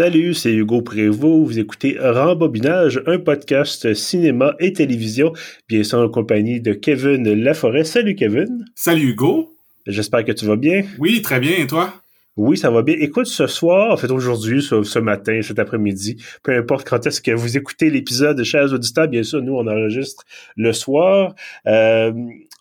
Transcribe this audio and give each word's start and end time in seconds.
Salut, 0.00 0.32
c'est 0.32 0.54
Hugo 0.54 0.80
Prévost. 0.80 1.46
Vous 1.46 1.58
écoutez 1.58 1.98
Rembobinage, 2.00 3.02
un 3.06 3.18
podcast 3.18 3.92
cinéma 3.92 4.54
et 4.58 4.72
télévision, 4.72 5.34
bien 5.68 5.82
sûr 5.82 5.98
en 5.98 6.08
compagnie 6.08 6.58
de 6.58 6.72
Kevin 6.72 7.30
Laforêt. 7.34 7.84
Salut 7.84 8.14
Kevin. 8.14 8.64
Salut 8.74 9.10
Hugo. 9.10 9.52
J'espère 9.86 10.24
que 10.24 10.32
tu 10.32 10.46
vas 10.46 10.56
bien. 10.56 10.84
Oui, 10.98 11.20
très 11.20 11.38
bien. 11.38 11.52
Et 11.58 11.66
toi? 11.66 11.92
Oui, 12.38 12.56
ça 12.56 12.70
va 12.70 12.80
bien. 12.80 12.96
Écoute, 12.98 13.26
ce 13.26 13.46
soir, 13.46 13.92
en 13.92 13.98
fait 13.98 14.10
aujourd'hui, 14.10 14.62
ce, 14.62 14.98
matin, 15.00 15.42
cet 15.42 15.58
après-midi, 15.58 16.16
peu 16.42 16.56
importe 16.56 16.88
quand 16.88 17.06
est-ce 17.06 17.20
que 17.20 17.32
vous 17.32 17.58
écoutez 17.58 17.90
l'épisode, 17.90 18.42
chers 18.42 18.72
auditeurs, 18.72 19.06
bien 19.06 19.22
sûr, 19.22 19.42
nous, 19.42 19.52
on 19.52 19.66
enregistre 19.66 20.24
le 20.56 20.72
soir. 20.72 21.34
Euh, 21.66 22.10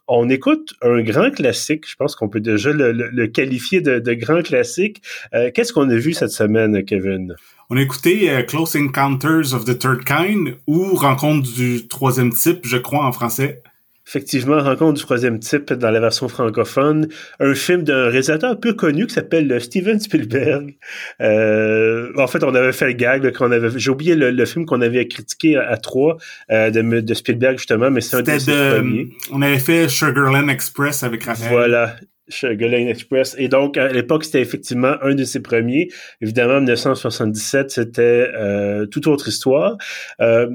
on 0.09 0.29
écoute 0.29 0.73
un 0.81 1.01
grand 1.01 1.29
classique. 1.31 1.87
Je 1.87 1.95
pense 1.95 2.15
qu'on 2.15 2.27
peut 2.27 2.39
déjà 2.39 2.71
le, 2.73 3.27
qualifier 3.27 3.79
de, 3.79 4.13
grand 4.13 4.41
classique. 4.41 5.01
Euh, 5.33 5.51
qu'est-ce 5.53 5.71
qu'on 5.71 5.89
a 5.89 5.95
vu 5.95 6.13
cette 6.13 6.31
semaine, 6.31 6.83
Kevin? 6.83 7.35
On 7.69 7.77
a 7.77 7.81
écouté 7.81 8.29
euh, 8.31 8.41
Close 8.41 8.75
Encounters 8.75 9.53
of 9.53 9.65
the 9.65 9.77
Third 9.77 10.03
Kind 10.03 10.57
ou 10.67 10.95
Rencontre 10.95 11.53
du 11.53 11.87
troisième 11.87 12.33
type, 12.33 12.65
je 12.65 12.77
crois, 12.77 13.05
en 13.05 13.11
français. 13.11 13.61
Effectivement, 14.09 14.59
Rencontre 14.63 14.93
du 14.93 15.03
troisième 15.03 15.37
type 15.37 15.71
dans 15.71 15.91
la 15.91 15.99
version 15.99 16.27
francophone, 16.27 17.09
un 17.39 17.53
film 17.53 17.83
d'un 17.83 18.09
réalisateur 18.09 18.59
peu 18.59 18.73
connu 18.73 19.05
qui 19.05 19.13
s'appelle 19.13 19.61
Steven 19.61 19.99
Spielberg. 19.99 20.75
Euh, 21.21 22.11
en 22.17 22.25
fait, 22.25 22.43
on 22.43 22.55
avait 22.55 22.71
fait 22.71 22.87
le 22.87 22.93
gag 22.93 23.31
qu'on 23.33 23.51
avait. 23.51 23.69
J'ai 23.77 23.91
oublié 23.91 24.15
le, 24.15 24.45
film 24.45 24.65
qu'on 24.65 24.81
avait 24.81 25.07
critiqué 25.07 25.57
à, 25.57 25.77
trois 25.77 26.17
euh, 26.49 26.71
de, 26.71 27.01
de, 27.01 27.13
Spielberg 27.13 27.59
justement, 27.59 27.91
mais 27.91 28.01
c'est 28.01 28.17
un 28.17 28.23
des 28.23 28.37
premiers. 28.39 29.09
On 29.31 29.43
avait 29.43 29.59
fait 29.59 29.87
Sugarland 29.87 30.49
Express 30.49 31.03
avec 31.03 31.25
Raphaël. 31.25 31.51
Voilà. 31.51 31.95
Sugarland 32.29 32.87
Express. 32.87 33.35
Et 33.37 33.47
donc, 33.47 33.77
à 33.77 33.89
l'époque, 33.89 34.23
c'était 34.23 34.41
effectivement 34.41 34.95
un 35.03 35.13
de 35.13 35.23
ses 35.23 35.41
premiers. 35.41 35.89
Évidemment, 36.21 36.55
en 36.55 36.61
1977, 36.61 37.69
c'était 37.69 38.29
euh, 38.33 38.85
toute 38.85 39.05
autre 39.05 39.27
histoire. 39.27 39.77
Euh, 40.19 40.47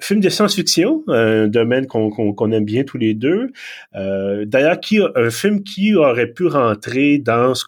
film 0.00 0.20
de 0.20 0.28
science-fiction, 0.28 1.04
un 1.08 1.48
domaine 1.48 1.86
qu'on 1.86 2.52
aime 2.52 2.64
bien 2.64 2.84
tous 2.84 2.98
les 2.98 3.14
deux. 3.14 3.50
Euh, 3.94 4.44
D'ailleurs, 4.44 4.78
un 5.16 5.30
film 5.30 5.62
qui 5.62 5.94
aurait 5.94 6.28
pu 6.28 6.46
rentrer 6.46 7.18
dans 7.18 7.54
ce, 7.54 7.66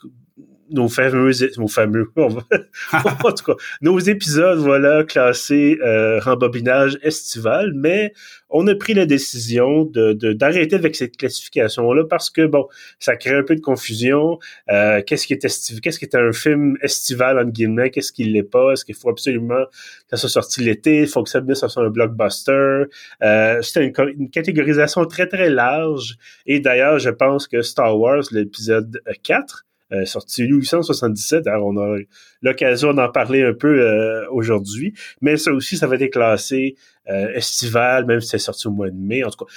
nos 0.70 0.88
fameux, 0.88 1.32
nos 1.56 1.68
fameux, 1.68 2.10
en 2.16 3.32
tout 3.32 3.44
cas, 3.44 3.54
nos 3.80 3.98
épisodes, 3.98 4.58
voilà, 4.58 5.04
classés 5.04 5.78
euh, 5.84 6.18
rembobinage 6.20 6.98
estival, 7.02 7.72
mais 7.74 8.12
on 8.50 8.66
a 8.66 8.74
pris 8.74 8.94
la 8.94 9.06
décision 9.06 9.84
de 9.84 10.12
d'arrêter 10.32 10.76
avec 10.76 10.96
cette 10.96 11.16
classification-là 11.16 12.04
parce 12.08 12.30
que, 12.30 12.46
bon, 12.46 12.66
ça 12.98 13.16
crée 13.16 13.34
un 13.34 13.42
peu 13.42 13.54
de 13.54 13.60
confusion. 13.60 14.38
Euh, 14.70 15.02
qu'est-ce 15.06 15.26
qui 15.26 15.32
est 15.32 15.44
estival, 15.44 15.80
qu'est-ce 15.80 15.98
qui 15.98 16.04
est 16.04 16.16
un 16.16 16.32
film 16.32 16.76
estival, 16.82 17.38
entre 17.38 17.52
guillemets, 17.52 17.90
qu'est-ce 17.90 18.12
qui 18.12 18.24
l'est 18.24 18.42
pas? 18.42 18.72
Est-ce 18.72 18.84
qu'il 18.84 18.96
faut 18.96 19.08
absolument 19.08 19.64
que 19.66 20.10
ça 20.10 20.16
soit 20.16 20.28
sorti 20.28 20.62
l'été? 20.62 21.02
Il 21.02 21.06
faut 21.06 21.22
que 21.22 21.30
ça, 21.30 21.40
ça 21.54 21.68
soit 21.68 21.84
un 21.84 21.90
blockbuster? 21.90 22.84
Euh, 23.22 23.62
C'était 23.62 23.86
une, 23.86 23.94
une, 24.18 24.30
catégorisation 24.30 25.04
très, 25.06 25.26
très 25.26 25.50
large. 25.50 26.16
Et 26.46 26.60
d'ailleurs, 26.60 26.98
je 26.98 27.10
pense 27.10 27.46
que 27.46 27.62
Star 27.62 27.98
Wars, 27.98 28.24
l'épisode 28.32 29.00
4, 29.22 29.66
euh, 29.92 30.04
sorti 30.04 30.42
1877. 30.42 31.46
Alors, 31.46 31.66
on 31.66 31.76
a 31.78 31.98
l'occasion 32.42 32.94
d'en 32.94 33.10
parler 33.10 33.42
un 33.42 33.54
peu 33.54 33.80
euh, 33.80 34.24
aujourd'hui. 34.30 34.94
Mais 35.20 35.36
ça 35.36 35.52
aussi, 35.52 35.76
ça 35.76 35.86
va 35.86 35.96
être 35.96 36.12
classé 36.12 36.76
euh, 37.08 37.32
estival, 37.34 38.06
même 38.06 38.20
si 38.20 38.28
c'est 38.28 38.38
sorti 38.38 38.68
au 38.68 38.70
mois 38.70 38.90
de 38.90 38.96
mai. 38.96 39.24
En 39.24 39.30
tout 39.30 39.44
cas, 39.44 39.52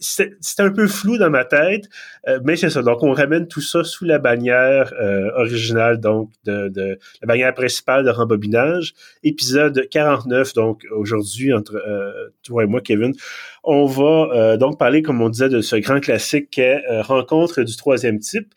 c'est 0.00 0.60
un 0.60 0.70
peu 0.70 0.86
flou 0.86 1.18
dans 1.18 1.30
ma 1.30 1.44
tête, 1.44 1.84
euh, 2.28 2.40
mais 2.44 2.56
c'est 2.56 2.70
ça. 2.70 2.82
Donc, 2.82 3.02
on 3.02 3.12
ramène 3.12 3.48
tout 3.48 3.60
ça 3.60 3.84
sous 3.84 4.04
la 4.04 4.18
bannière 4.18 4.92
euh, 5.00 5.30
originale, 5.36 6.00
donc 6.00 6.30
de, 6.44 6.98
la 7.22 7.26
bannière 7.26 7.54
principale 7.54 8.04
de 8.04 8.10
rembobinage. 8.10 8.94
Épisode 9.22 9.88
49, 9.90 10.54
donc 10.54 10.84
aujourd'hui, 10.90 11.52
entre 11.52 11.82
toi 12.42 12.64
et 12.64 12.66
moi, 12.66 12.80
Kevin, 12.80 13.12
on 13.64 13.86
va 13.86 14.56
donc 14.56 14.78
parler, 14.78 15.02
comme 15.02 15.20
on 15.20 15.28
disait, 15.28 15.48
de 15.48 15.60
ce 15.60 15.76
grand 15.76 16.00
classique 16.00 16.50
qu'est 16.50 16.82
Rencontre 17.00 17.62
du 17.62 17.76
troisième 17.76 18.18
type. 18.18 18.52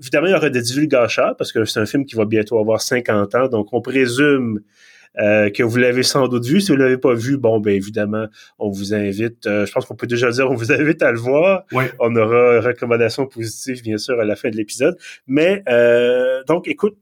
évidemment, 0.00 0.26
il 0.26 0.32
y 0.32 0.34
aura 0.34 0.50
des 0.50 0.62
divulgateurs, 0.62 1.36
parce 1.36 1.52
que 1.52 1.64
c'est 1.64 1.80
un 1.80 1.86
film 1.86 2.04
qui 2.04 2.16
va 2.16 2.24
bientôt 2.24 2.58
avoir 2.58 2.80
50 2.80 3.34
ans, 3.34 3.48
donc 3.48 3.72
on 3.72 3.80
présume 3.80 4.60
euh, 5.18 5.50
que 5.50 5.62
vous 5.62 5.76
l'avez 5.78 6.02
sans 6.02 6.28
doute 6.28 6.44
vu. 6.44 6.60
Si 6.60 6.70
vous 6.70 6.76
l'avez 6.76 6.98
pas 6.98 7.14
vu, 7.14 7.38
bon, 7.38 7.60
ben 7.60 7.74
évidemment, 7.74 8.26
on 8.58 8.70
vous 8.70 8.94
invite. 8.94 9.46
Euh, 9.46 9.66
je 9.66 9.72
pense 9.72 9.86
qu'on 9.86 9.96
peut 9.96 10.06
déjà 10.06 10.30
dire, 10.30 10.50
on 10.50 10.54
vous 10.54 10.72
invite 10.72 11.02
à 11.02 11.12
le 11.12 11.18
voir. 11.18 11.64
On 12.00 12.14
aura 12.16 12.60
recommandation 12.60 13.26
positive, 13.26 13.82
bien 13.82 13.98
sûr, 13.98 14.20
à 14.20 14.24
la 14.24 14.36
fin 14.36 14.50
de 14.50 14.56
l'épisode. 14.56 14.96
Mais 15.26 15.62
euh, 15.68 16.42
donc, 16.44 16.68
écoute, 16.68 16.96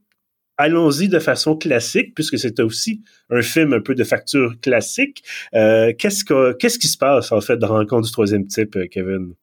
allons-y 0.56 1.08
de 1.08 1.18
façon 1.18 1.56
classique, 1.56 2.14
puisque 2.14 2.38
c'est 2.38 2.60
aussi 2.60 3.02
un 3.30 3.42
film 3.42 3.72
un 3.72 3.80
peu 3.80 3.94
de 3.94 4.04
facture 4.04 4.54
classique. 4.60 5.24
qu'est-ce 5.52 6.24
que 6.24 6.52
qu'est-ce 6.52 6.78
qui 6.78 6.88
se 6.88 6.98
passe 6.98 7.32
en 7.32 7.40
fait 7.40 7.56
de 7.56 7.66
rencontre 7.66 8.06
du 8.06 8.12
troisième 8.12 8.46
type, 8.46 8.78
Kevin? 8.90 9.34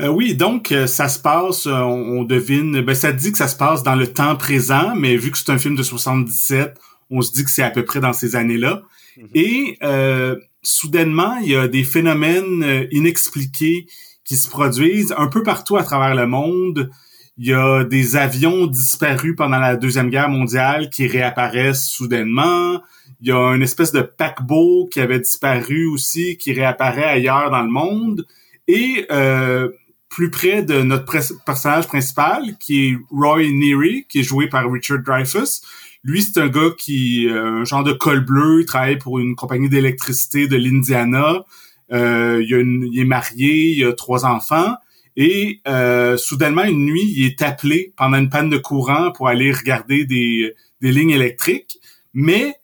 oui, 0.00 0.36
donc 0.36 0.72
ça 0.86 1.08
se 1.08 1.18
passe, 1.18 1.66
on, 1.66 1.72
on, 1.72 2.22
devine, 2.22 2.82
ben 2.82 2.94
ça 2.94 3.10
dit 3.10 3.32
que 3.32 3.38
ça 3.38 3.48
se 3.48 3.56
passe 3.56 3.82
dans 3.82 3.96
le 3.96 4.06
temps 4.06 4.36
présent, 4.36 4.94
mais 4.94 5.16
vu 5.16 5.32
que 5.32 5.38
c'est 5.38 5.50
un 5.50 5.58
film 5.58 5.74
de 5.74 5.82
77, 5.82 6.78
on 7.10 7.22
se 7.22 7.32
dit 7.32 7.44
que 7.44 7.50
c'est 7.50 7.62
à 7.62 7.70
peu 7.70 7.84
près 7.84 8.00
dans 8.00 8.12
ces 8.12 8.36
années-là. 8.36 8.82
Mhm. 9.16 9.28
Et 9.34 9.78
euh, 9.82 10.36
soudainement, 10.62 11.36
il 11.42 11.50
y 11.50 11.56
a 11.56 11.68
des 11.68 11.84
phénomènes 11.84 12.62
euh, 12.62 12.86
inexpliqués 12.90 13.86
qui 14.24 14.36
se 14.36 14.48
produisent 14.48 15.14
un 15.16 15.28
peu 15.28 15.42
partout 15.42 15.76
à 15.76 15.82
travers 15.82 16.14
le 16.14 16.26
monde. 16.26 16.90
Il 17.38 17.46
y 17.46 17.54
a 17.54 17.84
des 17.84 18.16
avions 18.16 18.66
disparus 18.66 19.34
pendant 19.36 19.58
la 19.58 19.76
Deuxième 19.76 20.10
Guerre 20.10 20.28
mondiale 20.28 20.90
qui 20.90 21.06
réapparaissent 21.06 21.88
soudainement. 21.88 22.82
Il 23.20 23.28
y 23.28 23.32
a 23.32 23.54
une 23.54 23.62
espèce 23.62 23.92
de 23.92 24.02
paquebot 24.02 24.88
qui 24.92 25.00
avait 25.00 25.20
disparu 25.20 25.86
aussi, 25.86 26.36
qui 26.36 26.52
réapparaît 26.52 27.04
ailleurs 27.04 27.50
dans 27.50 27.62
le 27.62 27.70
monde. 27.70 28.26
Et 28.66 29.06
euh, 29.10 29.70
plus 30.08 30.30
près 30.30 30.62
de 30.62 30.82
notre 30.82 31.06
personnage 31.44 31.86
principal, 31.86 32.56
qui 32.58 32.88
est 32.88 32.96
Roy 33.10 33.50
Neary, 33.50 34.04
qui 34.08 34.20
est 34.20 34.24
joué 34.24 34.48
par 34.48 34.70
Richard 34.70 34.98
Dreyfuss, 34.98 35.62
lui, 36.04 36.22
c'est 36.22 36.40
un 36.40 36.48
gars 36.48 36.70
qui, 36.78 37.28
euh, 37.28 37.60
un 37.60 37.64
genre 37.64 37.84
de 37.84 37.92
col 37.92 38.24
bleu, 38.24 38.60
il 38.60 38.66
travaille 38.66 38.98
pour 38.98 39.18
une 39.18 39.34
compagnie 39.34 39.68
d'électricité 39.68 40.46
de 40.46 40.56
l'Indiana. 40.56 41.44
Euh, 41.92 42.42
il, 42.46 42.98
est 42.98 43.04
marié, 43.04 43.72
il 43.72 43.84
a 43.84 43.92
trois 43.92 44.24
enfants. 44.24 44.74
Et 45.16 45.60
euh, 45.66 46.16
soudainement, 46.16 46.64
une 46.64 46.84
nuit, 46.84 47.12
il 47.16 47.26
est 47.26 47.42
appelé 47.42 47.92
pendant 47.96 48.18
une 48.18 48.30
panne 48.30 48.50
de 48.50 48.58
courant 48.58 49.10
pour 49.10 49.28
aller 49.28 49.52
regarder 49.52 50.04
des, 50.04 50.54
lignes 50.80 51.10
électriques. 51.10 51.78
Mais 52.14 52.54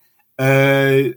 euh, 0.40 1.12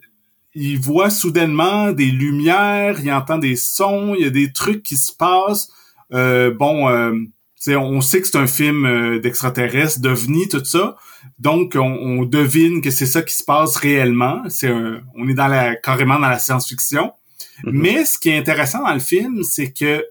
il 0.55 0.79
voit 0.79 1.11
soudainement 1.11 1.91
des 1.91 2.07
lumières, 2.07 2.99
il 2.99 3.11
entend 3.11 3.37
des 3.37 3.55
sons, 3.55 4.15
il 4.17 4.23
y 4.23 4.27
a 4.27 4.31
des 4.31 4.51
trucs 4.51 4.81
qui 4.81 4.97
se 4.97 5.13
passent. 5.13 5.69
Bon, 6.09 7.27
on 7.75 8.01
sait 8.01 8.21
que 8.21 8.27
c'est 8.27 8.37
un 8.37 8.47
film 8.47 8.85
euh, 8.85 9.19
d'extraterrestres, 9.19 9.99
d'ovnis, 9.99 10.47
tout 10.47 10.63
ça. 10.63 10.95
Donc, 11.39 11.75
on, 11.75 12.23
devine 12.23 12.81
que 12.81 12.89
c'est 12.89 13.05
ça 13.05 13.21
qui 13.21 13.33
se 13.33 13.43
passe 13.43 13.75
réellement. 13.75 14.43
C'est 14.49 14.71
on 15.15 15.27
est 15.27 15.33
dans 15.33 15.47
la 15.47 15.75
carrément 15.75 16.19
dans 16.19 16.29
la 16.29 16.39
science-fiction. 16.39 17.11
Mm-hmm. 17.63 17.71
Mais 17.71 18.05
ce 18.05 18.17
qui 18.17 18.29
est 18.29 18.37
intéressant 18.37 18.83
dans 18.83 18.93
le 18.93 18.99
film, 18.99 19.43
c'est 19.43 19.71
que 19.71 20.05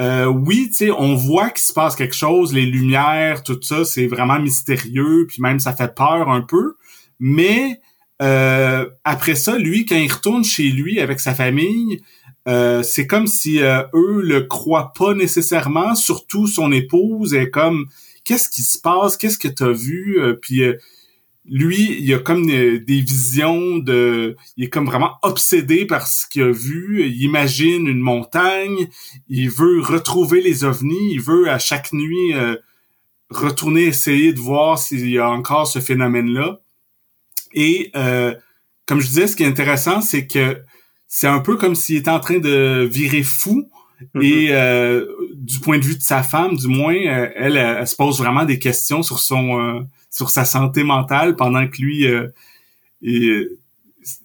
euh, 0.00 0.26
oui, 0.26 0.68
tu 0.70 0.86
sais, 0.86 0.90
on 0.90 1.14
voit 1.14 1.50
qu'il 1.50 1.62
se 1.62 1.72
passe 1.72 1.96
quelque 1.96 2.14
chose, 2.14 2.52
les 2.52 2.66
lumières, 2.66 3.42
tout 3.42 3.60
ça, 3.62 3.84
c'est 3.84 4.06
vraiment 4.06 4.38
mystérieux, 4.38 5.26
puis 5.28 5.42
même 5.42 5.60
ça 5.60 5.74
fait 5.74 5.94
peur 5.94 6.28
un 6.30 6.40
peu. 6.40 6.76
Mais 7.20 7.78
euh, 8.22 8.88
après 9.04 9.34
ça, 9.34 9.58
lui, 9.58 9.84
quand 9.84 9.96
il 9.96 10.10
retourne 10.10 10.44
chez 10.44 10.70
lui 10.70 11.00
avec 11.00 11.20
sa 11.20 11.34
famille, 11.34 12.02
euh, 12.48 12.82
c'est 12.82 13.06
comme 13.06 13.26
si 13.26 13.62
euh, 13.62 13.82
eux 13.94 14.20
le 14.22 14.42
croient 14.42 14.92
pas 14.96 15.14
nécessairement, 15.14 15.94
surtout 15.94 16.46
son 16.46 16.72
épouse 16.72 17.34
est 17.34 17.50
comme 17.50 17.86
qu'est-ce 18.24 18.48
qui 18.48 18.62
se 18.62 18.78
passe, 18.78 19.16
qu'est-ce 19.16 19.38
que 19.38 19.48
tu 19.48 19.62
as 19.62 19.72
vu, 19.72 20.20
euh, 20.20 20.34
puis 20.34 20.62
lui, 21.44 21.98
il 22.00 22.14
a 22.14 22.18
comme 22.18 22.46
des 22.46 23.00
visions 23.00 23.78
de, 23.78 24.36
il 24.56 24.64
est 24.64 24.68
comme 24.68 24.86
vraiment 24.86 25.14
obsédé 25.22 25.86
par 25.86 26.06
ce 26.06 26.26
qu'il 26.28 26.42
a 26.42 26.52
vu. 26.52 27.04
Il 27.04 27.20
imagine 27.20 27.88
une 27.88 28.00
montagne, 28.00 28.88
il 29.28 29.50
veut 29.50 29.80
retrouver 29.80 30.40
les 30.40 30.62
ovnis, 30.62 31.12
il 31.12 31.20
veut 31.20 31.50
à 31.50 31.58
chaque 31.58 31.92
nuit 31.92 32.32
retourner 33.28 33.82
essayer 33.86 34.32
de 34.32 34.38
voir 34.38 34.78
s'il 34.78 35.10
y 35.10 35.18
a 35.18 35.28
encore 35.28 35.66
ce 35.66 35.80
phénomène-là. 35.80 36.60
Et 37.54 37.90
comme 38.86 39.00
je 39.00 39.08
disais, 39.08 39.26
ce 39.26 39.34
qui 39.34 39.42
est 39.42 39.48
intéressant, 39.48 40.00
c'est 40.00 40.28
que 40.28 40.62
c'est 41.14 41.26
un 41.26 41.40
peu 41.40 41.58
comme 41.58 41.74
s'il 41.74 41.98
était 41.98 42.10
en 42.10 42.20
train 42.20 42.38
de 42.38 42.88
virer 42.90 43.22
fou. 43.22 43.68
Mm-hmm. 44.14 44.24
Et 44.24 44.48
euh, 44.52 45.04
du 45.34 45.60
point 45.60 45.78
de 45.78 45.84
vue 45.84 45.96
de 45.96 46.02
sa 46.02 46.22
femme, 46.22 46.56
du 46.56 46.68
moins, 46.68 46.94
euh, 46.94 47.28
elle, 47.36 47.58
elle, 47.58 47.86
se 47.86 47.94
pose 47.94 48.18
vraiment 48.18 48.46
des 48.46 48.58
questions 48.58 49.02
sur 49.02 49.18
son 49.18 49.60
euh, 49.60 49.80
sur 50.10 50.30
sa 50.30 50.46
santé 50.46 50.84
mentale 50.84 51.36
pendant 51.36 51.68
que 51.68 51.82
lui 51.82 52.06
et 53.02 53.48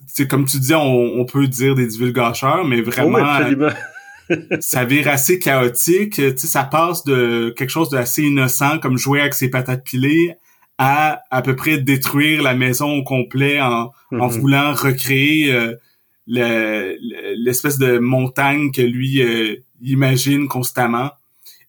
c'est 0.07 0.29
comme 0.29 0.45
tu 0.45 0.59
dis, 0.59 0.73
on, 0.73 1.25
peut 1.25 1.47
dire 1.47 1.75
des 1.75 1.87
divulgateurs, 1.87 2.65
mais 2.65 2.81
vraiment 2.81 3.19
ça 4.61 4.85
vire 4.85 5.09
assez 5.09 5.39
chaotique. 5.39 6.13
Tu 6.13 6.37
sais, 6.37 6.47
ça 6.47 6.63
passe 6.63 7.03
de 7.03 7.53
quelque 7.57 7.69
chose 7.69 7.89
d'assez 7.89 8.23
innocent 8.23 8.79
comme 8.79 8.97
jouer 8.97 9.19
avec 9.19 9.33
ses 9.33 9.49
patates 9.49 9.83
pilées 9.83 10.35
à 10.77 11.21
à 11.31 11.41
peu 11.41 11.55
près 11.55 11.79
détruire 11.79 12.41
la 12.41 12.53
maison 12.53 12.93
au 12.93 13.03
complet 13.03 13.59
en, 13.59 13.91
en 14.11 14.15
mm-hmm. 14.27 14.39
voulant 14.39 14.73
recréer 14.73 15.75
l'espèce 16.27 17.77
de 17.77 17.99
montagne 17.99 18.71
que 18.71 18.81
lui 18.81 19.21
euh, 19.21 19.55
imagine 19.81 20.47
constamment. 20.47 21.11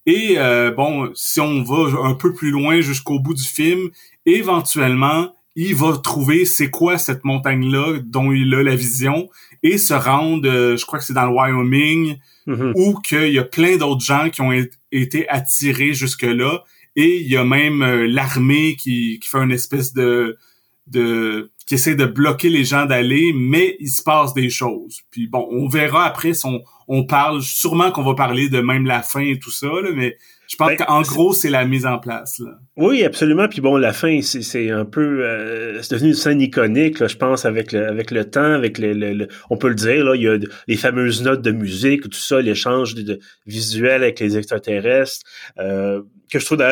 Et 0.06 0.34
euh, 0.38 0.70
bon, 0.70 1.10
si 1.14 1.40
on 1.40 1.62
va 1.62 2.08
un 2.08 2.14
peu 2.14 2.32
plus 2.32 2.50
loin 2.50 2.80
jusqu'au 2.80 3.18
bout 3.18 3.34
du 3.34 3.44
film, 3.44 3.90
éventuellement, 4.26 5.34
il 5.54 5.74
va 5.74 5.98
trouver 5.98 6.44
c'est 6.44 6.70
quoi 6.70 6.98
cette 6.98 7.24
montagne-là 7.24 7.98
dont 8.04 8.32
il 8.32 8.54
a 8.54 8.62
la 8.62 8.76
vision 8.76 9.28
et 9.62 9.76
se 9.76 9.94
rendre, 9.94 10.48
euh, 10.48 10.76
je 10.76 10.86
crois 10.86 10.98
que 10.98 11.04
c'est 11.04 11.14
dans 11.14 11.26
le 11.26 11.32
Wyoming, 11.32 12.16
mm-hmm. 12.46 12.72
où 12.76 13.00
qu'il 13.00 13.32
y 13.32 13.38
a 13.38 13.44
plein 13.44 13.76
d'autres 13.76 14.04
gens 14.04 14.30
qui 14.30 14.40
ont 14.40 14.52
été 14.92 15.28
attirés 15.28 15.94
jusque-là. 15.94 16.64
Et 16.96 17.20
il 17.20 17.28
y 17.28 17.36
a 17.36 17.44
même 17.44 17.84
l'armée 18.06 18.76
qui, 18.76 19.20
qui 19.20 19.28
fait 19.28 19.38
une 19.38 19.52
espèce 19.52 19.92
de, 19.92 20.36
de 20.88 21.52
qui 21.68 21.74
essaie 21.74 21.94
de 21.94 22.06
bloquer 22.06 22.48
les 22.48 22.64
gens 22.64 22.86
d'aller, 22.86 23.32
mais 23.34 23.76
il 23.78 23.90
se 23.90 24.02
passe 24.02 24.32
des 24.32 24.48
choses. 24.48 25.02
Puis 25.10 25.26
bon, 25.26 25.46
on 25.50 25.68
verra 25.68 26.06
après 26.06 26.32
si 26.32 26.46
on, 26.88 27.04
parle, 27.04 27.42
sûrement 27.42 27.92
qu'on 27.92 28.02
va 28.02 28.14
parler 28.14 28.48
de 28.48 28.60
même 28.62 28.86
la 28.86 29.02
fin 29.02 29.20
et 29.20 29.38
tout 29.38 29.50
ça, 29.50 29.66
là, 29.66 29.90
mais 29.94 30.16
je 30.48 30.56
pense 30.56 30.68
ben, 30.68 30.76
qu'en 30.78 31.02
gros, 31.02 31.34
c'est 31.34 31.50
la 31.50 31.66
mise 31.66 31.84
en 31.84 31.98
place. 31.98 32.38
Là. 32.38 32.52
Oui, 32.78 33.04
absolument. 33.04 33.48
Puis 33.48 33.60
bon, 33.60 33.76
la 33.76 33.92
fin, 33.92 34.22
c'est 34.22 34.70
un 34.70 34.86
peu... 34.86 35.22
Euh, 35.26 35.82
c'est 35.82 35.92
devenu 35.92 36.08
une 36.08 36.16
scène 36.16 36.40
iconique, 36.40 37.00
là, 37.00 37.06
je 37.06 37.16
pense, 37.16 37.44
avec 37.44 37.72
le, 37.72 37.86
avec 37.86 38.12
le 38.12 38.24
temps, 38.24 38.54
avec 38.54 38.78
le, 38.78 39.28
On 39.50 39.58
peut 39.58 39.68
le 39.68 39.74
dire, 39.74 40.06
là, 40.06 40.14
il 40.16 40.22
y 40.22 40.28
a 40.28 40.38
les 40.68 40.76
fameuses 40.76 41.22
notes 41.22 41.42
de 41.42 41.50
musique, 41.50 42.04
tout 42.04 42.12
ça, 42.12 42.40
l'échange 42.40 42.94
de, 42.94 43.18
visuels 43.46 44.02
avec 44.02 44.20
les 44.20 44.38
extraterrestres, 44.38 45.26
euh, 45.58 46.00
que 46.32 46.38
je 46.38 46.46
trouve 46.46 46.64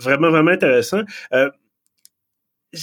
vraiment, 0.00 0.30
vraiment 0.30 0.50
intéressant. 0.50 1.02
Euh, 1.32 1.48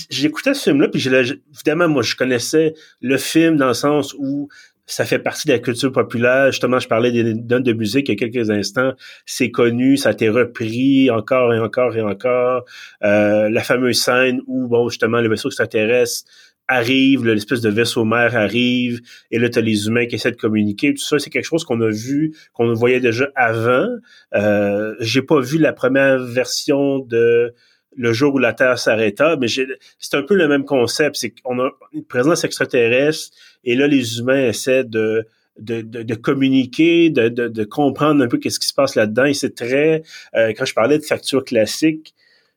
j'écoutais 0.10 0.54
ce 0.54 0.70
film-là, 0.70 0.88
puis 0.88 1.06
évidemment, 1.08 1.88
moi, 1.88 2.04
je 2.04 2.16
connaissais 2.16 2.74
le 3.02 3.18
film 3.18 3.58
dans 3.58 3.70
le 3.70 3.74
sens 3.74 4.14
où 4.18 4.50
ça 4.90 5.06
fait 5.06 5.20
partie 5.20 5.48
de 5.48 5.54
la 5.54 5.60
culture 5.60 5.92
populaire. 5.92 6.52
Justement, 6.52 6.80
je 6.80 6.88
parlais 6.88 7.12
des 7.12 7.36
notes 7.36 7.64
de 7.64 7.74
musique 7.74 8.10
il 8.10 8.14
y 8.14 8.16
a 8.16 8.28
quelques 8.28 8.50
instants. 8.50 8.94
C'est 9.26 9.52
connu, 9.52 9.98
ça 9.98 10.10
a 10.10 10.12
été 10.14 10.30
repris 10.30 11.12
encore 11.12 11.54
et 11.54 11.60
encore 11.60 11.96
et 11.96 12.02
encore. 12.02 12.66
Euh, 13.04 13.50
la 13.50 13.62
fameuse 13.62 14.02
scène 14.02 14.42
où, 14.48 14.68
bon, 14.68 14.90
justement, 14.90 15.22
le 15.22 15.30
vaisseau 15.30 15.50
extraterrestre 15.50 16.30
arrive, 16.68 17.26
l'espèce 17.26 17.62
de 17.62 17.70
vaisseau 17.70 18.06
mère 18.06 18.36
arrive, 18.36 19.02
et 19.32 19.40
là, 19.40 19.50
t'as 19.50 19.62
les 19.62 19.88
humains 19.88 20.06
qui 20.06 20.16
essaient 20.16 20.32
de 20.32 20.36
communiquer. 20.38 20.94
Tout 20.94 21.04
ça, 21.04 21.18
c'est 21.18 21.32
quelque 21.32 21.46
chose 21.46 21.64
qu'on 21.64 21.82
a 21.82 21.90
vu, 21.90 22.36
qu'on 22.54 22.74
voyait 22.74 23.00
déjà 23.00 23.28
avant. 23.36 23.88
Euh, 24.36 24.96
J'ai 25.00 25.24
pas 25.24 25.40
vu 25.40 25.58
la 25.58 25.74
première 25.74 26.20
version 26.20 27.00
de 27.00 27.54
le 27.96 28.14
jour 28.14 28.36
où 28.36 28.38
la 28.38 28.54
Terre 28.54 28.78
s'arrêta, 28.78 29.36
mais 29.38 29.48
c'est 29.48 30.16
un 30.16 30.24
peu 30.24 30.36
le 30.36 30.48
même 30.48 30.66
concept. 30.66 31.16
C'est 31.16 31.32
qu'on 31.32 31.60
a 31.60 31.72
une 31.94 32.06
présence 32.06 32.44
extraterrestre 32.44 33.36
et 33.64 33.76
là, 33.76 33.88
les 33.88 34.20
humains 34.20 34.48
essaient 34.48 34.84
de, 34.84 35.28
de, 35.60 35.82
de, 35.82 36.16
communiquer, 36.16 37.10
de, 37.10 37.28
de, 37.30 37.64
comprendre 37.64 38.24
un 38.24 38.28
peu 38.28 38.38
qu'est-ce 38.38 38.60
qui 38.60 38.68
se 38.68 38.74
passe 38.74 38.96
là-dedans. 38.96 39.26
Et 39.26 39.34
c'est 39.34 39.56
très, 39.56 40.04
euh, 40.36 40.54
quand 40.58 40.66
je 40.66 40.74
parlais 40.74 40.98
de 40.98 41.04
facture 41.04 41.44
classique, 41.44 42.14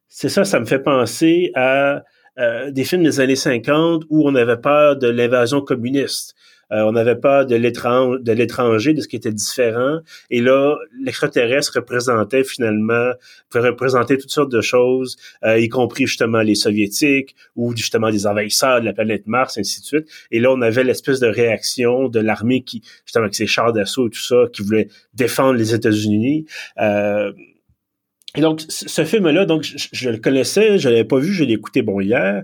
c'est 0.08 0.28
ça, 0.28 0.44
ça 0.44 0.60
me 0.60 0.66
fait 0.66 0.78
penser 0.78 1.50
à 1.54 2.04
euh, 2.38 2.70
des 2.70 2.84
films 2.84 3.02
des 3.02 3.20
années 3.20 3.36
50 3.36 4.04
où 4.08 4.28
on 4.28 4.34
avait 4.34 4.56
peur 4.56 4.96
de 4.96 5.08
l'invasion 5.08 5.60
communiste. 5.60 6.34
Euh, 6.72 6.82
on 6.84 6.92
n'avait 6.92 7.16
pas 7.16 7.44
de 7.44 7.54
l'étranger, 7.54 8.94
de 8.94 9.00
ce 9.02 9.08
qui 9.08 9.16
était 9.16 9.32
différent. 9.32 9.98
Et 10.30 10.40
là, 10.40 10.76
l'extraterrestre 10.98 11.72
représentait 11.76 12.44
finalement, 12.44 13.12
pouvait 13.50 13.68
représenter 13.68 14.16
toutes 14.16 14.30
sortes 14.30 14.50
de 14.50 14.62
choses, 14.62 15.16
euh, 15.44 15.58
y 15.58 15.68
compris 15.68 16.06
justement 16.06 16.40
les 16.40 16.54
soviétiques 16.54 17.34
ou 17.56 17.76
justement 17.76 18.10
des 18.10 18.26
envahisseurs 18.26 18.80
de 18.80 18.86
la 18.86 18.94
planète 18.94 19.26
Mars, 19.26 19.58
ainsi 19.58 19.80
de 19.80 19.86
suite. 19.86 20.08
Et 20.30 20.40
là, 20.40 20.50
on 20.50 20.62
avait 20.62 20.84
l'espèce 20.84 21.20
de 21.20 21.26
réaction 21.26 22.08
de 22.08 22.20
l'armée 22.20 22.62
qui, 22.62 22.82
justement, 23.04 23.24
avec 23.24 23.34
ses 23.34 23.46
chars 23.46 23.74
d'assaut 23.74 24.06
et 24.06 24.10
tout 24.10 24.22
ça, 24.22 24.44
qui 24.50 24.62
voulait 24.62 24.88
défendre 25.14 25.54
les 25.54 25.74
États-Unis. 25.74 26.46
Euh, 26.80 27.32
et 28.36 28.40
donc, 28.40 28.62
ce 28.68 29.04
film-là, 29.04 29.44
donc, 29.44 29.62
je, 29.62 30.10
le 30.10 30.18
connaissais, 30.18 30.78
je 30.78 30.88
l'avais 30.88 31.04
pas 31.04 31.18
vu, 31.18 31.32
je 31.32 31.44
l'ai 31.44 31.54
écouté, 31.54 31.82
bon, 31.82 32.00
hier. 32.00 32.42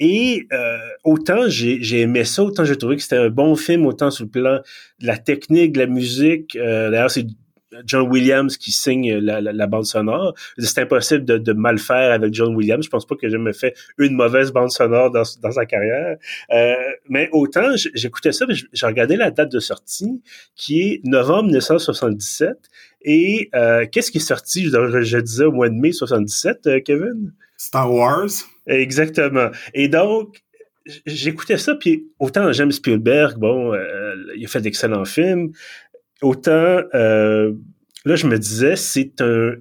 Et 0.00 0.48
euh, 0.52 0.78
autant 1.04 1.42
j'ai 1.46 2.00
aimé 2.00 2.24
ça, 2.24 2.42
autant 2.42 2.64
j'ai 2.64 2.76
trouvé 2.76 2.96
que 2.96 3.02
c'était 3.02 3.18
un 3.18 3.28
bon 3.28 3.54
film, 3.54 3.86
autant 3.86 4.10
sur 4.10 4.24
le 4.24 4.30
plan 4.30 4.60
de 4.98 5.06
la 5.06 5.16
technique, 5.16 5.72
de 5.72 5.78
la 5.78 5.86
musique. 5.86 6.56
Euh, 6.56 6.90
D'ailleurs, 6.90 7.10
c'est 7.10 7.26
John 7.84 8.08
Williams 8.08 8.56
qui 8.56 8.72
signe 8.72 9.14
la, 9.18 9.40
la, 9.40 9.66
bande 9.66 9.86
sonore. 9.86 10.34
C'est 10.58 10.80
impossible 10.80 11.24
de, 11.24 11.38
de, 11.38 11.52
mal 11.52 11.78
faire 11.78 12.12
avec 12.12 12.32
John 12.34 12.54
Williams. 12.54 12.84
Je 12.84 12.90
pense 12.90 13.06
pas 13.06 13.14
que 13.14 13.22
j'ai 13.22 13.30
jamais 13.30 13.52
fait 13.52 13.74
une 13.98 14.14
mauvaise 14.14 14.52
bande 14.52 14.70
sonore 14.70 15.10
dans, 15.10 15.22
dans 15.42 15.52
sa 15.52 15.66
carrière. 15.66 16.16
Euh, 16.52 16.74
mais 17.08 17.28
autant, 17.32 17.74
j'écoutais 17.94 18.32
ça, 18.32 18.46
j'ai 18.48 18.86
regardé 18.86 19.16
la 19.16 19.30
date 19.30 19.50
de 19.52 19.60
sortie, 19.60 20.22
qui 20.54 20.80
est 20.82 21.00
novembre 21.04 21.44
1977. 21.44 22.56
Et 23.04 23.50
euh, 23.54 23.86
qu'est-ce 23.90 24.10
qui 24.10 24.18
est 24.18 24.20
sorti, 24.20 24.64
je, 24.64 25.02
je, 25.02 25.18
disais, 25.18 25.44
au 25.44 25.52
mois 25.52 25.68
de 25.68 25.74
mai 25.74 25.92
77, 25.92 26.66
euh, 26.66 26.80
Kevin? 26.80 27.32
Star 27.56 27.92
Wars. 27.92 28.30
Exactement. 28.66 29.50
Et 29.74 29.88
donc, 29.88 30.42
j'écoutais 31.06 31.58
ça, 31.58 31.74
puis 31.74 32.08
autant 32.18 32.52
j'aime 32.52 32.72
Spielberg, 32.72 33.38
bon, 33.38 33.72
euh, 33.72 34.14
il 34.36 34.44
a 34.44 34.48
fait 34.48 34.60
d'excellents 34.60 35.04
films, 35.04 35.52
autant 36.22 36.80
euh, 36.94 37.52
là, 38.04 38.16
je 38.16 38.26
me 38.26 38.38
disais, 38.38 38.76
c'est 38.76 39.20
un. 39.20 39.54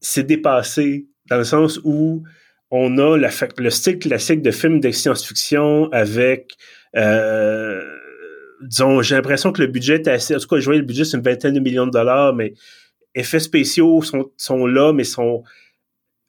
C'est 0.00 0.24
dépassé, 0.24 1.06
dans 1.30 1.38
le 1.38 1.44
sens 1.44 1.80
où 1.82 2.24
on 2.70 2.98
a 2.98 3.16
le 3.16 3.70
style 3.70 3.98
classique 3.98 4.42
de 4.42 4.50
film 4.50 4.80
de 4.80 4.90
science-fiction 4.90 5.88
avec. 5.92 6.52
Euh, 6.96 7.82
disons, 8.62 9.00
j'ai 9.02 9.14
l'impression 9.14 9.52
que 9.52 9.62
le 9.62 9.68
budget 9.68 9.94
est 9.94 10.08
assez. 10.08 10.34
En 10.34 10.38
tout 10.38 10.48
cas, 10.48 10.58
je 10.58 10.64
voyais 10.64 10.80
le 10.80 10.86
budget, 10.86 11.04
c'est 11.04 11.16
une 11.16 11.22
vingtaine 11.22 11.54
de 11.54 11.60
millions 11.60 11.86
de 11.86 11.90
dollars, 11.90 12.34
mais 12.34 12.52
effets 13.14 13.40
spéciaux 13.40 14.02
sont, 14.02 14.30
sont 14.36 14.66
là, 14.66 14.92
mais 14.92 15.04
sont 15.04 15.42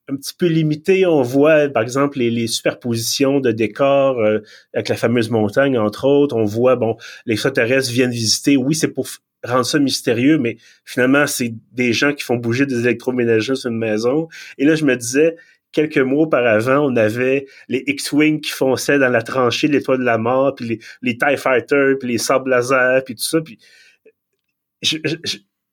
un 0.07 0.16
petit 0.16 0.34
peu 0.38 0.48
limité. 0.48 1.06
On 1.06 1.22
voit, 1.22 1.68
par 1.69 1.84
exemple, 1.84 2.19
les, 2.19 2.48
superpositions 2.48 3.40
de 3.40 3.52
décors 3.52 4.19
euh, 4.19 4.40
avec 4.74 4.90
la 4.90 4.96
fameuse 4.96 5.30
montagne, 5.30 5.78
entre 5.78 6.06
autres. 6.06 6.36
On 6.36 6.46
voit, 6.46 6.75
bon, 6.75 6.98
les 7.25 7.34
extraterrestres 7.34 7.92
viennent 7.92 8.12
visiter. 8.12 8.57
Oui, 8.57 8.75
c'est 8.75 8.90
pour 8.90 9.07
rendre 9.44 9.66
ça 9.66 9.80
mystérieux, 9.80 10.38
mais 10.38 10.58
finalement, 10.86 11.27
c'est 11.27 11.53
des 11.72 11.94
gens 11.94 12.13
qui 12.13 12.24
font 12.24 12.36
bouger 12.36 12.65
des 12.65 12.80
électroménagers 12.80 13.56
sur 13.56 13.70
une 13.70 13.77
maison. 13.77 14.27
Et 14.58 14.65
là, 14.65 14.75
je 14.75 14.86
me 14.86 14.96
disais, 14.96 15.36
quelques 15.72 15.98
mois 15.98 16.24
auparavant, 16.24 16.80
on 16.80 16.96
avait 16.96 17.46
les 17.68 17.84
X-Wing 17.86 18.41
qui 18.41 18.51
fonçaient 18.51 18.98
dans 18.98 19.10
la 19.10 19.22
tranchée 19.22 19.68
de 19.68 19.74
l'étoile 19.74 20.00
de 20.00 20.03
la 20.03 20.18
mort, 20.18 20.56
puis 20.56 20.65
les, 20.65 20.80
les 21.01 21.18
TIE 21.18 21.38
Fighters, 21.38 21.98
puis 22.00 22.10
les 22.10 22.18
sables 22.18 22.56
puis 23.06 23.15
tout 23.15 23.24
ça. 23.24 23.41
Puis 23.41 23.60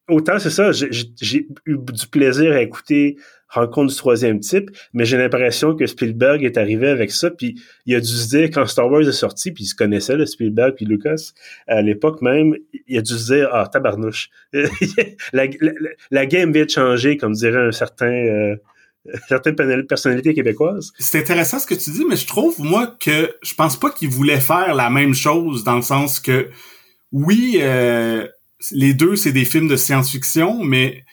autant 0.08 0.38
c'est 0.38 0.50
ça, 0.50 0.72
j'ai 0.72 1.48
eu 1.66 1.76
du 1.78 2.06
plaisir 2.08 2.52
à 2.52 2.60
écouter 2.60 3.16
Rencontre 3.52 3.92
du 3.92 3.96
troisième 3.96 4.40
type, 4.40 4.70
mais 4.92 5.04
j'ai 5.04 5.18
l'impression 5.18 5.76
que 5.76 5.86
Spielberg 5.86 6.42
est 6.42 6.56
arrivé 6.56 6.88
avec 6.88 7.10
ça, 7.10 7.30
puis 7.30 7.60
il 7.86 7.94
a 7.94 8.00
dû 8.00 8.06
se 8.06 8.28
dire, 8.28 8.50
quand 8.50 8.66
Star 8.66 8.90
Wars 8.90 9.02
est 9.02 9.12
sorti, 9.12 9.52
puis 9.52 9.64
il 9.64 9.66
se 9.66 9.74
connaissait, 9.74 10.16
le 10.16 10.26
Spielberg 10.26 10.74
puis 10.74 10.86
Lucas, 10.86 11.32
à 11.66 11.82
l'époque 11.82 12.22
même, 12.22 12.54
il 12.88 12.98
a 12.98 13.02
dû 13.02 13.12
se 13.12 13.34
dire, 13.34 13.50
ah, 13.52 13.68
tabarnouche, 13.70 14.30
la, 15.32 16.26
game 16.26 16.52
vient 16.52 16.64
de 16.64 16.70
changer, 16.70 17.16
comme 17.16 17.32
dirait 17.32 17.66
un 17.66 17.72
certain... 17.72 18.12
Euh, 18.12 18.56
certaines 19.28 19.56
personnalités 19.86 20.34
québécoises. 20.34 20.92
C'est 20.98 21.18
intéressant 21.18 21.58
ce 21.58 21.66
que 21.66 21.74
tu 21.74 21.90
dis, 21.90 22.04
mais 22.08 22.16
je 22.16 22.26
trouve, 22.26 22.60
moi, 22.60 22.96
que 23.00 23.34
je 23.42 23.54
pense 23.54 23.76
pas 23.78 23.90
qu'il 23.90 24.08
voulait 24.08 24.40
faire 24.40 24.74
la 24.74 24.90
même 24.90 25.14
chose, 25.14 25.64
dans 25.64 25.76
le 25.76 25.82
sens 25.82 26.20
que, 26.20 26.50
oui, 27.10 27.58
euh, 27.60 28.26
les 28.70 28.94
deux, 28.94 29.16
c'est 29.16 29.32
des 29.32 29.44
films 29.44 29.68
de 29.68 29.76
science-fiction, 29.76 30.62
mais 30.62 31.04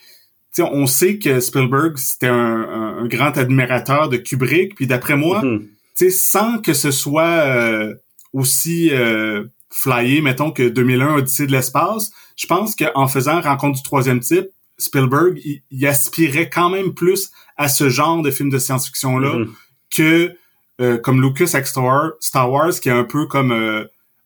on 0.58 0.86
sait 0.86 1.18
que 1.18 1.40
Spielberg, 1.40 1.96
c'était 1.96 2.26
un, 2.26 3.06
grand 3.06 3.36
admirateur 3.38 4.08
de 4.08 4.16
Kubrick, 4.16 4.74
puis 4.74 4.86
d'après 4.86 5.16
moi, 5.16 5.42
mm 5.42 5.60
sans 6.08 6.58
que 6.58 6.72
ce 6.72 6.90
soit 6.90 7.22
euh, 7.24 7.94
aussi 8.32 8.90
euh, 8.90 9.44
flyé, 9.70 10.22
mettons, 10.22 10.50
que 10.50 10.66
2001 10.66 11.16
Odyssée 11.16 11.46
de 11.46 11.52
l'espace, 11.52 12.10
je 12.36 12.46
pense 12.46 12.74
qu'en 12.74 13.06
faisant 13.06 13.40
Rencontre 13.42 13.76
du 13.76 13.82
troisième 13.82 14.20
type, 14.20 14.46
Spielberg, 14.78 15.38
il, 15.70 15.86
aspirait 15.86 16.48
quand 16.48 16.70
même 16.70 16.94
plus 16.94 17.30
à 17.58 17.68
ce 17.68 17.90
genre 17.90 18.22
de 18.22 18.30
film 18.30 18.48
de 18.48 18.58
science-fiction-là 18.58 19.34
mm-hmm. 19.34 19.48
que 19.94 20.32
euh, 20.80 20.96
comme 20.96 21.20
Lucas 21.20 21.50
avec 21.52 21.66
Star 21.66 22.50
Wars, 22.50 22.80
qui 22.80 22.88
est 22.88 22.92
un 22.92 23.04
peu 23.04 23.26
comme 23.26 23.52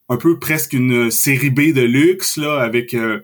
un 0.09 0.17
peu 0.17 0.39
presque 0.39 0.75
une 0.75 1.11
série 1.11 1.51
B 1.51 1.73
de 1.73 1.83
luxe 1.83 2.37
là 2.37 2.61
avec 2.61 2.95
euh, 2.95 3.21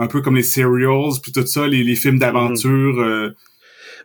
un 0.00 0.06
peu 0.06 0.22
comme 0.22 0.36
les 0.36 0.42
serials 0.42 1.20
puis 1.22 1.30
tout 1.30 1.46
ça 1.46 1.66
les, 1.68 1.94
films 1.94 2.18
d'aventure 2.18 3.00
euh. 3.00 3.34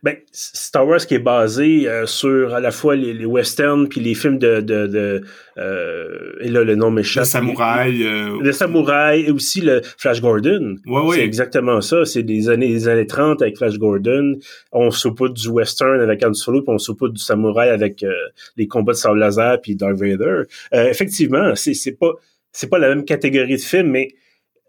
ben, 0.04 0.18
Star 0.34 0.86
Wars 0.86 1.00
qui 1.00 1.16
est 1.16 1.20
basé 1.20 1.88
euh, 1.88 2.06
sur 2.06 2.54
à 2.54 2.60
la 2.60 2.72
fois 2.72 2.96
les, 2.96 3.14
les 3.14 3.26
westerns 3.26 3.88
puis 3.88 4.02
les 4.02 4.14
films 4.14 4.38
de, 4.38 4.60
de, 4.60 4.88
de 4.88 5.24
euh, 5.58 6.34
et 6.42 6.50
là 6.50 6.66
le 6.66 6.76
nom 6.76 6.92
m'échappe. 6.92 7.24
Le 7.24 7.30
samouraï. 7.30 8.04
Euh... 8.04 8.38
Le 8.42 8.52
samouraï 8.52 9.22
et 9.22 9.32
aussi 9.32 9.62
le 9.62 9.82
Flash 9.98 10.22
Gordon. 10.22 10.76
Ouais, 10.86 11.02
ouais. 11.02 11.16
C'est 11.16 11.24
exactement 11.24 11.80
ça. 11.80 12.04
C'est 12.04 12.24
des 12.24 12.50
années 12.50 12.68
des 12.68 12.90
années 12.90 13.08
30 13.08 13.42
avec 13.42 13.58
Flash 13.58 13.78
Gordon. 13.78 14.38
On 14.74 14.92
saupoudre 14.92 15.34
du 15.34 15.48
western 15.48 16.02
avec 16.02 16.26
Han 16.26 16.34
Solo 16.34 16.62
puis 16.62 16.74
on 16.74 16.78
saupoudre 16.78 17.14
du 17.14 17.24
samouraï 17.24 17.70
avec 17.70 18.04
euh, 18.04 18.12
les 18.58 18.68
combats 18.68 18.92
de 18.92 18.98
sable 18.98 19.20
laser 19.20 19.62
puis 19.62 19.78
Darth 19.78 19.98
Vader. 19.98 20.44
Euh, 20.74 20.90
effectivement, 20.90 21.56
c'est 21.56 21.74
c'est 21.74 21.94
pas 21.94 22.12
c'est 22.52 22.70
pas 22.70 22.80
la 22.80 22.90
même 22.90 23.06
catégorie 23.06 23.56
de 23.56 23.62
film, 23.62 23.92
mais 23.92 24.10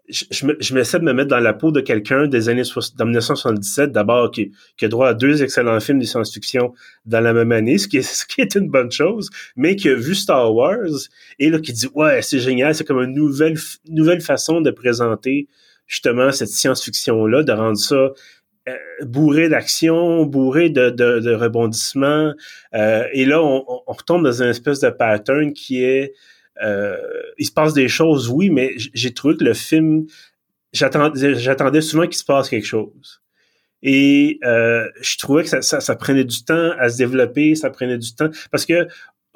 je, 0.09 0.73
m'essaie 0.73 0.99
de 0.99 1.03
me 1.03 1.13
mettre 1.13 1.29
dans 1.29 1.39
la 1.39 1.53
peau 1.53 1.71
de 1.71 1.81
quelqu'un 1.81 2.27
des 2.27 2.49
années 2.49 2.63
1977, 2.63 3.91
d'abord, 3.91 4.31
qui, 4.31 4.51
qui, 4.77 4.85
a 4.85 4.87
droit 4.87 5.09
à 5.09 5.13
deux 5.13 5.43
excellents 5.43 5.79
films 5.79 5.99
de 5.99 6.05
science-fiction 6.05 6.73
dans 7.05 7.19
la 7.19 7.33
même 7.33 7.51
année, 7.51 7.77
ce 7.77 7.87
qui, 7.87 7.97
est, 7.97 8.01
ce 8.15 8.25
qui 8.25 8.41
est 8.41 8.55
une 8.55 8.69
bonne 8.69 8.91
chose, 8.91 9.29
mais 9.55 9.75
qui 9.75 9.89
a 9.89 9.95
vu 9.95 10.15
Star 10.15 10.53
Wars 10.53 10.87
et 11.39 11.49
là 11.49 11.59
qui 11.59 11.73
dit 11.73 11.87
ouais 11.93 12.21
c'est 12.21 12.39
génial, 12.39 12.73
c'est 12.73 12.85
comme 12.85 13.01
une 13.01 13.13
nouvelle 13.13 13.57
nouvelle 13.89 14.21
façon 14.21 14.61
de 14.61 14.71
présenter 14.71 15.47
justement 15.87 16.31
cette 16.31 16.49
science-fiction 16.49 17.25
là, 17.25 17.43
de 17.43 17.51
rendre 17.51 17.77
ça 17.77 17.95
euh, 17.95 18.75
bourré 19.03 19.47
d'action, 19.49 20.25
bourré 20.25 20.69
de, 20.69 20.89
de, 20.89 21.19
de 21.19 21.33
rebondissements, 21.33 22.33
euh, 22.73 23.03
et 23.13 23.25
là 23.25 23.41
on, 23.41 23.63
on 23.67 23.93
retombe 23.93 24.23
dans 24.23 24.41
une 24.41 24.49
espèce 24.49 24.79
de 24.79 24.89
pattern 24.89 25.53
qui 25.53 25.83
est 25.83 26.13
euh, 26.63 26.97
il 27.37 27.45
se 27.45 27.51
passe 27.51 27.73
des 27.73 27.87
choses, 27.87 28.29
oui, 28.29 28.49
mais 28.49 28.73
j'ai 28.77 29.13
trouvé 29.13 29.35
que 29.37 29.43
le 29.43 29.53
film, 29.53 30.05
j'attendais 30.73 31.81
souvent 31.81 32.05
qu'il 32.05 32.17
se 32.17 32.25
passe 32.25 32.49
quelque 32.49 32.65
chose. 32.65 33.21
Et 33.83 34.39
euh, 34.43 34.87
je 35.01 35.17
trouvais 35.17 35.43
que 35.43 35.61
ça, 35.61 35.95
prenait 35.95 36.23
du 36.23 36.43
temps 36.43 36.71
à 36.79 36.89
se 36.89 36.97
développer, 36.97 37.55
ça 37.55 37.69
prenait 37.69 37.97
du 37.97 38.15
temps. 38.15 38.29
Parce 38.51 38.65
que, 38.65 38.87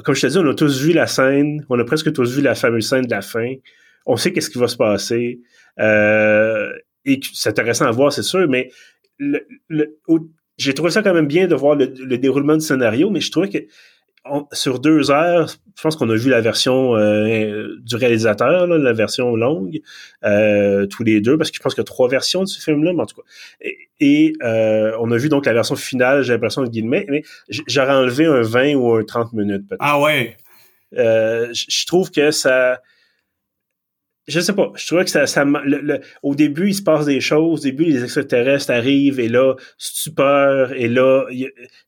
comme 0.03 0.15
je 0.15 0.21
te 0.21 0.27
dis, 0.27 0.37
on 0.37 0.49
a 0.49 0.55
tous 0.55 0.81
vu 0.81 0.93
la 0.93 1.07
scène, 1.07 1.65
on 1.69 1.79
a 1.79 1.83
presque 1.83 2.11
tous 2.11 2.35
vu 2.35 2.41
la 2.41 2.55
fameuse 2.55 2.87
scène 2.87 3.05
de 3.05 3.11
la 3.11 3.21
fin. 3.21 3.53
On 4.05 4.17
sait 4.17 4.33
qu'est-ce 4.33 4.49
qui 4.49 4.57
va 4.57 4.67
se 4.67 4.77
passer. 4.77 5.41
Euh, 5.79 6.71
et 7.05 7.19
c'est 7.33 7.49
intéressant 7.49 7.85
à 7.85 7.91
voir, 7.91 8.11
c'est 8.11 8.23
sûr, 8.23 8.47
mais 8.47 8.71
j'ai 10.57 10.73
trouvé 10.73 10.89
ça 10.89 11.03
quand 11.03 11.13
même 11.13 11.27
bien 11.27 11.47
de 11.47 11.53
voir 11.53 11.75
le, 11.75 11.85
le, 11.85 12.17
déroulement 12.17 12.55
du 12.55 12.65
scénario, 12.65 13.11
mais 13.11 13.21
je 13.21 13.31
trouvais 13.31 13.49
que 13.49 13.59
sur 14.51 14.79
deux 14.79 15.11
heures, 15.11 15.47
je 15.75 15.81
pense 15.81 15.95
qu'on 15.95 16.09
a 16.09 16.15
vu 16.15 16.29
la 16.29 16.41
version 16.41 16.95
euh, 16.95 17.75
du 17.81 17.95
réalisateur, 17.95 18.67
là, 18.67 18.77
la 18.77 18.93
version 18.93 19.35
longue, 19.35 19.81
euh, 20.23 20.85
tous 20.85 21.03
les 21.03 21.21
deux, 21.21 21.37
parce 21.37 21.49
que 21.49 21.57
je 21.57 21.61
pense 21.61 21.73
qu'il 21.73 21.81
y 21.81 21.85
a 21.85 21.85
trois 21.85 22.07
versions 22.07 22.43
de 22.43 22.47
ce 22.47 22.61
film-là, 22.61 22.93
mais 22.93 23.01
en 23.01 23.05
tout 23.05 23.15
cas. 23.15 23.67
Et, 23.99 24.33
euh, 24.43 24.95
on 24.99 25.11
a 25.11 25.17
vu 25.17 25.29
donc 25.29 25.45
la 25.45 25.53
version 25.53 25.75
finale, 25.75 26.23
j'ai 26.23 26.33
l'impression 26.33 26.61
de 26.61 26.69
guillemets, 26.69 27.05
mais 27.09 27.23
j'aurais 27.49 27.93
enlevé 27.93 28.25
un 28.25 28.41
20 28.41 28.75
ou 28.75 28.93
un 28.93 29.03
30 29.03 29.33
minutes 29.33 29.67
peut-être. 29.67 29.81
Ah 29.81 29.99
ouais. 29.99 30.37
je 30.93 31.85
trouve 31.85 32.11
que 32.11 32.31
ça 32.31 32.79
je 34.27 34.39
sais 34.39 34.53
pas. 34.53 34.71
Je 34.75 34.85
trouvais 34.85 35.03
que 35.03 35.09
ça, 35.09 35.25
ça 35.25 35.45
au 36.21 36.35
début, 36.35 36.69
il 36.69 36.75
se 36.75 36.83
passe 36.83 37.05
des 37.05 37.21
choses. 37.21 37.61
Au 37.61 37.63
début, 37.63 37.85
les 37.85 38.03
extraterrestres 38.03 38.71
arrivent 38.71 39.19
et 39.19 39.27
là, 39.27 39.55
stupeur. 39.77 40.73
Et 40.73 40.87
là, 40.87 41.25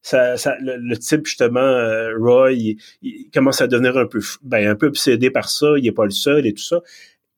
ça, 0.02 0.36
ça, 0.38 0.56
le, 0.60 0.98
type, 0.98 1.26
justement, 1.28 1.60
euh, 1.60 2.18
Roy, 2.18 2.54
il, 3.02 3.30
commence 3.34 3.62
à 3.62 3.68
devenir 3.68 3.98
un 3.98 4.08
peu, 4.08 4.20
ben, 4.42 4.68
un 4.68 4.76
peu 4.76 4.88
obsédé 4.88 5.30
par 5.30 5.50
ça. 5.50 5.74
Il 5.78 5.88
est 5.88 5.92
pas 5.92 6.06
le 6.06 6.12
seul 6.12 6.48
et 6.48 6.54
tout 6.54 6.64
ça. 6.64 6.82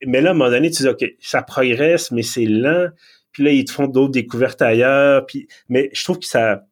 Mais 0.05 0.21
là, 0.21 0.29
à 0.29 0.31
un 0.31 0.35
moment 0.35 0.49
donné, 0.49 0.71
tu 0.71 0.83
dis, 0.83 0.89
OK, 0.89 1.05
ça 1.19 1.41
progresse, 1.41 2.11
mais 2.11 2.23
c'est 2.23 2.45
lent. 2.45 2.87
Puis 3.31 3.43
là, 3.43 3.51
ils 3.51 3.65
te 3.65 3.71
font 3.71 3.87
d'autres 3.87 4.13
découvertes 4.13 4.61
ailleurs. 4.61 5.25
Puis, 5.25 5.47
mais 5.67 5.89
je 5.93 6.03
trouve 6.05 6.19
que 6.19 6.25
ça, 6.25 6.65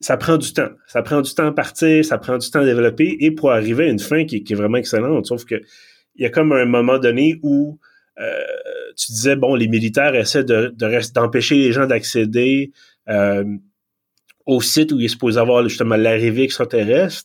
ça 0.00 0.16
prend 0.16 0.36
du 0.36 0.52
temps. 0.52 0.70
Ça 0.86 1.02
prend 1.02 1.20
du 1.20 1.34
temps 1.34 1.48
à 1.48 1.52
partir, 1.52 2.04
ça 2.04 2.18
prend 2.18 2.38
du 2.38 2.48
temps 2.48 2.60
à 2.60 2.64
développer 2.64 3.16
et 3.20 3.32
pour 3.32 3.50
arriver 3.50 3.86
à 3.86 3.88
une 3.88 3.98
fin 3.98 4.24
qui, 4.24 4.44
qui 4.44 4.52
est 4.52 4.56
vraiment 4.56 4.78
excellente. 4.78 5.26
Sauf 5.26 5.44
que 5.44 5.56
il 6.16 6.22
y 6.22 6.26
a 6.26 6.30
comme 6.30 6.52
un 6.52 6.64
moment 6.64 6.98
donné 6.98 7.38
où 7.42 7.78
euh, 8.20 8.44
tu 8.96 9.12
disais, 9.12 9.36
bon, 9.36 9.54
les 9.54 9.68
militaires 9.68 10.14
essaient 10.14 10.44
de, 10.44 10.74
d'empêcher 11.14 11.56
les 11.56 11.72
gens 11.72 11.86
d'accéder 11.86 12.72
euh, 13.08 13.44
au 14.46 14.60
site 14.60 14.92
où 14.92 15.00
il 15.00 15.06
est 15.06 15.08
supposé 15.08 15.40
avoir 15.40 15.62
justement 15.68 15.96
l'arrivée 15.96 16.42
extraterrestre. 16.42 17.24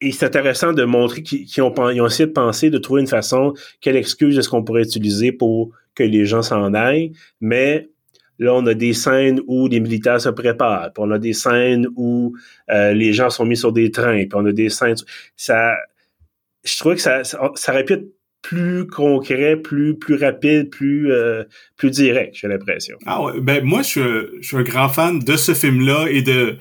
Et 0.00 0.12
c'est 0.12 0.26
intéressant 0.26 0.72
de 0.72 0.82
montrer 0.84 1.22
qu'ils 1.22 1.62
ont, 1.62 1.74
ils 1.90 2.00
ont 2.00 2.06
essayé 2.06 2.26
de 2.26 2.32
penser, 2.32 2.70
de 2.70 2.78
trouver 2.78 3.02
une 3.02 3.06
façon, 3.06 3.52
quelle 3.80 3.96
excuse 3.96 4.38
est-ce 4.38 4.48
qu'on 4.48 4.64
pourrait 4.64 4.82
utiliser 4.82 5.30
pour 5.30 5.72
que 5.94 6.02
les 6.02 6.24
gens 6.24 6.42
s'en 6.42 6.72
aillent. 6.72 7.12
Mais 7.40 7.90
là, 8.38 8.54
on 8.54 8.66
a 8.66 8.72
des 8.72 8.94
scènes 8.94 9.40
où 9.46 9.68
les 9.68 9.78
militaires 9.78 10.20
se 10.20 10.30
préparent, 10.30 10.90
puis 10.94 11.04
on 11.06 11.10
a 11.10 11.18
des 11.18 11.34
scènes 11.34 11.86
où 11.96 12.34
euh, 12.70 12.94
les 12.94 13.12
gens 13.12 13.28
sont 13.28 13.44
mis 13.44 13.58
sur 13.58 13.72
des 13.72 13.90
trains, 13.90 14.24
puis 14.24 14.30
on 14.34 14.46
a 14.46 14.52
des 14.52 14.70
scènes... 14.70 14.96
Ça, 15.36 15.74
je 16.64 16.76
trouvais 16.78 16.96
que 16.96 17.00
ça, 17.00 17.24
ça, 17.24 17.40
aurait 17.68 17.84
pu 17.84 17.94
être 17.94 18.06
plus 18.42 18.86
concret, 18.86 19.56
plus 19.56 19.98
plus 19.98 20.16
rapide, 20.16 20.70
plus 20.70 21.12
euh, 21.12 21.44
plus 21.76 21.90
direct, 21.90 22.34
j'ai 22.34 22.48
l'impression. 22.48 22.96
Ah 23.06 23.22
ouais, 23.22 23.40
ben 23.40 23.64
moi 23.64 23.82
je 23.82 24.38
je 24.40 24.46
suis 24.46 24.56
un 24.56 24.62
grand 24.62 24.88
fan 24.88 25.18
de 25.18 25.36
ce 25.36 25.54
film-là 25.54 26.06
et 26.08 26.22
de 26.22 26.56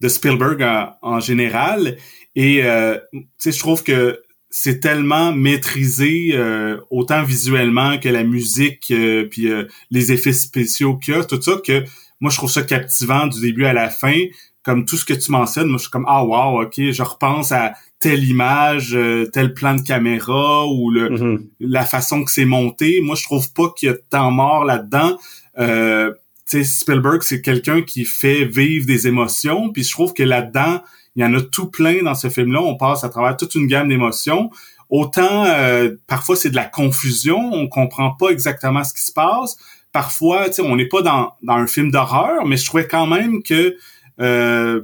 de 0.00 0.08
Spielberg 0.08 0.64
en, 1.02 1.20
général. 1.20 1.96
Et 2.34 2.64
euh, 2.64 2.98
tu 3.12 3.26
sais 3.38 3.52
je 3.52 3.58
trouve 3.58 3.82
que 3.82 4.20
c'est 4.50 4.80
tellement 4.80 5.32
maîtrisé 5.32 6.30
euh, 6.32 6.78
autant 6.90 7.22
visuellement 7.24 7.98
que 7.98 8.08
la 8.08 8.22
musique 8.22 8.90
euh, 8.90 9.26
puis 9.28 9.50
les 9.90 10.12
effets 10.12 10.32
spéciaux 10.32 10.96
qu'il 10.96 11.14
y 11.14 11.16
a 11.16 11.24
tout 11.24 11.40
ça 11.40 11.52
que 11.64 11.84
moi 12.20 12.30
je 12.30 12.36
trouve 12.36 12.50
ça 12.50 12.62
captivant 12.62 13.26
du 13.26 13.40
début 13.40 13.64
à 13.64 13.72
la 13.72 13.90
fin 13.90 14.18
comme 14.66 14.84
tout 14.84 14.96
ce 14.96 15.06
que 15.06 15.14
tu 15.14 15.30
mentionnes 15.30 15.68
moi 15.68 15.78
je 15.78 15.84
suis 15.84 15.90
comme 15.90 16.06
ah 16.08 16.22
wow 16.22 16.62
ok 16.62 16.74
je 16.76 17.02
repense 17.02 17.52
à 17.52 17.72
telle 17.98 18.24
image, 18.24 18.94
euh, 18.94 19.26
tel 19.32 19.54
plan 19.54 19.74
de 19.74 19.80
caméra 19.80 20.66
ou 20.66 20.90
le, 20.90 21.08
mm-hmm. 21.10 21.46
la 21.60 21.84
façon 21.84 22.24
que 22.24 22.30
c'est 22.30 22.44
monté. 22.44 23.00
Moi, 23.00 23.16
je 23.16 23.24
trouve 23.24 23.52
pas 23.52 23.70
qu'il 23.76 23.88
y 23.88 23.92
a 23.92 23.96
tant 24.10 24.30
mort 24.30 24.64
là-dedans. 24.64 25.18
Euh, 25.58 26.12
Spielberg, 26.46 27.22
c'est 27.22 27.40
quelqu'un 27.40 27.82
qui 27.82 28.04
fait 28.04 28.44
vivre 28.44 28.86
des 28.86 29.08
émotions, 29.08 29.72
puis 29.72 29.82
je 29.82 29.90
trouve 29.90 30.12
que 30.12 30.22
là-dedans, 30.22 30.82
il 31.16 31.22
y 31.22 31.24
en 31.24 31.34
a 31.34 31.40
tout 31.40 31.68
plein 31.68 32.02
dans 32.02 32.14
ce 32.14 32.28
film-là. 32.28 32.60
On 32.60 32.76
passe 32.76 33.02
à 33.02 33.08
travers 33.08 33.36
toute 33.36 33.54
une 33.54 33.66
gamme 33.66 33.88
d'émotions. 33.88 34.50
Autant, 34.90 35.44
euh, 35.46 35.96
parfois, 36.06 36.36
c'est 36.36 36.50
de 36.50 36.56
la 36.56 36.66
confusion, 36.66 37.50
on 37.52 37.66
comprend 37.66 38.12
pas 38.12 38.28
exactement 38.28 38.84
ce 38.84 38.94
qui 38.94 39.00
se 39.00 39.12
passe. 39.12 39.56
Parfois, 39.90 40.46
on 40.60 40.76
n'est 40.76 40.86
pas 40.86 41.02
dans, 41.02 41.32
dans 41.42 41.54
un 41.54 41.66
film 41.66 41.90
d'horreur, 41.90 42.46
mais 42.46 42.58
je 42.58 42.66
trouvais 42.66 42.86
quand 42.86 43.06
même 43.06 43.42
que 43.42 43.76
euh, 44.20 44.82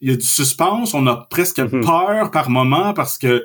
il 0.00 0.10
y 0.10 0.12
a 0.12 0.16
du 0.16 0.26
suspense, 0.26 0.94
on 0.94 1.06
a 1.06 1.16
presque 1.16 1.58
mhm. 1.58 1.84
peur 1.84 2.30
par 2.30 2.50
moment 2.50 2.94
parce 2.94 3.18
que 3.18 3.44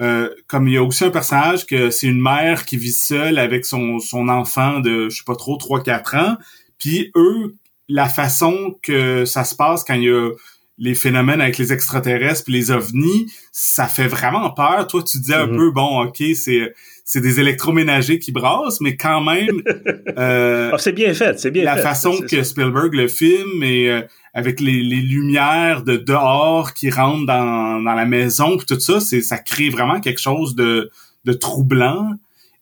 euh, 0.00 0.30
comme 0.46 0.68
il 0.68 0.74
y 0.74 0.76
a 0.76 0.82
aussi 0.82 1.04
un 1.04 1.10
personnage 1.10 1.66
que 1.66 1.90
c'est 1.90 2.06
une 2.06 2.20
mère 2.20 2.64
qui 2.66 2.76
vit 2.76 2.92
seule 2.92 3.38
avec 3.38 3.64
son, 3.64 3.98
son 3.98 4.28
enfant 4.28 4.78
de 4.78 5.08
je 5.08 5.16
sais 5.16 5.24
pas 5.26 5.34
trop 5.34 5.56
3 5.56 5.82
4 5.82 6.14
ans, 6.14 6.36
puis 6.78 7.10
eux 7.16 7.56
la 7.88 8.08
façon 8.08 8.76
que 8.82 9.24
ça 9.24 9.44
se 9.44 9.56
passe 9.56 9.82
quand 9.82 9.94
il 9.94 10.04
y 10.04 10.10
a 10.10 10.30
les 10.78 10.94
phénomènes 10.94 11.40
avec 11.40 11.58
les 11.58 11.72
extraterrestres 11.72 12.44
puis 12.44 12.52
les 12.52 12.70
ovnis, 12.70 13.26
ça 13.50 13.86
fait 13.88 14.06
vraiment 14.06 14.50
peur. 14.50 14.86
Toi, 14.86 15.02
tu 15.02 15.18
dis 15.18 15.34
un 15.34 15.46
mhm. 15.46 15.56
peu, 15.56 15.70
bon, 15.72 16.04
ok, 16.04 16.22
c'est 16.34 16.72
c'est 17.10 17.22
des 17.22 17.40
électroménagers 17.40 18.18
qui 18.18 18.32
brassent, 18.32 18.82
mais 18.82 18.94
quand 18.94 19.22
même, 19.22 19.62
euh, 20.18 20.72
oh, 20.74 20.76
c'est 20.76 20.92
bien 20.92 21.14
fait, 21.14 21.40
c'est 21.40 21.50
bien 21.50 21.64
la 21.64 21.76
fait. 21.76 21.82
La 21.82 21.88
façon 21.88 22.18
que 22.18 22.42
Spielberg 22.42 22.92
le 22.92 23.08
filme 23.08 23.62
et 23.62 23.88
euh, 23.88 24.02
avec 24.34 24.60
les, 24.60 24.82
les, 24.82 25.00
lumières 25.00 25.84
de 25.84 25.96
dehors 25.96 26.74
qui 26.74 26.90
rentrent 26.90 27.24
dans, 27.24 27.80
dans 27.80 27.94
la 27.94 28.04
maison 28.04 28.58
puis 28.58 28.66
tout 28.66 28.78
ça, 28.78 29.00
c'est 29.00 29.22
ça 29.22 29.38
crée 29.38 29.70
vraiment 29.70 30.00
quelque 30.00 30.20
chose 30.20 30.54
de, 30.54 30.90
de 31.24 31.32
troublant. 31.32 32.10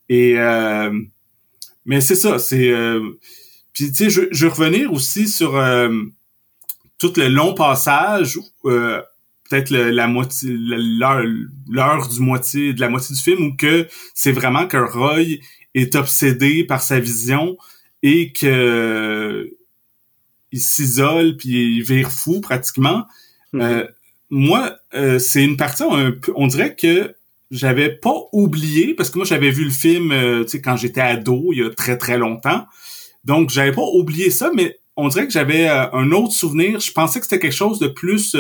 Et 0.08 0.38
euh, 0.38 0.92
mais 1.84 2.00
c'est 2.00 2.14
ça, 2.14 2.38
c'est 2.38 2.70
euh, 2.70 3.18
puis 3.72 3.90
tu 3.90 3.96
sais, 3.96 4.10
je, 4.10 4.22
je 4.30 4.46
veux 4.46 4.52
revenir 4.52 4.92
aussi 4.92 5.26
sur 5.26 5.56
euh, 5.56 5.90
tout 6.98 7.12
le 7.16 7.26
long 7.26 7.52
passage, 7.52 8.38
euh, 8.64 9.02
peut-être 9.48 9.70
la 9.70 10.06
moitié, 10.06 10.50
l'heure 10.52 12.08
du 12.08 12.20
moitié 12.20 12.72
de 12.72 12.80
la 12.80 12.88
moitié 12.88 13.14
du 13.14 13.22
film 13.22 13.44
où 13.44 13.56
que 13.56 13.86
c'est 14.14 14.32
vraiment 14.32 14.66
que 14.66 14.76
Roy 14.76 15.40
est 15.74 15.94
obsédé 15.94 16.64
par 16.64 16.82
sa 16.82 16.98
vision 17.00 17.56
et 18.02 18.32
que 18.32 19.50
il 20.52 20.60
s'isole 20.60 21.36
puis 21.36 21.76
il 21.76 21.82
vire 21.82 22.10
fou 22.10 22.40
pratiquement. 22.40 23.04
Mhm. 23.52 23.60
Euh, 23.60 23.86
moi, 24.30 24.76
euh, 24.94 25.18
c'est 25.18 25.44
une 25.44 25.56
partie 25.56 25.84
un 25.84 26.12
peu, 26.12 26.32
on 26.34 26.46
dirait 26.46 26.74
que 26.74 27.14
j'avais 27.50 27.90
pas 27.90 28.16
oublié 28.32 28.94
parce 28.94 29.10
que 29.10 29.18
moi 29.18 29.26
j'avais 29.26 29.50
vu 29.50 29.64
le 29.64 29.70
film 29.70 30.10
euh, 30.10 30.42
tu 30.42 30.50
sais 30.50 30.60
quand 30.60 30.76
j'étais 30.76 31.00
ado 31.00 31.52
il 31.52 31.58
y 31.58 31.62
a 31.62 31.70
très 31.70 31.96
très 31.96 32.18
longtemps. 32.18 32.66
Donc 33.24 33.50
j'avais 33.50 33.72
pas 33.72 33.82
oublié 33.82 34.30
ça 34.30 34.50
mais 34.54 34.78
on 34.96 35.08
dirait 35.08 35.26
que 35.26 35.32
j'avais 35.32 35.68
un 35.68 36.10
autre 36.12 36.32
souvenir, 36.32 36.80
je 36.80 36.90
pensais 36.90 37.20
que 37.20 37.26
c'était 37.26 37.38
quelque 37.38 37.52
chose 37.52 37.78
de 37.78 37.86
plus 37.86 38.34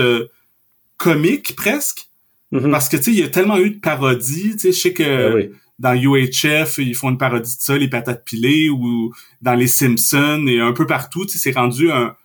comique 0.96 1.56
presque 1.56 2.08
mhm. 2.52 2.70
parce 2.70 2.88
que 2.88 2.96
tu 2.96 3.04
sais 3.04 3.10
il 3.12 3.18
y 3.18 3.22
a 3.22 3.28
tellement 3.28 3.58
eu 3.58 3.70
de 3.70 3.80
parodies, 3.80 4.52
tu 4.52 4.58
sais 4.58 4.72
je 4.72 4.80
sais 4.80 4.92
que 4.92 5.32
ben 5.32 5.50
dans 5.78 5.94
UHF, 5.94 6.78
ils 6.78 6.94
font 6.94 7.10
une 7.10 7.18
parodie 7.18 7.54
de 7.54 7.60
ça, 7.60 7.76
les 7.76 7.88
patates 7.88 8.24
pilées, 8.24 8.70
ou 8.70 9.12
dans 9.42 9.54
les 9.54 9.66
Simpsons, 9.66 10.46
et 10.48 10.58
un 10.58 10.72
peu 10.72 10.86
partout, 10.86 11.26
c'est 11.28 11.52
rendu 11.52 11.90
un, 11.90 12.16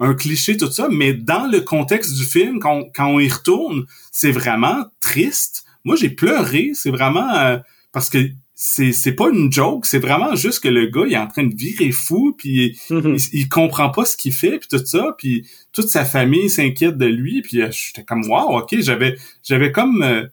un 0.00 0.14
cliché 0.14 0.56
tout 0.56 0.70
ça, 0.70 0.88
mais 0.90 1.12
dans 1.12 1.50
le 1.50 1.60
contexte 1.60 2.14
du 2.14 2.24
film, 2.24 2.60
quand, 2.60 2.84
quand 2.94 3.06
on 3.06 3.20
y 3.20 3.28
retourne, 3.28 3.84
c'est 4.12 4.30
vraiment 4.30 4.86
triste. 5.00 5.64
Moi, 5.84 5.96
j'ai 5.96 6.10
pleuré. 6.10 6.70
C'est 6.74 6.90
vraiment 6.90 7.32
euh, 7.34 7.58
parce 7.92 8.10
que 8.10 8.18
c'est 8.60 8.90
c'est 8.90 9.12
pas 9.12 9.30
une 9.30 9.52
joke, 9.52 9.86
c'est 9.86 10.00
vraiment 10.00 10.34
juste 10.34 10.64
que 10.64 10.68
le 10.68 10.86
gars 10.86 11.04
il 11.06 11.12
est 11.12 11.18
en 11.18 11.28
train 11.28 11.44
de 11.44 11.54
virer 11.54 11.92
fou 11.92 12.34
puis 12.36 12.76
mm-hmm. 12.90 13.30
il, 13.32 13.48
comprend 13.48 13.90
pas 13.90 14.04
ce 14.04 14.16
qu'il 14.16 14.32
fait 14.32 14.58
puis 14.58 14.66
tout 14.68 14.84
ça 14.84 15.14
puis 15.16 15.46
toute 15.72 15.88
sa 15.88 16.04
famille 16.04 16.50
s'inquiète 16.50 16.98
de 16.98 17.06
lui 17.06 17.40
puis 17.40 17.62
euh, 17.62 17.70
j'étais 17.70 18.02
comme 18.02 18.28
wow, 18.28 18.58
OK, 18.58 18.74
j'avais 18.80 19.16
j'avais 19.44 19.70
comme 19.70 20.02
euh, 20.02 20.26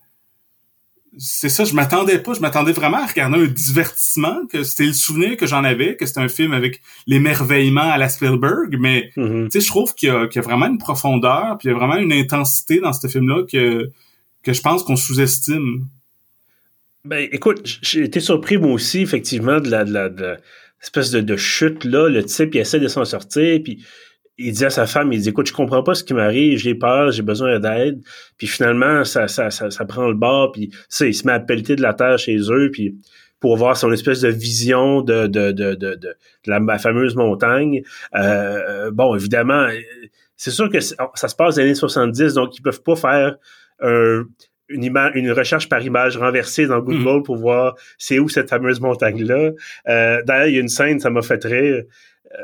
c'est 1.18 1.48
ça, 1.48 1.64
je 1.64 1.72
m'attendais 1.74 2.18
pas, 2.18 2.34
je 2.34 2.40
m'attendais 2.40 2.72
vraiment 2.72 2.96
à 2.96 3.06
regarder 3.06 3.38
un 3.38 3.46
divertissement, 3.46 4.44
que 4.50 4.64
c'était 4.64 4.86
le 4.86 4.92
souvenir 4.92 5.36
que 5.36 5.46
j'en 5.46 5.62
avais, 5.62 5.96
que 5.96 6.04
c'était 6.04 6.20
un 6.20 6.28
film 6.28 6.52
avec 6.52 6.82
l'émerveillement 7.06 7.80
à 7.80 7.96
la 7.96 8.08
Spielberg, 8.08 8.76
mais 8.78 9.12
mm-hmm. 9.16 9.44
tu 9.44 9.50
sais, 9.52 9.60
je 9.60 9.68
trouve 9.68 9.94
qu'il 9.94 10.08
y, 10.08 10.10
a, 10.10 10.40
vraiment 10.42 10.66
une 10.66 10.78
profondeur, 10.78 11.56
puis 11.58 11.68
il 11.68 11.72
y 11.72 11.74
a 11.74 11.78
vraiment 11.78 11.96
une 11.96 12.12
intensité 12.12 12.80
dans 12.80 12.92
ce 12.92 13.06
film-là 13.06 13.44
que 13.50 13.92
que 14.42 14.52
je 14.52 14.60
pense 14.60 14.82
qu'on 14.82 14.96
sous-estime. 14.96 15.86
Ben, 17.06 17.28
écoute, 17.30 17.78
j'ai 17.82 18.02
été 18.02 18.18
surpris 18.18 18.58
moi 18.58 18.72
aussi, 18.72 19.00
effectivement, 19.00 19.60
de 19.60 19.70
la, 19.70 19.84
de 19.84 19.92
la, 19.92 20.08
de 20.08 20.36
espèce 20.82 21.12
de, 21.12 21.36
chute-là. 21.36 22.08
Le 22.08 22.24
type, 22.24 22.54
il 22.54 22.58
essaie 22.58 22.80
de 22.80 22.88
s'en 22.88 23.04
sortir, 23.04 23.60
puis 23.62 23.84
il 24.38 24.52
dit 24.52 24.64
à 24.64 24.70
sa 24.70 24.86
femme, 24.86 25.12
il 25.12 25.20
dit, 25.20 25.28
écoute, 25.28 25.46
je 25.46 25.52
comprends 25.52 25.84
pas 25.84 25.94
ce 25.94 26.02
qui 26.02 26.14
m'arrive, 26.14 26.58
j'ai 26.58 26.74
peur, 26.74 27.12
j'ai 27.12 27.22
besoin 27.22 27.60
d'aide. 27.60 28.02
Puis 28.38 28.48
finalement, 28.48 29.04
ça, 29.04 29.28
ça, 29.28 29.50
ça, 29.50 29.70
ça, 29.70 29.84
prend 29.84 30.08
le 30.08 30.14
bord, 30.14 30.50
puis 30.52 30.70
ça, 30.88 31.06
il 31.06 31.14
se 31.14 31.26
met 31.26 31.32
à 31.32 31.40
pelleter 31.40 31.76
de 31.76 31.82
la 31.82 31.94
terre 31.94 32.18
chez 32.18 32.38
eux, 32.50 32.70
puis 32.72 32.96
pour 33.38 33.56
voir 33.56 33.76
son 33.76 33.92
espèce 33.92 34.22
de 34.22 34.28
vision 34.28 35.00
de, 35.00 35.28
de, 35.28 35.52
de, 35.52 35.74
de, 35.74 35.94
de 35.94 36.16
la, 36.46 36.78
fameuse 36.78 37.14
montagne. 37.14 37.82
Euh, 38.16 38.90
bon, 38.90 39.14
évidemment, 39.14 39.68
c'est 40.36 40.50
sûr 40.50 40.70
que 40.70 40.80
ça 40.80 40.96
se 41.14 41.34
passe 41.36 41.54
dans 41.54 41.62
les 41.62 41.68
années 41.68 41.74
70, 41.74 42.34
donc 42.34 42.58
ils 42.58 42.62
peuvent 42.62 42.82
pas 42.82 42.96
faire 42.96 43.36
une, 44.68 44.84
image, 44.84 45.12
une 45.14 45.30
recherche 45.32 45.68
par 45.68 45.82
image 45.82 46.16
renversée 46.16 46.66
dans 46.66 46.80
Google 46.80 47.20
mm. 47.20 47.22
pour 47.22 47.36
voir 47.36 47.76
c'est 47.98 48.18
où 48.18 48.28
cette 48.28 48.50
fameuse 48.50 48.80
montagne-là. 48.80 49.52
Euh, 49.88 50.22
D'ailleurs, 50.24 50.48
il 50.48 50.54
y 50.54 50.58
a 50.58 50.60
une 50.60 50.68
scène, 50.68 51.00
ça 51.00 51.10
m'a 51.10 51.22
fait 51.22 51.44
rire. 51.44 51.84
Euh, 52.34 52.42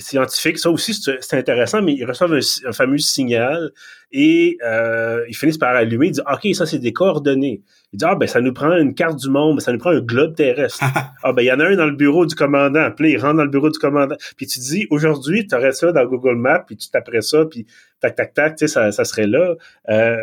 scientifique, 0.00 0.58
ça 0.58 0.70
aussi 0.70 0.94
c'est 0.94 1.36
intéressant, 1.36 1.82
mais 1.82 1.94
ils 1.94 2.04
reçoivent 2.04 2.34
un, 2.34 2.72
fameux 2.72 2.98
signal 2.98 3.70
et 4.12 4.56
euh, 4.64 5.24
ils 5.28 5.36
finissent 5.36 5.58
par 5.58 5.74
allumer, 5.74 6.06
ils 6.06 6.12
disent 6.12 6.24
OK, 6.30 6.54
ça 6.54 6.66
c'est 6.66 6.78
des 6.78 6.92
coordonnées. 6.92 7.62
Ils 7.92 7.98
disent 7.98 8.08
Ah 8.10 8.14
ben 8.14 8.26
ça 8.26 8.40
nous 8.40 8.52
prend 8.52 8.76
une 8.76 8.94
carte 8.94 9.18
du 9.18 9.28
monde, 9.28 9.60
ça 9.60 9.72
nous 9.72 9.78
prend 9.78 9.90
un 9.90 10.00
globe 10.00 10.34
terrestre. 10.34 10.84
ah 11.22 11.32
ben 11.32 11.42
il 11.42 11.46
y 11.46 11.52
en 11.52 11.60
a 11.60 11.66
un 11.66 11.76
dans 11.76 11.86
le 11.86 11.96
bureau 11.96 12.26
du 12.26 12.34
commandant, 12.34 12.90
puis 12.90 13.06
là, 13.06 13.10
il 13.10 13.18
rentre 13.20 13.36
dans 13.36 13.44
le 13.44 13.50
bureau 13.50 13.70
du 13.70 13.78
commandant. 13.78 14.16
Puis 14.36 14.46
tu 14.46 14.58
dis 14.60 14.86
aujourd'hui, 14.90 15.46
tu 15.46 15.54
aurais 15.54 15.72
ça 15.72 15.92
dans 15.92 16.04
Google 16.06 16.36
Maps, 16.36 16.64
puis 16.66 16.76
tu 16.76 16.90
taperais 16.90 17.22
ça, 17.22 17.44
puis 17.44 17.66
tac, 18.00 18.14
tac, 18.14 18.34
tac, 18.34 18.56
tu 18.56 18.66
sais, 18.66 18.72
ça, 18.72 18.92
ça 18.92 19.04
serait 19.04 19.26
là. 19.26 19.54
Euh, 19.88 20.16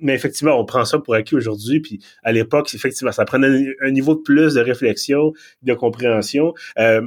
mais 0.00 0.14
effectivement, 0.14 0.58
on 0.58 0.64
prend 0.64 0.84
ça 0.84 0.98
pour 0.98 1.14
acquis 1.14 1.34
aujourd'hui, 1.34 1.80
puis 1.80 2.00
à 2.22 2.32
l'époque, 2.32 2.72
effectivement, 2.74 3.12
ça 3.12 3.24
prenait 3.24 3.74
un, 3.80 3.90
niveau 3.90 4.14
de 4.14 4.20
plus 4.20 4.54
de 4.54 4.60
réflexion, 4.60 5.32
de 5.62 5.74
compréhension. 5.74 6.54
Euh, 6.78 7.02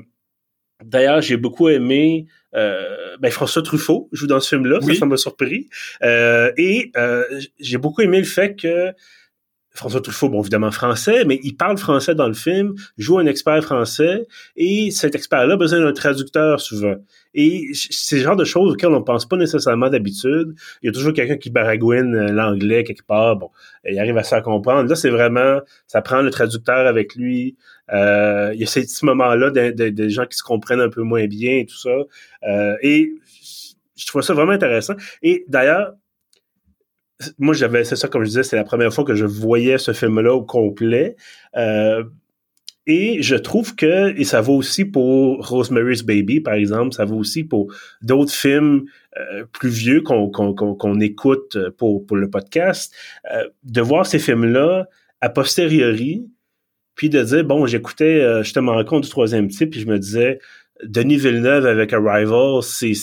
D'ailleurs, 0.86 1.22
j'ai 1.22 1.38
beaucoup 1.38 1.70
aimé 1.70 2.28
euh, 2.56 3.18
ben 3.20 3.32
François 3.32 3.64
Truffaut 3.64 4.10
joue 4.12 4.28
dans 4.28 4.40
ce 4.40 4.50
film-là, 4.50 4.80
ça, 4.82 5.06
m'a 5.06 5.18
surpris. 5.18 5.70
Euh, 6.04 6.52
et 6.58 6.92
euh, 6.98 7.24
j'ai 7.60 7.78
beaucoup 7.78 8.02
aimé 8.02 8.20
le 8.20 8.26
fait 8.26 8.56
que 8.56 8.94
François 9.76 10.02
Truffaut, 10.02 10.30
bon, 10.30 10.42
évidemment 10.42 10.70
français, 10.70 11.26
mais 11.26 11.40
il 11.44 11.56
parle 11.56 11.78
français 11.78 12.14
dans 12.14 12.28
le 12.28 12.36
film, 12.36 12.76
joue 12.98 13.18
un 13.18 13.26
expert 13.26 13.64
français, 13.64 14.28
et 14.56 14.92
cet 14.92 15.16
expert-là 15.16 15.56
a 15.56 15.58
besoin 15.58 15.80
d'un 15.80 15.94
traducteur 15.94 16.62
souvent. 16.62 16.96
Et 17.34 17.70
c'est 17.74 18.18
le 18.18 18.22
genre 18.22 18.36
de 18.36 18.46
choses 18.46 18.74
auxquelles 18.74 18.94
on 18.94 19.02
pense 19.02 19.28
pas 19.28 19.36
nécessairement 19.36 19.90
d'habitude. 19.90 20.54
Il 20.84 20.86
y 20.86 20.90
a 20.90 20.92
toujours 20.92 21.14
quelqu'un 21.14 21.38
qui 21.38 21.50
baragouine 21.50 22.16
euh, 22.16 22.32
l'anglais 22.32 22.84
quelque 22.84 23.06
part, 23.06 23.36
bon, 23.38 23.50
il 23.90 23.98
arrive 23.98 24.18
à 24.18 24.24
se 24.24 24.36
comprendre. 24.42 24.88
Là, 24.88 24.96
c'est 24.96 25.10
vraiment, 25.10 25.60
ça 25.88 26.04
prend 26.04 26.22
le 26.22 26.30
traducteur 26.30 26.86
avec 26.86 27.16
lui. 27.16 27.56
Euh, 27.92 28.52
il 28.54 28.60
y 28.60 28.64
a 28.64 28.68
ces 28.68 28.82
petits 28.82 29.06
moments-là 29.06 29.50
des 29.50 30.10
gens 30.10 30.26
qui 30.28 30.38
se 30.38 30.44
comprennent 30.44 30.82
un 30.82 30.90
peu 30.90 31.02
moins 31.02 31.26
bien 31.26 31.58
et 31.58 31.66
tout 31.66 31.78
ça. 31.78 31.90
Euh, 32.48 32.76
et 32.84 33.12
je 33.96 34.06
trouve 34.06 34.22
ça 34.22 34.34
vraiment 34.36 34.52
intéressant. 34.52 34.94
Et 35.24 35.46
d'ailleurs, 35.48 35.94
moi, 37.38 37.54
j'avais, 37.54 37.84
c'est 37.84 37.96
ça, 37.96 38.08
comme 38.08 38.24
je 38.24 38.30
disais, 38.30 38.44
c'est 38.44 38.56
la 38.56 38.64
première 38.64 38.94
fois 38.94 39.04
que 39.04 39.16
je 39.16 39.26
voyais 39.26 39.78
ce 39.78 39.94
film-là 39.94 40.34
au 40.34 40.44
complet. 40.44 41.16
Euh, 41.56 42.04
et 42.86 43.22
je 43.22 43.36
trouve 43.36 43.76
que, 43.76 44.18
et 44.20 44.26
ça 44.26 44.42
vaut 44.42 44.56
aussi 44.56 44.84
pour 44.84 45.48
Rosemary's 45.48 46.04
Baby, 46.04 46.42
par 46.42 46.56
exemple, 46.56 46.94
ça 46.94 47.06
vaut 47.06 47.16
aussi 47.16 47.46
pour 47.46 47.74
d'autres 48.02 48.34
films 48.34 48.84
euh, 49.18 49.46
plus 49.54 49.70
vieux 49.70 50.02
qu'on, 50.02 50.30
qu'on, 50.30 51.00
écoute 51.00 51.58
pour, 51.78 52.06
pour 52.06 52.18
le 52.18 52.30
podcast, 52.30 52.94
euh, 53.32 53.48
de 53.64 53.82
voir 53.82 54.06
ces 54.06 54.20
films-là 54.20 54.90
a 55.22 55.30
posteriori, 55.30 56.28
puis 56.96 57.10
de 57.10 57.24
dire, 57.24 57.46
bon, 57.46 57.66
j'écoutais 57.66 58.44
justement 58.44 58.74
Rencontre 58.74 59.06
du 59.06 59.10
troisième 59.10 59.48
type, 59.48 59.70
puis 59.72 59.80
je 59.80 59.88
me 59.88 59.98
disais, 59.98 60.40
Denis 60.84 61.18
Villeneuve 61.18 61.66
avec 61.66 61.94
Arrival, 61.94 62.62
c'est 62.62 62.94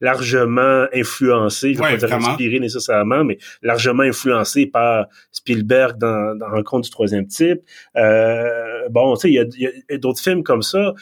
largement 0.00 0.86
influencé, 0.94 1.74
je 1.74 1.80
ne 1.80 1.86
vais 1.86 1.98
pas 1.98 2.06
dire 2.06 2.16
inspiré 2.16 2.60
nécessairement, 2.60 3.24
mais 3.24 3.38
largement 3.62 4.02
influencé 4.02 4.66
par 4.66 5.06
Spielberg 5.32 5.98
dans, 5.98 6.36
dans 6.36 6.48
Rencontre 6.50 6.84
du 6.84 6.90
troisième 6.90 7.26
type. 7.26 7.60
Euh, 7.96 8.88
bon, 8.90 9.14
tu 9.16 9.22
sais, 9.22 9.30
il 9.30 9.80
y 9.88 9.94
a, 9.94 9.98
d'autres 9.98 10.20
films 10.20 10.42
comme 10.42 10.62
ça. 10.62 10.94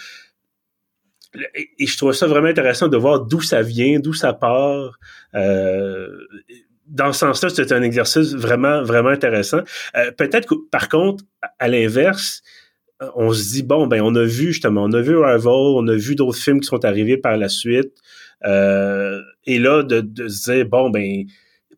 Et, 1.55 1.87
je 1.87 1.97
trouve 1.97 2.13
ça 2.13 2.27
vraiment 2.27 2.49
intéressant 2.49 2.89
de 2.89 2.97
voir 2.97 3.21
d'où 3.21 3.43
ça 3.43 3.63
vient, 3.63 3.99
d'où 3.99 4.15
ça 4.15 4.33
part. 4.33 4.99
Euh, 5.35 6.09
dans 6.87 7.13
ce 7.13 7.21
sens-là, 7.21 7.51
c'est 7.51 7.73
un 7.73 7.83
exercice 7.83 8.35
vraiment, 8.35 8.83
vraiment 8.83 9.11
intéressant. 9.11 9.61
Euh, 9.97 10.11
peut-être 10.13 10.47
que, 10.47 10.55
par 10.71 10.89
contre, 10.89 11.25
à 11.59 11.69
l'inverse, 11.69 12.43
on 13.15 13.33
se 13.33 13.53
dit, 13.53 13.63
bon, 13.63 13.87
ben, 13.87 14.01
on 14.03 14.15
a 14.15 14.25
vu, 14.25 14.53
justement, 14.53 14.85
on 14.85 14.93
a 14.93 15.03
vu 15.03 15.17
Rival, 15.17 15.53
on 15.53 15.87
a 15.89 15.95
vu 15.95 16.15
d'autres 16.15 16.39
films 16.39 16.61
qui 16.61 16.69
sont 16.69 16.85
arrivés 16.85 17.19
par 17.19 17.37
la 17.37 17.49
suite. 17.49 17.93
Euh, 18.45 19.21
et 19.47 19.59
là, 19.59 19.83
de, 19.83 20.01
de, 20.01 20.29
se 20.29 20.53
dire, 20.53 20.67
bon, 20.67 20.91
ben, 20.91 21.25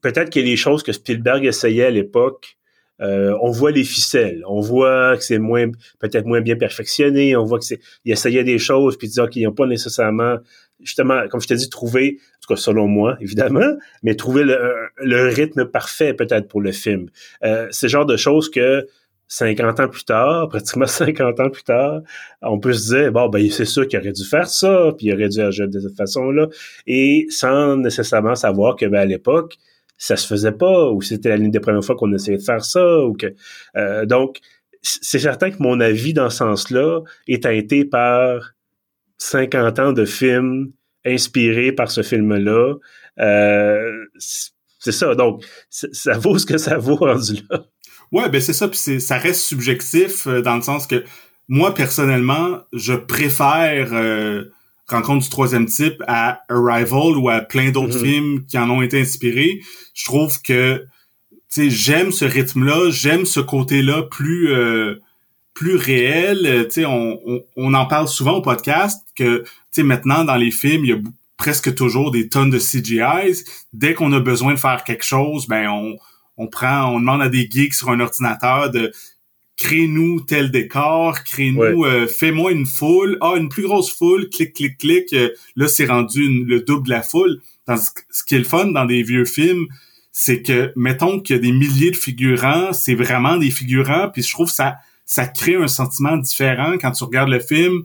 peut-être 0.00 0.36
a 0.36 0.42
des 0.42 0.56
choses 0.56 0.82
que 0.82 0.92
Spielberg 0.92 1.44
essayait 1.44 1.86
à 1.86 1.90
l'époque. 1.90 2.56
Euh, 3.00 3.36
on 3.42 3.52
voit 3.52 3.70
les 3.70 3.84
ficelles, 3.84 4.42
on 4.48 4.60
voit 4.60 5.16
que 5.16 5.22
c'est 5.22 5.38
moins, 5.38 5.70
peut-être 6.00 6.26
moins 6.26 6.40
bien 6.40 6.56
perfectionné, 6.56 7.36
on 7.36 7.44
voit 7.44 7.60
que 7.60 7.64
c'est, 7.64 7.78
il 8.04 8.10
essayait 8.10 8.42
des 8.42 8.58
choses, 8.58 8.98
puis 8.98 9.06
disant 9.06 9.28
qu'ils 9.28 9.44
n'ont 9.44 9.52
pas 9.52 9.66
nécessairement, 9.66 10.38
justement, 10.80 11.28
comme 11.28 11.40
je 11.40 11.46
t'ai 11.46 11.54
dit, 11.54 11.70
trouvé, 11.70 12.18
en 12.18 12.40
tout 12.40 12.54
cas 12.54 12.60
selon 12.60 12.88
moi, 12.88 13.16
évidemment, 13.20 13.76
mais 14.02 14.16
trouver 14.16 14.42
le, 14.42 14.58
le 14.96 15.28
rythme 15.28 15.64
parfait 15.66 16.12
peut-être 16.12 16.48
pour 16.48 16.60
le 16.60 16.72
film. 16.72 17.08
Euh, 17.44 17.68
c'est 17.70 17.88
genre 17.88 18.06
de 18.06 18.16
choses 18.16 18.50
que 18.50 18.88
50 19.28 19.80
ans 19.80 19.88
plus 19.88 20.04
tard, 20.04 20.48
pratiquement 20.50 20.86
50 20.86 21.40
ans 21.40 21.50
plus 21.50 21.62
tard, 21.62 22.00
on 22.42 22.58
peut 22.58 22.72
se 22.72 22.94
dire, 22.94 23.12
bon, 23.12 23.28
ben, 23.28 23.48
c'est 23.50 23.64
sûr 23.64 23.86
qu'il 23.86 23.98
aurait 23.98 24.12
dû 24.12 24.24
faire 24.24 24.48
ça, 24.48 24.92
puis 24.96 25.06
il 25.06 25.14
aurait 25.14 25.28
dû 25.28 25.40
agir 25.40 25.68
de 25.68 25.78
cette 25.78 25.96
façon-là, 25.96 26.48
et 26.86 27.26
sans 27.30 27.76
nécessairement 27.76 28.34
savoir 28.34 28.76
que, 28.76 28.86
ben, 28.86 29.00
à 29.00 29.04
l'époque, 29.04 29.56
ça 29.98 30.16
se 30.16 30.26
faisait 30.26 30.52
pas, 30.52 30.90
ou 30.90 31.02
c'était 31.02 31.36
l'une 31.36 31.50
des 31.50 31.60
premières 31.60 31.84
fois 31.84 31.96
qu'on 31.96 32.12
essayait 32.14 32.38
de 32.38 32.42
faire 32.42 32.64
ça, 32.64 33.00
ou 33.04 33.14
que, 33.14 33.34
euh, 33.76 34.06
donc, 34.06 34.38
c'est 34.82 35.18
certain 35.18 35.50
que 35.50 35.56
mon 35.60 35.80
avis 35.80 36.12
dans 36.14 36.30
ce 36.30 36.38
sens-là 36.38 37.00
est 37.26 37.42
teinté 37.42 37.84
par 37.84 38.54
50 39.18 39.78
ans 39.80 39.92
de 39.92 40.04
films 40.04 40.72
inspirés 41.04 41.72
par 41.72 41.90
ce 41.90 42.02
film-là. 42.02 42.74
Euh, 43.18 44.06
c'est 44.78 44.92
ça, 44.92 45.14
donc, 45.16 45.44
ça 45.70 46.16
vaut 46.16 46.38
ce 46.38 46.46
que 46.46 46.58
ça 46.58 46.78
vaut 46.78 46.96
rendu 47.00 47.42
là. 47.50 47.64
Ouais, 48.12 48.28
ben 48.28 48.40
c'est 48.40 48.52
ça, 48.52 48.68
puis 48.68 49.00
ça 49.00 49.18
reste 49.18 49.42
subjectif 49.42 50.26
euh, 50.26 50.40
dans 50.40 50.56
le 50.56 50.62
sens 50.62 50.86
que 50.86 51.04
moi 51.48 51.74
personnellement, 51.74 52.60
je 52.72 52.94
préfère 52.94 53.90
euh, 53.92 54.44
Rencontre 54.90 55.24
du 55.24 55.28
troisième 55.28 55.66
type 55.66 56.02
à 56.06 56.40
Arrival 56.48 57.18
ou 57.18 57.28
à 57.28 57.40
plein 57.40 57.70
d'autres 57.70 57.98
mm-hmm. 57.98 58.02
films 58.02 58.46
qui 58.46 58.56
en 58.56 58.70
ont 58.70 58.80
été 58.80 58.98
inspirés. 58.98 59.60
Je 59.92 60.06
trouve 60.06 60.40
que 60.40 60.86
tu 61.30 61.38
sais, 61.48 61.70
j'aime 61.70 62.10
ce 62.10 62.24
rythme-là, 62.24 62.90
j'aime 62.90 63.26
ce 63.26 63.40
côté-là 63.40 64.04
plus 64.04 64.50
euh, 64.50 65.00
plus 65.52 65.76
réel. 65.76 66.66
Tu 66.68 66.70
sais, 66.70 66.86
on, 66.86 67.20
on, 67.26 67.44
on, 67.56 67.74
en 67.74 67.84
parle 67.84 68.08
souvent 68.08 68.36
au 68.36 68.40
podcast 68.42 69.02
que 69.14 69.40
tu 69.40 69.50
sais 69.72 69.82
maintenant 69.82 70.24
dans 70.24 70.36
les 70.36 70.50
films, 70.50 70.86
il 70.86 70.90
y 70.90 70.94
a 70.94 70.98
presque 71.36 71.74
toujours 71.74 72.10
des 72.10 72.30
tonnes 72.30 72.50
de 72.50 72.58
CGI. 72.58 73.44
Dès 73.74 73.92
qu'on 73.92 74.12
a 74.12 74.20
besoin 74.20 74.54
de 74.54 74.58
faire 74.58 74.84
quelque 74.84 75.04
chose, 75.04 75.46
ben 75.48 75.68
on 75.68 75.96
on 76.38 76.46
prend, 76.46 76.94
on 76.94 77.00
demande 77.00 77.20
à 77.20 77.28
des 77.28 77.48
geeks 77.50 77.74
sur 77.74 77.90
un 77.90 78.00
ordinateur 78.00 78.70
de 78.70 78.92
crée-nous 79.56 80.20
tel 80.20 80.50
décor, 80.50 81.24
crée-nous, 81.24 81.84
euh, 81.84 82.06
fais-moi 82.06 82.52
une 82.52 82.64
foule, 82.64 83.18
ah 83.20 83.34
une 83.36 83.48
plus 83.48 83.64
grosse 83.64 83.92
foule, 83.92 84.30
clic 84.30 84.54
clic 84.54 84.78
clic, 84.78 85.12
euh, 85.12 85.30
là 85.56 85.68
c'est 85.68 85.86
rendu 85.86 86.44
le 86.44 86.60
double 86.60 86.86
de 86.86 86.90
la 86.90 87.02
foule. 87.02 87.40
ce 87.68 88.24
qui 88.24 88.36
est 88.36 88.38
le 88.38 88.44
fun 88.44 88.66
dans 88.66 88.86
des 88.86 89.02
vieux 89.02 89.24
films, 89.24 89.66
c'est 90.12 90.42
que 90.42 90.72
mettons 90.76 91.20
qu'il 91.20 91.36
y 91.36 91.38
a 91.38 91.42
des 91.42 91.52
milliers 91.52 91.90
de 91.90 91.96
figurants, 91.96 92.72
c'est 92.72 92.94
vraiment 92.94 93.36
des 93.36 93.50
figurants, 93.50 94.08
puis 94.12 94.22
je 94.22 94.32
trouve 94.32 94.48
ça 94.48 94.76
ça 95.08 95.26
crée 95.26 95.56
un 95.56 95.68
sentiment 95.68 96.18
différent 96.18 96.74
quand 96.78 96.92
tu 96.92 97.02
regardes 97.02 97.30
le 97.30 97.40
film. 97.40 97.84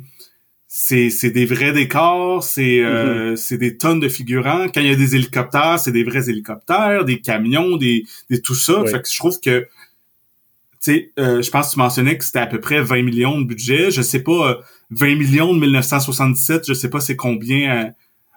C'est 0.75 1.11
c'est 1.11 1.29
des 1.29 1.45
vrais 1.45 1.71
décors, 1.71 2.43
c'est 2.43 2.79
euh, 2.79 3.33
mm-hmm. 3.33 3.35
c'est 3.35 3.59
des 3.59 3.77
tonnes 3.77 3.99
de 3.99 4.09
figurants. 4.09 4.65
Quand 4.73 4.81
il 4.81 4.87
y 4.87 4.91
a 4.91 4.95
des 4.95 5.15
hélicoptères, 5.15 5.77
c'est 5.77 5.91
des 5.91 6.03
vrais 6.03 6.31
hélicoptères, 6.31 7.05
des 7.05 7.21
camions, 7.21 7.77
des, 7.77 8.05
des 8.31 8.41
tout 8.41 8.55
ça. 8.55 8.83
Fait 8.87 8.99
que 8.99 9.07
je 9.07 9.15
trouve 9.15 9.39
que 9.39 9.59
tu 9.59 9.67
sais, 10.79 11.11
euh, 11.19 11.43
je 11.43 11.51
pense 11.51 11.67
que 11.67 11.73
tu 11.73 11.79
mentionnais 11.79 12.17
que 12.17 12.25
c'était 12.25 12.39
à 12.39 12.47
peu 12.47 12.59
près 12.59 12.81
20 12.81 13.03
millions 13.03 13.39
de 13.39 13.45
budget. 13.45 13.91
Je 13.91 14.01
sais 14.01 14.23
pas, 14.23 14.61
20 14.89 15.11
euh, 15.11 15.15
millions 15.15 15.53
de 15.53 15.59
1977, 15.59 16.63
je 16.67 16.73
sais 16.73 16.89
pas 16.89 16.99
c'est 16.99 17.15
combien 17.15 17.91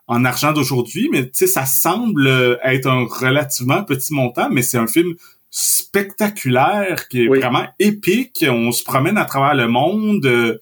en 0.07 0.23
argent 0.27 0.53
d'aujourd'hui, 0.53 1.09
mais 1.11 1.25
tu 1.25 1.31
sais, 1.33 1.47
ça 1.47 1.65
semble 1.65 2.61
être 2.63 2.87
un 2.87 3.07
relativement 3.07 3.83
petit 3.83 4.13
montant, 4.13 4.51
mais 4.51 4.61
c'est 4.61 4.77
un 4.77 4.87
film 4.87 5.15
spectaculaire 5.51 7.09
qui 7.09 7.25
est 7.25 7.29
vraiment 7.29 7.65
épique. 7.79 8.45
On 8.47 8.73
se 8.73 8.85
promène 8.85 9.17
à 9.17 9.25
travers 9.25 9.55
le 9.55 9.69
monde. 9.69 10.61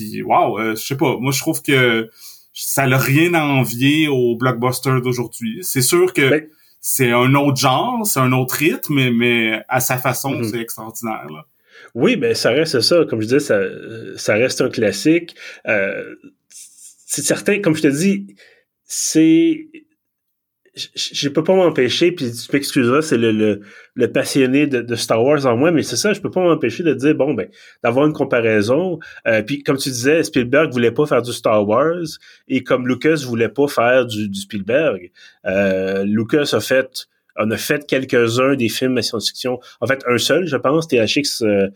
Puis 0.00 0.22
waouh, 0.22 0.58
euh, 0.58 0.76
je 0.76 0.86
sais 0.86 0.96
pas, 0.96 1.16
moi 1.18 1.32
je 1.32 1.40
trouve 1.40 1.62
que 1.62 2.08
ça 2.52 2.86
n'a 2.86 2.98
rien 2.98 3.34
à 3.34 3.44
envier 3.44 4.08
au 4.08 4.36
blockbuster 4.36 5.00
d'aujourd'hui. 5.02 5.60
C'est 5.62 5.82
sûr 5.82 6.12
que 6.12 6.28
ben 6.30 6.46
c'est 6.80 7.10
un 7.10 7.34
autre 7.34 7.58
genre, 7.58 8.06
c'est 8.06 8.20
un 8.20 8.32
autre 8.32 8.54
rythme, 8.54 9.10
mais, 9.10 9.62
à 9.68 9.80
sa 9.80 9.98
façon, 9.98 10.30
mhm. 10.30 10.44
c'est 10.44 10.60
extraordinaire. 10.60 11.26
Là. 11.30 11.46
Oui, 11.94 12.16
ben 12.16 12.34
ça 12.34 12.50
reste 12.50 12.80
ça. 12.80 13.04
Comme 13.08 13.20
je 13.20 13.26
disais, 13.26 13.40
ça, 13.40 13.60
ça 14.16 14.34
reste 14.34 14.62
un 14.62 14.70
classique. 14.70 15.36
Euh, 15.66 16.14
c'est 16.48 17.22
certain, 17.22 17.60
comme 17.60 17.76
je 17.76 17.82
te 17.82 17.88
dis, 17.88 18.34
c'est 18.84 19.68
je 20.94 21.28
peux 21.28 21.44
pas 21.44 21.54
m'empêcher, 21.54 22.12
puis 22.12 22.30
tu 22.30 22.52
m'excuseras, 22.52 23.02
c'est 23.02 23.16
le, 23.16 23.60
le, 23.94 24.12
passionné 24.12 24.66
de, 24.66 24.94
Star 24.94 25.22
Wars 25.22 25.46
en 25.46 25.56
moi, 25.56 25.70
mais 25.70 25.82
c'est 25.82 25.96
ça, 25.96 26.12
je 26.12 26.20
peux 26.20 26.30
pas 26.30 26.42
m'empêcher 26.42 26.82
de 26.82 26.94
dire, 26.94 27.14
bon, 27.14 27.34
ben, 27.34 27.48
d'avoir 27.82 28.06
une 28.06 28.12
comparaison. 28.12 28.98
Euh, 29.26 29.42
puis 29.42 29.62
comme 29.62 29.76
tu 29.76 29.88
disais, 29.88 30.22
Spielberg 30.22 30.72
voulait 30.72 30.90
pas 30.90 31.06
faire 31.06 31.22
du 31.22 31.32
Star 31.32 31.66
Wars, 31.66 32.06
et 32.48 32.62
comme 32.62 32.86
Lucas 32.86 33.22
voulait 33.26 33.48
pas 33.48 33.68
faire 33.68 34.06
du, 34.06 34.32
Spielberg, 34.34 35.10
euh, 35.46 36.04
Lucas 36.04 36.50
a 36.52 36.60
fait 36.60 37.08
on 37.36 37.50
a 37.50 37.56
fait 37.56 37.86
quelques-uns 37.86 38.54
des 38.54 38.68
films 38.68 38.96
de 38.96 39.00
science-fiction. 39.00 39.60
En 39.80 39.86
fait, 39.86 40.02
un 40.06 40.18
seul, 40.18 40.46
je 40.46 40.56
pense, 40.56 40.88
THX 40.88 41.42
euh, 41.42 41.68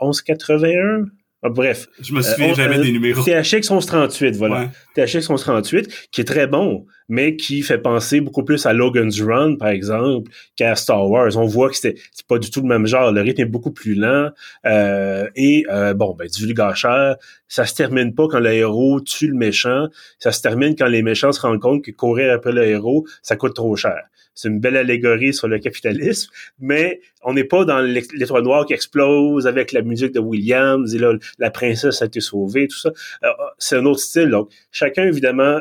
1181, 0.00 1.06
ah, 1.44 1.48
bref. 1.48 1.88
Je 2.00 2.14
me 2.14 2.22
souviens 2.22 2.52
euh, 2.52 2.54
jamais 2.54 2.78
des 2.78 2.92
numéros. 2.92 3.20
THX 3.20 3.68
1138, 3.68 4.36
voilà. 4.36 4.70
THX 4.94 5.28
1138, 5.28 6.08
qui 6.12 6.20
est 6.20 6.24
très 6.24 6.46
bon, 6.46 6.86
mais 7.08 7.34
qui 7.34 7.62
fait 7.62 7.78
penser 7.78 8.20
beaucoup 8.20 8.44
plus 8.44 8.64
à 8.64 8.72
Logan's 8.72 9.20
Run, 9.20 9.56
par 9.56 9.68
exemple, 9.68 10.30
qu'à 10.54 10.76
Star 10.76 11.10
Wars. 11.10 11.36
On 11.36 11.46
voit 11.46 11.68
que 11.68 11.76
c'est 11.76 11.96
pas 12.28 12.38
du 12.38 12.48
tout 12.50 12.60
le 12.60 12.68
même 12.68 12.86
genre. 12.86 13.10
Le 13.10 13.20
rythme 13.20 13.42
est 13.42 13.46
beaucoup 13.46 13.72
plus 13.72 13.96
lent. 13.96 14.30
Euh, 14.66 15.28
et 15.34 15.64
euh, 15.68 15.94
bon, 15.94 16.14
ben, 16.14 16.28
du 16.28 16.54
gâcheur, 16.54 17.16
ça 17.48 17.66
se 17.66 17.74
termine 17.74 18.14
pas 18.14 18.28
quand 18.28 18.40
le 18.40 18.52
héros 18.52 19.00
tue 19.00 19.26
le 19.26 19.36
méchant. 19.36 19.88
Ça 20.20 20.30
se 20.30 20.42
termine 20.42 20.76
quand 20.76 20.86
les 20.86 21.02
méchants 21.02 21.32
se 21.32 21.40
rendent 21.40 21.60
compte 21.60 21.84
que 21.84 21.90
courir 21.90 22.32
après 22.32 22.52
le 22.52 22.64
héros, 22.64 23.04
ça 23.20 23.34
coûte 23.34 23.54
trop 23.54 23.74
cher 23.74 24.00
c'est 24.34 24.48
une 24.48 24.60
belle 24.60 24.76
allégorie 24.76 25.34
sur 25.34 25.48
le 25.48 25.58
capitalisme, 25.58 26.30
mais 26.58 27.00
on 27.22 27.34
n'est 27.34 27.44
pas 27.44 27.64
dans 27.64 27.80
l'étoile 27.80 28.42
noire 28.42 28.66
qui 28.66 28.72
explose 28.72 29.46
avec 29.46 29.72
la 29.72 29.82
musique 29.82 30.12
de 30.12 30.20
Williams 30.20 30.94
et 30.94 30.98
là, 30.98 31.12
la 31.38 31.50
princesse 31.50 32.02
a 32.02 32.06
été 32.06 32.20
sauvée, 32.20 32.68
tout 32.68 32.78
ça. 32.78 32.90
Euh, 33.24 33.28
c'est 33.58 33.76
un 33.76 33.84
autre 33.84 34.00
style. 34.00 34.30
Donc, 34.30 34.50
chacun, 34.70 35.04
évidemment, 35.04 35.60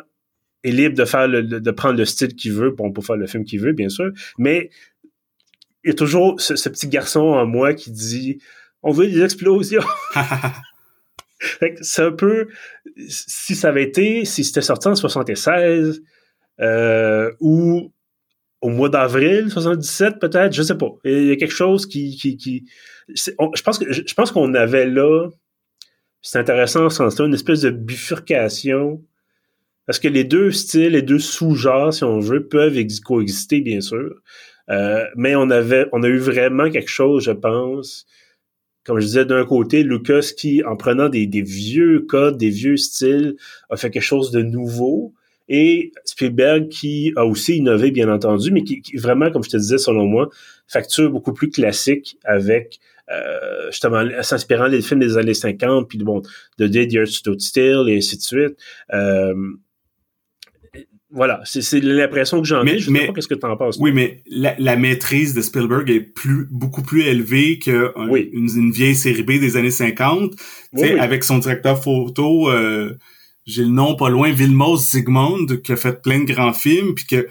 est 0.63 0.71
libre 0.71 0.95
de 0.95 1.05
faire 1.05 1.27
le, 1.27 1.43
de 1.43 1.71
prendre 1.71 1.97
le 1.97 2.05
style 2.05 2.35
qu'il 2.35 2.53
veut, 2.53 2.71
bon, 2.71 2.91
pour 2.91 3.05
faire 3.05 3.17
le 3.17 3.27
film 3.27 3.43
qu'il 3.43 3.59
veut, 3.59 3.73
bien 3.73 3.89
sûr, 3.89 4.11
mais 4.37 4.69
il 5.83 5.89
y 5.89 5.91
a 5.91 5.95
toujours 5.95 6.39
ce, 6.39 6.53
petit 6.69 6.87
garçon 6.87 7.21
en 7.21 7.45
moi 7.45 7.73
qui 7.73 7.91
dit 7.91 8.39
on 8.83 8.91
veut 8.91 9.07
des 9.07 9.23
explosions. 9.23 9.83
c'est 11.81 12.03
un 12.03 12.11
peu 12.11 12.47
si 13.07 13.55
ça 13.55 13.69
avait 13.69 13.83
été, 13.83 14.25
si 14.25 14.43
c'était 14.43 14.61
sorti 14.61 14.87
en 14.87 14.95
76, 14.95 16.01
euh, 16.59 17.31
ou 17.39 17.91
au 18.61 18.69
mois 18.69 18.89
d'avril 18.89 19.49
77 19.49 20.19
peut-être, 20.19 20.53
je 20.53 20.61
sais 20.61 20.77
pas. 20.77 20.89
Il 21.03 21.27
y 21.27 21.31
a 21.31 21.35
quelque 21.35 21.53
chose 21.53 21.85
qui, 21.85 22.15
qui, 22.15 22.37
qui 22.37 22.65
je 23.09 23.61
pense 23.63 23.79
que 23.79 23.91
je 23.91 24.13
pense 24.13 24.31
qu'on 24.31 24.53
avait 24.53 24.87
là, 24.87 25.29
c'est 26.21 26.39
intéressant 26.39 26.85
en 26.85 26.89
ce 26.89 26.97
sens-là, 26.97 27.25
une 27.25 27.33
espèce 27.33 27.61
de 27.61 27.71
bifurcation 27.71 29.03
parce 29.85 29.99
que 29.99 30.07
les 30.07 30.23
deux 30.23 30.51
styles, 30.51 30.93
les 30.93 31.01
deux 31.01 31.19
sous-genres, 31.19 31.93
si 31.93 32.03
on 32.03 32.19
veut, 32.19 32.47
peuvent 32.47 32.77
coexister 33.03 33.61
bien 33.61 33.81
sûr, 33.81 34.21
euh, 34.69 35.03
mais 35.15 35.35
on 35.35 35.49
avait, 35.49 35.87
on 35.91 36.03
a 36.03 36.07
eu 36.07 36.17
vraiment 36.17 36.69
quelque 36.69 36.89
chose, 36.89 37.23
je 37.23 37.31
pense. 37.31 38.05
Comme 38.85 38.99
je 38.99 39.05
disais, 39.05 39.25
d'un 39.25 39.45
côté, 39.45 39.83
Lucas 39.83 40.31
qui, 40.37 40.63
en 40.63 40.75
prenant 40.75 41.09
des, 41.09 41.27
des 41.27 41.41
vieux 41.41 42.05
codes, 42.07 42.37
des 42.37 42.49
vieux 42.49 42.77
styles, 42.77 43.35
a 43.69 43.77
fait 43.77 43.91
quelque 43.91 44.01
chose 44.01 44.31
de 44.31 44.41
nouveau 44.41 45.13
et 45.53 45.91
Spielberg 46.05 46.69
qui 46.69 47.11
a 47.17 47.25
aussi 47.25 47.57
innové, 47.57 47.91
bien 47.91 48.09
entendu, 48.09 48.51
mais 48.51 48.63
qui, 48.63 48.81
vraiment, 48.95 49.29
comme 49.31 49.43
je 49.43 49.49
te 49.49 49.57
disais, 49.57 49.77
selon 49.77 50.05
moi, 50.05 50.29
facture 50.65 51.11
beaucoup 51.11 51.33
plus 51.33 51.49
classique 51.49 52.17
avec 52.23 52.79
euh, 53.11 53.69
justement 53.69 54.01
s'inspirant 54.21 54.69
des 54.69 54.81
films 54.81 55.01
des 55.01 55.17
années 55.17 55.33
50, 55.33 55.89
puis 55.89 55.97
bon, 55.97 56.21
de 56.57 56.67
Dead 56.67 56.93
Year 56.93 57.05
Still 57.05 57.89
et 57.89 57.97
ainsi 57.97 58.15
de 58.15 58.21
suite. 58.21 58.57
Euh, 58.93 59.33
voilà, 61.09 61.41
c'est 61.43 61.83
l'impression 61.83 62.41
que 62.41 62.47
j'en 62.47 62.65
ai. 62.65 62.79
Je 62.79 62.89
sais 62.89 63.07
pas 63.07 63.11
qu'est-ce 63.11 63.27
que 63.27 63.33
tu 63.33 63.45
en 63.45 63.57
penses. 63.57 63.77
Oui, 63.81 63.91
mais 63.91 64.23
la, 64.27 64.77
maîtrise 64.77 65.33
de 65.33 65.41
Spielberg 65.41 65.89
est 65.89 65.99
plus 65.99 66.47
beaucoup 66.49 66.83
plus 66.83 67.01
élevée 67.01 67.59
que 67.59 67.91
une, 68.33 68.71
vieille 68.71 68.95
série 68.95 69.23
B 69.23 69.31
des 69.31 69.57
années 69.57 69.69
50. 69.69 70.31
Avec 70.97 71.25
son 71.25 71.39
directeur 71.39 71.83
photo, 71.83 72.49
euh, 72.49 72.95
j'ai 73.45 73.63
le 73.63 73.69
nom 73.69 73.95
pas 73.95 74.09
loin, 74.09 74.31
Vilmos 74.31 74.77
Zsigmond, 74.77 75.45
qui 75.63 75.71
a 75.71 75.75
fait 75.75 76.01
plein 76.01 76.23
de 76.23 76.31
grands 76.31 76.53
films, 76.53 76.93
puis 76.93 77.05
que, 77.05 77.27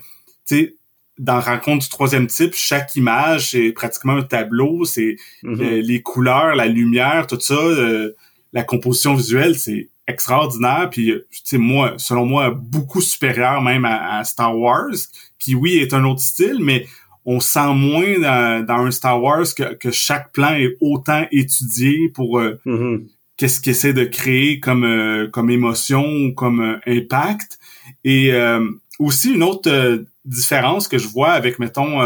tu 0.47 0.57
sais, 0.57 0.75
dans 1.19 1.41
Rencontre 1.41 1.85
du 1.85 1.91
troisième 1.91 2.27
type, 2.27 2.55
chaque 2.55 2.97
image, 2.97 3.51
c'est 3.51 3.73
pratiquement 3.73 4.17
un 4.17 4.23
tableau, 4.23 4.85
c'est 4.85 5.17
mm-hmm. 5.45 5.63
euh, 5.63 5.83
les 5.83 6.01
couleurs, 6.03 6.57
la 6.57 6.67
lumière, 6.67 7.27
tout 7.27 7.39
ça, 7.39 7.55
euh, 7.55 8.13
la 8.53 8.65
composition 8.65 9.15
visuelle, 9.15 9.59
c'est 9.59 9.91
extraordinaire, 10.09 10.89
puis, 10.91 11.11
euh, 11.11 11.27
tu 11.31 11.41
sais, 11.45 11.59
moi, 11.59 11.95
selon 11.99 12.25
moi, 12.25 12.51
beaucoup 12.51 13.03
supérieur 13.03 13.61
même 13.63 13.85
à, 13.85 14.25
Star 14.25 14.59
Wars, 14.59 14.97
qui, 15.39 15.55
oui, 15.55 15.77
est 15.77 15.95
un 15.95 16.05
autre 16.05 16.21
style, 16.21 16.59
mais 16.61 16.87
on 17.27 17.39
sent 17.39 17.75
moins 17.75 18.19
dans, 18.67 18.87
un 18.87 18.91
Star 18.91 19.23
Wars 19.23 19.47
que, 19.55 19.91
chaque 19.91 20.33
plan 20.33 20.55
est 20.55 20.77
autant 20.81 21.27
étudié 21.31 22.09
pour... 22.09 22.41
Mm-hmm 22.41 23.07
qu'est-ce 23.41 23.63
qu'il 23.63 23.71
essaie 23.71 23.95
de 23.95 24.05
créer 24.05 24.61
comme 24.61 24.85
euh, 24.85 25.27
comme 25.27 25.51
émotion 25.51 26.05
ou 26.05 26.35
comme 26.35 26.61
euh, 26.61 26.79
impact. 26.87 27.59
Et 28.05 28.35
euh, 28.35 28.63
aussi 28.99 29.33
une 29.33 29.43
autre 29.43 30.05
différence 30.27 30.89
que 30.89 30.99
je 30.99 31.09
vois 31.09 31.31
avec 31.31 31.59
mettons 31.59 32.01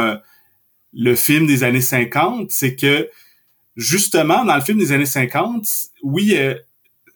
le 0.93 1.15
film 1.17 1.49
des 1.49 1.65
années 1.65 1.81
50, 1.81 2.53
c'est 2.53 2.77
que 2.77 3.09
justement 3.75 4.45
dans 4.45 4.55
le 4.55 4.61
film 4.61 4.79
des 4.79 4.93
années 4.93 5.07
50, 5.07 5.67
oui 6.05 6.39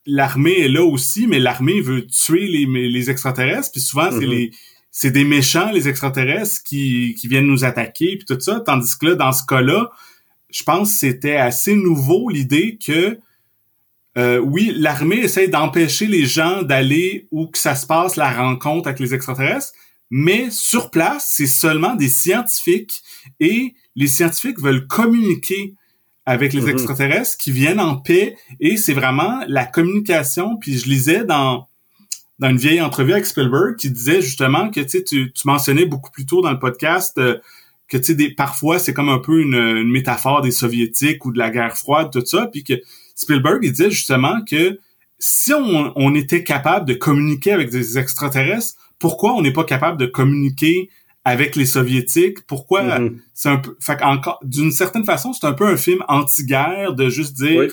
l'armée 0.05 0.63
est 0.63 0.69
là 0.69 0.83
aussi, 0.83 1.29
mais 1.29 1.39
l'armée 1.39 1.81
veut 1.81 2.05
tuer 2.05 2.49
les, 2.49 2.67
les 2.67 3.11
extraterrestres, 3.11 3.71
puis 3.71 3.81
souvent 3.81 4.11
c'est 4.11 4.19
mm-hmm. 4.19 4.31
les 4.31 4.51
c'est 4.91 5.13
des 5.13 5.23
méchants 5.23 5.71
les 5.71 5.89
extraterrestres 5.89 6.65
qui, 6.65 7.15
qui 7.15 7.29
viennent 7.29 7.47
nous 7.47 7.65
attaquer 7.65 8.17
puis 8.17 8.25
tout 8.27 8.41
ça, 8.41 8.59
tandis 8.59 8.99
que 8.99 9.07
là 9.07 9.15
dans 9.15 9.33
ce 9.33 9.47
cas-là, 9.47 9.91
je 10.51 10.65
pense 10.65 10.91
que 10.91 10.99
c'était 10.99 11.37
assez 11.37 11.77
nouveau 11.77 12.29
l'idée 12.31 12.79
que 12.85 13.17
euh, 14.17 14.39
oui, 14.39 14.73
l'armée 14.75 15.19
essaie 15.19 15.49
d'empêcher 15.49 16.07
les 16.07 16.25
gens 16.25 16.63
d'aller 16.63 17.29
où 17.31 17.47
que 17.47 17.59
ça 17.59 17.75
se 17.75 17.87
passe, 17.87 18.17
la 18.17 18.33
rencontre 18.33 18.89
avec 18.89 19.01
les 19.01 19.15
extraterrestres, 19.15 19.73
mais 20.11 20.49
sur 20.51 20.91
place, 20.91 21.31
c'est 21.31 21.47
seulement 21.47 21.95
des 21.95 22.09
scientifiques 22.09 23.03
et 23.41 23.75
les 23.95 24.07
scientifiques 24.07 24.61
veulent 24.61 24.87
communiquer 24.87 25.75
avec 26.25 26.53
les 26.53 26.63
mhm. 26.63 26.71
extraterrestres 26.71 27.39
qui 27.39 27.53
viennent 27.53 27.81
en 27.81 27.97
paix 27.97 28.37
et 28.61 28.77
c'est 28.77 28.93
vraiment 28.93 29.41
la 29.49 29.65
communication. 29.65 30.57
Puis 30.57 30.79
je 30.79 30.89
lisais 30.89 31.25
dans 31.25 31.67
dans 32.39 32.51
une 32.51 32.57
vieille 32.57 32.81
entrevue 32.81 33.13
avec 33.13 33.27
Spielberg 33.27 33.77
qui 33.77 33.91
disait 33.91 34.21
justement 34.21 34.71
que 34.71 34.81
tu, 34.81 35.03
tu 35.03 35.33
mentionnais 35.45 35.87
beaucoup 35.87 36.11
plus 36.11 36.25
tôt 36.25 36.41
dans 36.41 36.53
le 36.53 36.59
podcast 36.59 37.19
euh, 37.19 37.39
que 37.89 37.97
tu 37.97 38.17
sais 38.17 38.31
parfois 38.31 38.79
c'est 38.79 38.95
comme 38.95 39.09
un 39.09 39.19
peu 39.19 39.41
une, 39.41 39.55
une, 39.55 39.91
métaphore 39.91 40.41
des 40.41 40.53
soviétiques 40.53 41.25
ou 41.25 41.33
de 41.33 41.39
la 41.39 41.51
guerre 41.51 41.77
froide 41.77 42.11
tout 42.13 42.25
ça 42.25 42.47
puis 42.47 42.63
que 42.63 42.75
Spielberg, 43.19 43.59
il 43.63 43.73
disait 43.73 43.91
justement 43.91 44.43
que 44.49 44.79
si 45.19 45.53
on, 45.53 46.15
était 46.15 46.45
capable 46.45 46.87
de 46.87 46.95
communiquer 46.95 47.51
avec 47.51 47.71
des 47.71 47.99
extraterrestres, 47.99 48.77
pourquoi 49.01 49.35
on 49.35 49.43
n'est 49.43 49.53
pas 49.53 49.65
capable 49.65 49.99
de 49.99 50.07
communiquer 50.07 50.89
avec 51.25 51.57
les 51.57 51.67
soviétiques? 51.67 52.47
Pourquoi 52.47 52.85
mm-hmm. 52.85 53.17
c'est 53.35 53.49
un 53.49 53.57
peu, 53.57 53.77
fait 53.81 54.01
encore 54.03 54.39
d'une 54.45 54.71
certaine 54.71 55.05
façon, 55.05 55.33
c'est 55.33 55.47
un 55.47 55.53
peu 55.53 55.67
un 55.67 55.77
film 55.77 56.05
anti-guerre 56.07 56.95
de 56.95 57.09
juste 57.11 57.35
dire 57.35 57.73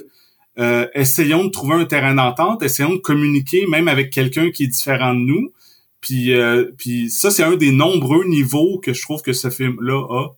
euh, 0.58 0.88
essayons 0.96 1.46
de 1.46 1.52
trouver 1.52 1.76
un 1.76 1.86
terrain 1.86 2.16
d'entente, 2.16 2.64
essayons 2.64 2.96
de 2.96 3.02
communiquer 3.02 3.68
même 3.68 3.88
avec 3.88 4.10
quelqu'un 4.10 4.50
qui 4.50 4.64
est 4.64 4.68
différent 4.68 5.14
de 5.14 5.20
nous. 5.20 5.54
Puis, 6.02 6.34
euh, 6.34 6.72
puis 6.78 7.12
ça, 7.12 7.30
c'est 7.30 7.44
un 7.44 7.56
des 7.56 7.72
nombreux 7.72 8.26
niveaux 8.26 8.80
que 8.80 8.94
je 8.94 9.02
trouve 9.04 9.22
que 9.22 9.34
ce 9.34 9.52
film-là 9.52 10.06
a. 10.10 10.30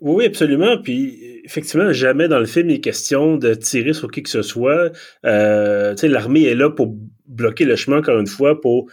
Oui, 0.00 0.24
absolument. 0.24 0.78
Puis 0.78 1.40
effectivement, 1.44 1.92
jamais 1.92 2.28
dans 2.28 2.38
le 2.38 2.46
film 2.46 2.70
il 2.70 2.76
est 2.76 2.80
question 2.80 3.36
de 3.36 3.54
tirer 3.54 3.92
sur 3.92 4.10
qui 4.10 4.22
que 4.22 4.30
ce 4.30 4.42
soit. 4.42 4.90
Euh, 5.26 5.94
l'armée 6.02 6.44
est 6.44 6.54
là 6.54 6.70
pour 6.70 6.94
bloquer 7.26 7.64
le 7.64 7.76
chemin 7.76 7.98
encore 7.98 8.18
une 8.18 8.26
fois, 8.26 8.60
pour 8.60 8.90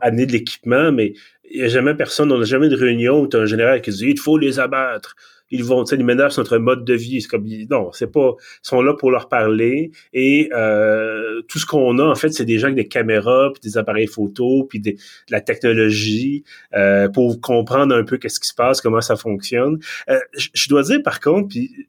amener 0.00 0.26
de 0.26 0.32
l'équipement, 0.32 0.92
mais 0.92 1.14
il 1.50 1.60
n'y 1.60 1.66
a 1.66 1.68
jamais 1.68 1.94
personne, 1.94 2.30
on 2.32 2.38
n'a 2.38 2.44
jamais 2.44 2.68
de 2.68 2.76
réunion 2.76 3.20
où 3.20 3.28
tu 3.28 3.36
as 3.36 3.40
un 3.40 3.46
général 3.46 3.80
qui 3.80 3.90
dit 3.90 4.10
il 4.10 4.18
faut 4.18 4.36
les 4.36 4.58
abattre 4.58 5.14
ils 5.50 5.64
vont, 5.64 5.84
tu 5.84 5.90
sais, 5.90 5.96
ils 5.96 6.04
menacent 6.04 6.38
notre 6.38 6.58
mode 6.58 6.84
de 6.84 6.94
vie. 6.94 7.20
C'est 7.22 7.28
comme, 7.28 7.46
non, 7.70 7.90
c'est 7.92 8.10
pas, 8.10 8.34
ils 8.38 8.68
sont 8.68 8.82
là 8.82 8.94
pour 8.94 9.10
leur 9.10 9.28
parler 9.28 9.90
et 10.12 10.50
euh, 10.52 11.42
tout 11.48 11.58
ce 11.58 11.66
qu'on 11.66 11.98
a, 11.98 12.04
en 12.04 12.14
fait, 12.14 12.30
c'est 12.30 12.44
des 12.44 12.58
gens 12.58 12.66
avec 12.66 12.76
des 12.76 12.88
caméras, 12.88 13.50
puis 13.52 13.60
des 13.62 13.78
appareils 13.78 14.06
photo, 14.06 14.64
puis 14.64 14.80
de 14.80 14.94
la 15.30 15.40
technologie 15.40 16.44
euh, 16.74 17.08
pour 17.08 17.40
comprendre 17.40 17.94
un 17.94 18.04
peu 18.04 18.18
qu'est-ce 18.18 18.40
qui 18.40 18.48
se 18.48 18.54
passe, 18.54 18.80
comment 18.80 19.00
ça 19.00 19.16
fonctionne. 19.16 19.78
Euh, 20.08 20.18
je 20.34 20.68
dois 20.68 20.82
dire, 20.82 21.02
par 21.02 21.20
contre, 21.20 21.48
puis 21.48 21.88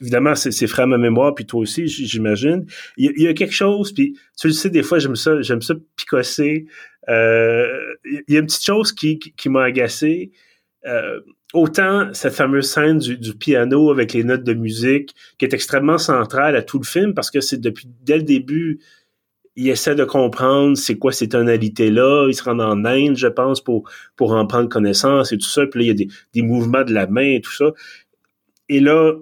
évidemment, 0.00 0.34
c'est 0.34 0.66
frais 0.66 0.82
à 0.82 0.86
ma 0.86 0.98
mémoire, 0.98 1.34
puis 1.34 1.46
toi 1.46 1.60
aussi, 1.60 1.86
j'imagine. 1.86 2.66
Il, 2.96 3.12
y 3.16 3.28
a 3.28 3.34
quelque 3.34 3.54
chose, 3.54 3.92
puis 3.92 4.18
tu 4.38 4.48
le 4.48 4.52
sais, 4.52 4.70
des 4.70 4.82
fois, 4.82 4.98
j'aime 4.98 5.16
ça, 5.16 5.40
j'aime 5.40 5.62
ça 5.62 5.74
picosser. 5.96 6.66
Euh, 7.08 7.66
il 8.04 8.34
y 8.34 8.36
a 8.36 8.40
une 8.40 8.46
petite 8.46 8.64
chose 8.64 8.92
qui, 8.92 9.18
qui, 9.18 9.32
qui 9.32 9.48
m'a 9.48 9.64
agacé. 9.64 10.32
Euh, 10.86 11.20
autant 11.56 12.12
cette 12.12 12.34
fameuse 12.34 12.70
scène 12.70 12.98
du, 12.98 13.34
piano 13.34 13.90
avec 13.90 14.12
les 14.12 14.24
notes 14.24 14.44
de 14.44 14.52
musique 14.52 15.14
qui 15.38 15.44
est 15.44 15.54
extrêmement 15.54 15.98
centrale 15.98 16.54
à 16.54 16.62
tout 16.62 16.78
le 16.78 16.84
film 16.84 17.14
parce 17.14 17.30
que 17.30 17.40
c'est 17.40 17.60
depuis 17.60 17.88
dès 18.02 18.18
le 18.18 18.22
début 18.22 18.80
il 19.56 19.68
essaie 19.70 19.94
de 19.94 20.04
comprendre 20.04 20.76
c'est 20.76 20.98
quoi 20.98 21.12
ces 21.12 21.30
tonalités 21.30 21.90
là 21.90 22.28
il 22.28 22.34
se 22.34 22.44
rend 22.44 22.58
en 22.58 22.84
Inde 22.84 23.16
je 23.16 23.26
pense 23.26 23.62
pour 23.62 23.88
pour 24.16 24.32
en 24.32 24.46
prendre 24.46 24.68
connaissance 24.68 25.32
et 25.32 25.38
tout 25.38 25.48
ça. 25.48 25.66
Puis 25.66 25.80
là 25.80 25.84
il 25.84 25.88
y 25.88 25.90
a 25.90 25.94
des, 25.94 26.08
des 26.34 26.42
mouvements 26.42 26.84
de 26.84 26.92
la 26.92 27.06
main 27.06 27.34
et 27.36 27.40
tout 27.40 27.52
ça. 27.52 27.72
Et 28.68 28.80
là 28.80 29.14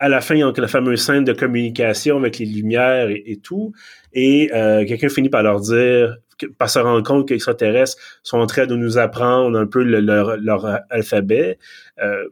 à 0.00 0.08
la 0.08 0.20
fin, 0.20 0.36
il 0.36 0.40
y 0.40 0.42
a 0.42 0.52
la 0.56 0.68
fameuse 0.68 1.02
scène 1.02 1.24
de 1.24 1.32
communication 1.32 2.18
avec 2.18 2.38
les 2.38 2.46
lumières 2.46 3.08
et, 3.10 3.40
tout. 3.42 3.72
Et 4.12 4.48
euh, 4.54 4.86
quelqu'un 4.86 5.08
finit 5.08 5.28
par 5.28 5.42
leur 5.42 5.60
dire 5.60 6.18
par 6.46 6.70
se 6.70 6.78
rendre 6.78 7.02
compte 7.02 7.26
que 7.26 7.34
les 7.34 7.36
extraterrestres 7.36 7.96
sont 8.22 8.38
en 8.38 8.46
train 8.46 8.66
de 8.66 8.76
nous 8.76 8.98
apprendre 8.98 9.58
un 9.58 9.66
peu 9.66 9.82
leur, 9.82 10.66
alphabet. 10.90 11.58
Euh, 12.02 12.28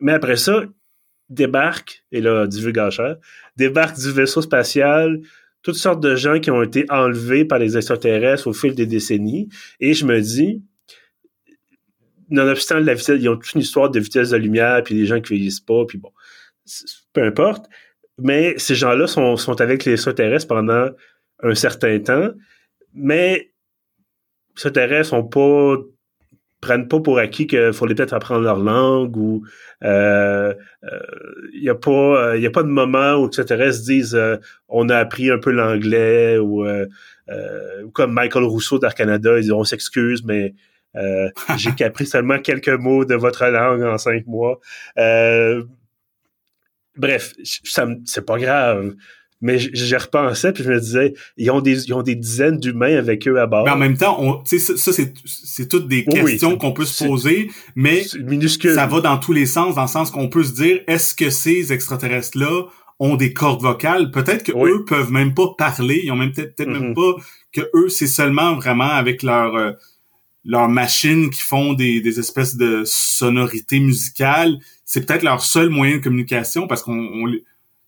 mais 0.00 0.12
après 0.12 0.36
ça, 0.36 0.62
débarque, 1.28 2.04
et 2.12 2.20
là, 2.20 2.46
divulgateur, 2.46 3.16
débarque 3.56 3.98
du 3.98 4.10
vaisseau 4.10 4.42
spatial 4.42 5.20
toutes 5.62 5.76
sortes 5.76 6.00
de 6.00 6.16
gens 6.16 6.40
qui 6.40 6.50
ont 6.50 6.62
été 6.62 6.84
enlevés 6.88 7.44
par 7.44 7.58
les 7.58 7.76
extraterrestres 7.76 8.48
au 8.48 8.52
fil 8.52 8.74
des 8.74 8.86
décennies. 8.86 9.48
Et 9.80 9.94
je 9.94 10.04
me 10.04 10.20
dis, 10.20 10.60
nonobstant 12.30 12.80
la 12.80 12.94
vitesse, 12.94 13.20
ils 13.20 13.28
ont 13.28 13.36
toute 13.36 13.54
une 13.54 13.60
histoire 13.60 13.90
de 13.90 14.00
vitesse 14.00 14.30
de 14.30 14.36
lumière, 14.36 14.82
puis 14.82 14.94
des 14.94 15.06
gens 15.06 15.20
qui 15.20 15.34
vieillissent 15.34 15.60
pas, 15.60 15.84
puis 15.86 15.98
bon, 15.98 16.10
peu 17.12 17.22
importe. 17.22 17.66
Mais 18.18 18.54
ces 18.58 18.74
gens-là 18.74 19.06
sont, 19.06 19.36
sont 19.36 19.60
avec 19.60 19.84
les 19.84 19.92
extraterrestres 19.92 20.48
pendant 20.48 20.88
un 21.42 21.54
certain 21.54 21.98
temps 22.00 22.30
mais 22.94 23.50
terrestres 24.56 25.10
sont 25.10 25.24
pas 25.24 25.76
prennent 26.62 26.86
pas 26.86 27.00
pour 27.00 27.18
acquis 27.18 27.46
qu'il 27.46 27.72
faut 27.72 27.86
peut-être 27.86 28.14
apprendre 28.14 28.42
leur 28.42 28.58
langue 28.58 29.16
ou 29.16 29.44
il 29.82 29.88
euh, 29.88 30.54
euh, 30.84 31.70
a 31.70 31.74
pas 31.74 31.90
il 31.90 32.38
euh, 32.38 32.38
y 32.38 32.46
a 32.46 32.50
pas 32.50 32.62
de 32.62 32.68
moment 32.68 33.14
où 33.16 33.28
les 33.36 33.44
terrestres 33.44 33.84
disent 33.84 34.18
on 34.68 34.88
a 34.88 34.96
appris 34.96 35.30
un 35.30 35.38
peu 35.38 35.50
l'anglais 35.50 36.38
ou, 36.38 36.64
comme 37.92 38.12
Michael 38.12 38.44
Rousseau 38.44 38.78
d'Air 38.78 38.94
Canada 38.94 39.36
ils 39.36 39.42
disent 39.42 39.52
on 39.52 39.64
s'excuse 39.64 40.24
mais 40.24 40.54
j'ai 41.58 41.70
appris 41.84 42.06
seulement 42.06 42.38
quelques 42.38 42.68
mots 42.68 43.04
de 43.04 43.16
votre 43.16 43.44
langue 43.46 43.82
en 43.82 43.98
cinq 43.98 44.26
mois. 44.26 44.60
Bref 46.96 47.34
ça 47.42 47.88
c'est 48.04 48.24
pas 48.24 48.38
grave 48.38 48.94
mais 49.42 49.58
j'y 49.58 49.96
repensais 49.96 50.52
puis 50.52 50.64
je 50.64 50.70
me 50.70 50.80
disais 50.80 51.14
ils 51.36 51.50
ont 51.50 51.60
des 51.60 51.84
ils 51.84 51.92
ont 51.92 52.02
des 52.02 52.14
dizaines 52.14 52.58
d'humains 52.58 52.96
avec 52.96 53.28
eux 53.28 53.38
à 53.38 53.46
bord. 53.46 53.64
Mais 53.64 53.72
en 53.72 53.76
même 53.76 53.96
temps, 53.98 54.16
on 54.20 54.42
ça, 54.44 54.76
ça 54.76 54.92
c'est 54.92 55.12
c'est 55.26 55.68
toutes 55.68 55.88
des 55.88 56.04
questions 56.04 56.56
qu'on 56.56 56.72
peut 56.72 56.84
se 56.86 57.04
poser, 57.04 57.50
mais 57.74 58.04
minuscule. 58.24 58.74
ça 58.74 58.86
va 58.86 59.00
dans 59.00 59.18
tous 59.18 59.32
les 59.32 59.46
sens 59.46 59.74
dans 59.74 59.82
le 59.82 59.88
sens 59.88 60.10
qu'on 60.10 60.28
peut 60.28 60.44
se 60.44 60.54
dire 60.54 60.80
est-ce 60.86 61.14
que 61.14 61.28
ces 61.28 61.72
extraterrestres 61.72 62.38
là 62.38 62.62
ont 63.00 63.16
des 63.16 63.32
cordes 63.32 63.60
vocales, 63.60 64.12
peut-être 64.12 64.44
que 64.44 64.52
eux 64.52 64.84
peuvent 64.84 65.10
même 65.10 65.34
pas 65.34 65.48
parler, 65.58 66.02
ils 66.04 66.12
ont 66.12 66.16
même 66.16 66.30
peut-être 66.30 66.68
même 66.68 66.92
mm-hmm. 66.92 66.94
pas 66.94 67.22
que 67.52 67.62
eux 67.74 67.88
c'est 67.88 68.06
seulement 68.06 68.54
vraiment 68.54 68.90
avec 68.90 69.24
leur 69.24 69.56
euh, 69.56 69.72
leurs 70.44 70.68
machines 70.68 71.30
qui 71.30 71.42
font 71.42 71.72
des, 71.72 72.00
des 72.00 72.18
espèces 72.18 72.56
de 72.56 72.82
sonorités 72.84 73.80
musicales, 73.80 74.58
c'est 74.84 75.06
peut-être 75.06 75.22
leur 75.22 75.42
seul 75.42 75.68
moyen 75.68 75.96
de 75.96 76.02
communication 76.02 76.66
parce 76.66 76.82
qu'on 76.82 76.98
on, 76.98 77.32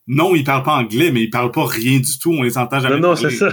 non, 0.06 0.34
ils 0.34 0.44
parlent 0.44 0.62
pas 0.62 0.74
anglais, 0.74 1.10
mais 1.12 1.22
ils 1.22 1.30
parlent 1.30 1.52
pas 1.52 1.66
rien 1.66 1.98
du 1.98 2.18
tout. 2.18 2.32
On 2.32 2.42
les 2.42 2.58
entend 2.58 2.80
jamais. 2.80 2.96
Non, 2.96 3.10
non, 3.10 3.16
c'est 3.16 3.30
ça. 3.30 3.48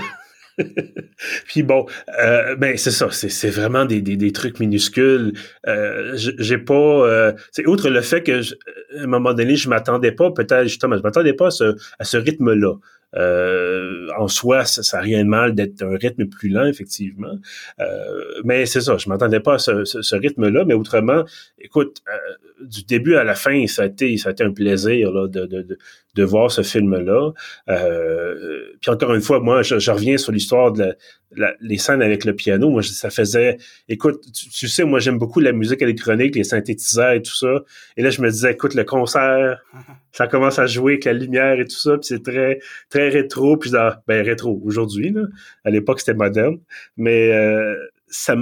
Puis 1.47 1.63
bon, 1.63 1.85
euh, 2.21 2.55
ben 2.55 2.77
c'est 2.77 2.91
ça, 2.91 3.07
c'est 3.11 3.49
vraiment 3.49 3.85
des, 3.85 4.01
des, 4.01 4.17
des, 4.17 4.31
trucs 4.31 4.59
minuscules. 4.59 5.33
Euh, 5.67 6.13
j'ai 6.15 6.57
pas, 6.57 6.73
euh, 6.73 7.33
c'est 7.51 7.65
outre 7.67 7.89
le 7.89 8.01
fait 8.01 8.21
que 8.21 8.41
à 8.41 9.03
un 9.03 9.07
moment 9.07 9.33
donné, 9.33 9.55
je 9.55 9.69
m'attendais 9.69 10.11
pas, 10.11 10.31
peut-être 10.31 10.63
justement, 10.63 10.97
je 10.97 11.03
m'attendais 11.03 11.33
pas 11.33 11.47
à 11.47 11.51
ce, 11.51 11.75
à 11.99 12.03
ce 12.03 12.17
rythme-là. 12.17 12.75
Euh, 13.15 14.07
en 14.17 14.27
soi, 14.27 14.63
ça 14.65 14.97
n'a 14.97 15.03
rien 15.03 15.23
de 15.23 15.29
mal 15.29 15.53
d'être 15.53 15.81
un 15.83 15.97
rythme 15.97 16.27
plus 16.27 16.49
lent, 16.49 16.65
effectivement. 16.65 17.33
Euh, 17.79 18.41
mais 18.45 18.65
c'est 18.65 18.81
ça, 18.81 18.97
je 18.97 19.09
m'attendais 19.09 19.41
pas 19.41 19.55
à 19.55 19.59
ce, 19.59 19.83
ce, 19.83 20.15
rythme-là. 20.15 20.63
Mais 20.65 20.73
autrement, 20.73 21.25
écoute, 21.59 22.01
euh, 22.07 22.65
du 22.65 22.83
début 22.83 23.15
à 23.15 23.23
la 23.23 23.35
fin, 23.35 23.67
ça 23.67 23.83
a 23.83 23.85
été, 23.87 24.17
ça 24.17 24.29
a 24.29 24.31
été 24.31 24.43
un 24.43 24.53
plaisir 24.53 25.11
là, 25.11 25.27
de, 25.27 25.45
de, 25.45 25.61
de, 25.61 25.77
voir 26.17 26.52
ce 26.52 26.62
film-là. 26.62 27.32
puis 27.67 28.91
encore 28.91 29.13
une 29.13 29.21
fois, 29.21 29.39
moi, 29.39 29.62
je, 29.62 29.80
je 29.80 29.91
reviens 29.91 30.17
sur 30.17 30.32
l'histoire 30.32 30.71
de 30.71 30.95
la, 31.36 31.54
les 31.62 31.78
scènes 31.78 32.02
avec 32.02 32.26
le 32.26 32.36
piano, 32.36 32.69
moi, 32.69 32.84
ça 32.84 33.10
faisait... 33.10 33.58
Écoute, 33.88 34.21
tu, 34.34 34.67
sais, 34.67 34.84
moi, 34.84 35.00
j'aime 35.00 35.17
beaucoup 35.17 35.39
la 35.39 35.52
musique 35.52 35.82
électronique, 35.82 36.36
les 36.36 36.43
synthétiseurs 36.43 37.13
et 37.13 37.21
tout 37.21 37.36
ça. 37.36 37.62
Et 37.97 38.04
là, 38.04 38.10
je 38.10 38.21
me 38.21 38.30
disais, 38.30 38.52
écoute, 38.52 38.74
le 38.74 38.84
concert, 38.84 39.62
ça 40.12 40.28
commence 40.28 40.60
à 40.60 40.65
jouer 40.65 40.93
avec 40.93 41.06
la 41.06 41.13
lumière 41.13 41.60
et 41.60 41.65
tout 41.65 41.78
ça, 41.78 41.97
puis 41.97 42.08
c'est 42.08 42.24
très 42.24 42.60
très 42.89 43.10
rétro, 43.10 43.58
puis 43.58 43.71
ben 44.08 44.26
rétro 44.26 44.62
aujourd'hui, 44.65 45.12
là. 45.12 45.21
À 45.63 45.69
l'époque, 45.69 46.00
c'était 46.00 46.13
moderne. 46.13 46.60
Mais 46.97 47.32
euh, 47.32 47.76
ça, 48.08 48.36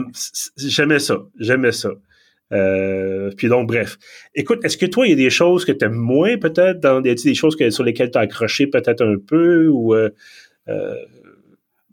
j'aimais 0.57 0.99
ça, 0.99 1.19
j'aimais 1.39 1.71
ça. 1.71 1.89
Euh, 2.51 3.31
puis 3.37 3.47
donc, 3.47 3.67
bref. 3.67 3.97
Écoute, 4.35 4.59
est-ce 4.63 4.77
que 4.77 4.85
toi, 4.85 5.07
il 5.07 5.11
y 5.11 5.13
a 5.13 5.15
des 5.15 5.29
choses 5.29 5.65
que 5.65 5.71
tu 5.71 5.85
aimes 5.85 5.93
moins, 5.93 6.37
peut-être, 6.37 6.79
dans 6.79 7.01
des, 7.01 7.15
des 7.15 7.35
choses 7.35 7.55
que, 7.55 7.69
sur 7.69 7.83
lesquelles 7.83 8.11
tu 8.11 8.17
as 8.17 8.21
accroché 8.21 8.67
peut-être 8.67 9.01
un 9.01 9.15
peu, 9.17 9.67
ou... 9.67 9.93
Euh, 9.93 10.09
euh? 10.67 10.95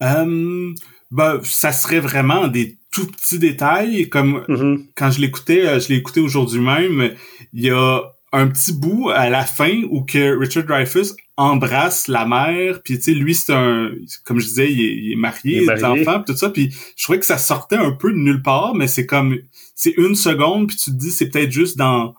Euh, 0.02 0.74
ben, 1.10 1.40
ça 1.42 1.72
serait 1.72 2.00
vraiment 2.00 2.48
des 2.48 2.78
tout 2.90 3.06
petits 3.06 3.38
détails, 3.38 4.08
comme 4.08 4.44
mm-hmm. 4.48 4.86
quand 4.94 5.10
je 5.10 5.20
l'écoutais, 5.20 5.66
euh, 5.66 5.80
je 5.80 5.88
l'ai 5.88 5.96
écouté 5.96 6.20
aujourd'hui 6.20 6.60
même, 6.60 7.14
il 7.52 7.64
y 7.64 7.70
a 7.70 8.00
un 8.32 8.48
petit 8.48 8.72
bout 8.72 9.10
à 9.10 9.30
la 9.30 9.44
fin 9.44 9.82
où 9.90 10.04
que 10.04 10.38
Richard 10.38 10.64
Dreyfuss 10.64 11.14
embrasse 11.36 12.08
la 12.08 12.26
mère, 12.26 12.82
puis 12.82 12.96
tu 12.96 13.04
sais, 13.04 13.12
lui, 13.12 13.34
c'est 13.34 13.52
un, 13.52 13.90
comme 14.24 14.40
je 14.40 14.46
disais, 14.46 14.70
il 14.70 15.12
est, 15.12 15.16
marié, 15.16 15.62
il, 15.62 15.70
a 15.70 15.76
des 15.76 15.84
enfants, 15.84 16.22
tout 16.26 16.36
ça, 16.36 16.50
puis 16.50 16.74
je 16.96 17.02
trouvais 17.04 17.18
que 17.18 17.26
ça 17.26 17.38
sortait 17.38 17.76
un 17.76 17.92
peu 17.92 18.10
de 18.10 18.18
nulle 18.18 18.42
part, 18.42 18.74
mais 18.74 18.88
c'est 18.88 19.06
comme, 19.06 19.38
c'est 19.76 19.94
une 19.98 20.16
seconde, 20.16 20.66
puis 20.68 20.76
tu 20.76 20.90
te 20.90 20.96
dis, 20.96 21.10
c'est 21.12 21.28
peut-être 21.28 21.52
juste 21.52 21.78
dans 21.78 22.14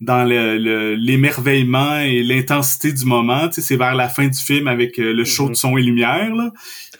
dans 0.00 0.24
l'émerveillement 0.24 1.98
le, 1.98 2.06
et 2.06 2.22
l'intensité 2.22 2.90
du 2.90 3.04
moment. 3.04 3.48
Tu 3.48 3.56
sais, 3.56 3.60
c'est 3.60 3.76
vers 3.76 3.94
la 3.94 4.08
fin 4.08 4.26
du 4.26 4.38
film 4.38 4.66
avec 4.66 4.98
euh, 4.98 5.12
le 5.12 5.24
show 5.24 5.48
de 5.48 5.52
mm-hmm. 5.52 5.56
son 5.56 5.76
et 5.76 5.82
lumière. 5.82 6.34
Là. 6.34 6.52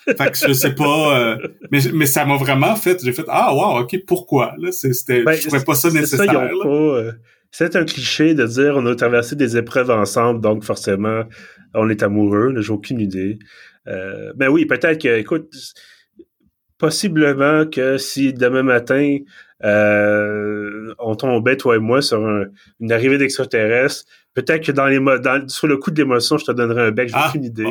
Fait 0.06 0.30
que 0.30 0.36
je 0.48 0.52
sais 0.52 0.74
pas, 0.74 1.18
euh, 1.18 1.38
mais, 1.70 1.80
mais 1.94 2.04
ça 2.04 2.26
m'a 2.26 2.36
vraiment 2.36 2.76
fait, 2.76 3.02
j'ai 3.02 3.12
fait, 3.12 3.24
ah 3.28 3.54
wow, 3.54 3.80
ok, 3.80 4.04
pourquoi? 4.06 4.54
Là, 4.58 4.70
c'était, 4.70 5.22
ben, 5.22 5.32
je 5.32 5.48
trouvais 5.48 5.64
pas 5.64 5.74
ça 5.74 5.90
nécessaire. 5.90 6.50
Euh, 6.66 7.12
c'est 7.50 7.74
un 7.74 7.84
cliché 7.84 8.34
de 8.34 8.46
dire 8.46 8.74
on 8.76 8.84
a 8.84 8.94
traversé 8.94 9.34
des 9.34 9.56
épreuves 9.56 9.90
ensemble, 9.90 10.40
donc 10.42 10.62
forcément, 10.62 11.22
on 11.74 11.88
est 11.88 12.02
amoureux, 12.02 12.54
j'ai 12.58 12.72
aucune 12.72 13.00
idée. 13.00 13.38
Mais 14.36 14.46
oui, 14.46 14.66
peut-être 14.66 15.00
que, 15.00 15.18
écoute, 15.18 15.48
possiblement 16.78 17.66
que 17.66 17.98
si 17.98 18.32
demain 18.32 18.62
matin, 18.62 19.18
euh, 19.64 20.94
on 20.98 21.14
tombait, 21.16 21.56
toi 21.56 21.76
et 21.76 21.78
moi, 21.78 22.02
sur 22.02 22.20
une 22.80 22.92
arrivée 22.92 23.18
d'extraterrestres, 23.18 24.04
peut-être 24.34 24.64
que 24.64 24.72
dans 24.72 24.86
les 24.86 24.98
dans, 24.98 25.48
sur 25.48 25.66
le 25.66 25.76
coup 25.76 25.90
de 25.90 25.96
l'émotion, 25.96 26.38
je 26.38 26.44
te 26.44 26.52
donnerais 26.52 26.82
un 26.82 26.90
bec, 26.90 27.08
j'ai 27.08 27.14
ah, 27.16 27.28
aucune 27.28 27.44
idée. 27.44 27.66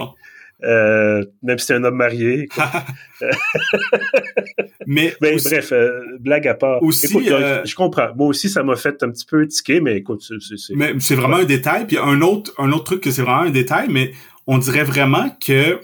Euh, 0.63 1.23
même 1.41 1.57
si 1.57 1.67
c'est 1.67 1.75
un 1.75 1.83
homme 1.83 1.95
marié. 1.95 2.49
mais, 4.87 5.15
bref, 5.21 5.71
euh, 5.71 6.01
blague 6.19 6.47
à 6.47 6.53
part. 6.53 6.83
Aussi, 6.83 7.07
euh, 7.31 7.63
je, 7.63 7.75
comprends. 7.75 8.09
Moi 8.15 8.27
aussi, 8.27 8.49
ça 8.49 8.61
m'a 8.63 8.75
fait 8.75 9.01
un 9.03 9.09
petit 9.09 9.25
peu 9.25 9.47
tiquer, 9.47 9.79
mais 9.79 9.97
écoute, 9.97 10.21
c'est. 10.21 10.75
Mais 10.75 10.93
c'est 10.99 11.15
vraiment 11.15 11.37
un 11.37 11.45
détail. 11.45 11.87
Puis 11.87 11.97
un 11.97 12.21
autre, 12.21 12.53
un 12.57 12.71
autre 12.71 12.83
truc 12.83 13.01
que 13.01 13.11
c'est 13.11 13.21
vraiment 13.21 13.43
un 13.43 13.51
détail, 13.51 13.87
mais 13.89 14.11
on 14.47 14.57
dirait 14.57 14.83
vraiment 14.83 15.29
que 15.45 15.79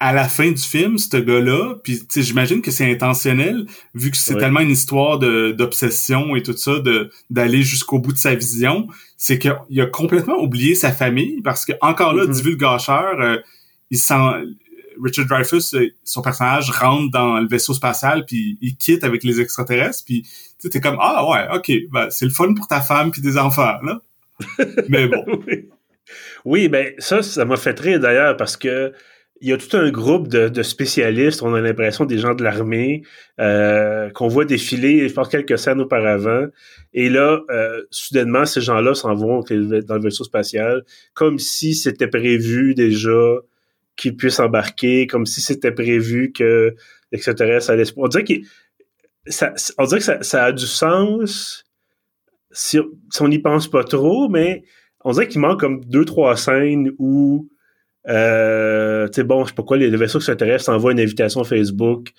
à 0.00 0.12
la 0.12 0.28
fin 0.28 0.50
du 0.50 0.62
film, 0.62 0.96
ce 0.96 1.16
gars-là, 1.16 1.74
puis 1.82 2.00
j'imagine 2.14 2.62
que 2.62 2.70
c'est 2.70 2.88
intentionnel, 2.90 3.66
vu 3.94 4.12
que 4.12 4.16
c'est 4.16 4.36
tellement 4.36 4.60
une 4.60 4.70
histoire 4.70 5.18
d'obsession 5.18 6.36
et 6.36 6.42
tout 6.42 6.56
ça, 6.56 6.78
de 6.78 7.10
d'aller 7.30 7.62
jusqu'au 7.62 7.98
bout 7.98 8.12
de 8.12 8.18
sa 8.18 8.34
vision, 8.36 8.86
c'est 9.16 9.40
qu'il 9.40 9.80
a 9.80 9.86
complètement 9.86 10.40
oublié 10.40 10.76
sa 10.76 10.92
famille, 10.92 11.42
parce 11.42 11.64
que 11.64 11.72
encore 11.80 12.14
là, 12.14 12.26
mm 12.26 12.30
-hmm. 12.30 13.20
euh, 13.20 13.38
il 13.90 13.98
sent 13.98 14.14
Richard 15.02 15.26
Dreyfuss, 15.26 15.74
euh, 15.74 15.88
son 16.04 16.22
personnage 16.22 16.70
rentre 16.70 17.10
dans 17.10 17.38
le 17.38 17.48
vaisseau 17.48 17.74
spatial 17.74 18.24
puis 18.24 18.58
il 18.60 18.76
quitte 18.76 19.04
avec 19.04 19.24
les 19.24 19.40
extraterrestres 19.40 20.04
puis 20.04 20.26
tu 20.60 20.68
t'es 20.68 20.80
comme 20.80 20.98
ah 21.00 21.28
ouais 21.28 21.46
ok 21.56 21.72
ben, 21.90 22.10
c'est 22.10 22.24
le 22.24 22.30
fun 22.30 22.54
pour 22.54 22.66
ta 22.66 22.80
femme 22.80 23.10
puis 23.10 23.22
des 23.22 23.38
enfants 23.38 23.78
là 23.82 24.00
mais 24.88 25.06
bon 25.08 25.24
oui. 25.46 25.68
oui 26.44 26.68
ben 26.68 26.92
ça 26.98 27.22
ça 27.22 27.44
m'a 27.44 27.56
fait 27.56 27.78
rire 27.78 28.00
d'ailleurs 28.00 28.36
parce 28.36 28.56
que 28.56 28.92
il 29.40 29.48
y 29.48 29.52
a 29.52 29.56
tout 29.56 29.76
un 29.76 29.90
groupe 29.90 30.28
de, 30.28 30.48
de 30.48 30.62
spécialistes, 30.62 31.42
on 31.42 31.54
a 31.54 31.60
l'impression 31.60 32.04
des 32.04 32.18
gens 32.18 32.34
de 32.34 32.42
l'armée, 32.42 33.02
euh, 33.40 34.10
qu'on 34.10 34.28
voit 34.28 34.44
défiler, 34.44 35.08
je 35.08 35.14
pense, 35.14 35.28
quelques 35.28 35.58
scènes 35.58 35.80
auparavant. 35.80 36.46
Et 36.92 37.08
là, 37.08 37.40
euh, 37.50 37.82
soudainement, 37.90 38.44
ces 38.46 38.60
gens-là 38.60 38.94
s'en 38.94 39.14
vont 39.14 39.40
dans 39.40 39.94
le 39.94 40.00
vaisseau 40.00 40.24
spatial, 40.24 40.84
comme 41.14 41.38
si 41.38 41.74
c'était 41.74 42.08
prévu 42.08 42.74
déjà 42.74 43.38
qu'ils 43.96 44.16
puissent 44.16 44.40
embarquer, 44.40 45.06
comme 45.06 45.26
si 45.26 45.40
c'était 45.40 45.72
prévu 45.72 46.32
que 46.32 46.74
l'extraterrestre 47.12 47.70
allait... 47.70 47.84
On 47.96 48.08
dirait, 48.08 48.24
que 48.24 48.32
ça, 49.26 49.52
on 49.78 49.84
dirait 49.84 50.00
que 50.00 50.06
ça, 50.06 50.22
ça 50.22 50.44
a 50.44 50.52
du 50.52 50.66
sens 50.66 51.64
si, 52.50 52.78
si 53.12 53.22
on 53.22 53.28
n'y 53.28 53.38
pense 53.38 53.68
pas 53.68 53.84
trop, 53.84 54.28
mais 54.28 54.64
on 55.04 55.12
dirait 55.12 55.28
qu'il 55.28 55.40
manque 55.40 55.60
comme 55.60 55.84
deux, 55.84 56.04
trois 56.04 56.36
scènes 56.36 56.92
où 56.98 57.48
euh, 58.08 59.06
tu 59.08 59.14
sais, 59.16 59.24
bon, 59.24 59.44
je 59.44 59.48
sais 59.48 59.54
pas 59.54 59.62
quoi, 59.62 59.76
les, 59.76 59.90
vaisseaux 59.90 60.18
extraterrestres 60.18 60.70
envoient 60.70 60.92
une 60.92 61.00
invitation 61.00 61.44
Facebook, 61.44 62.12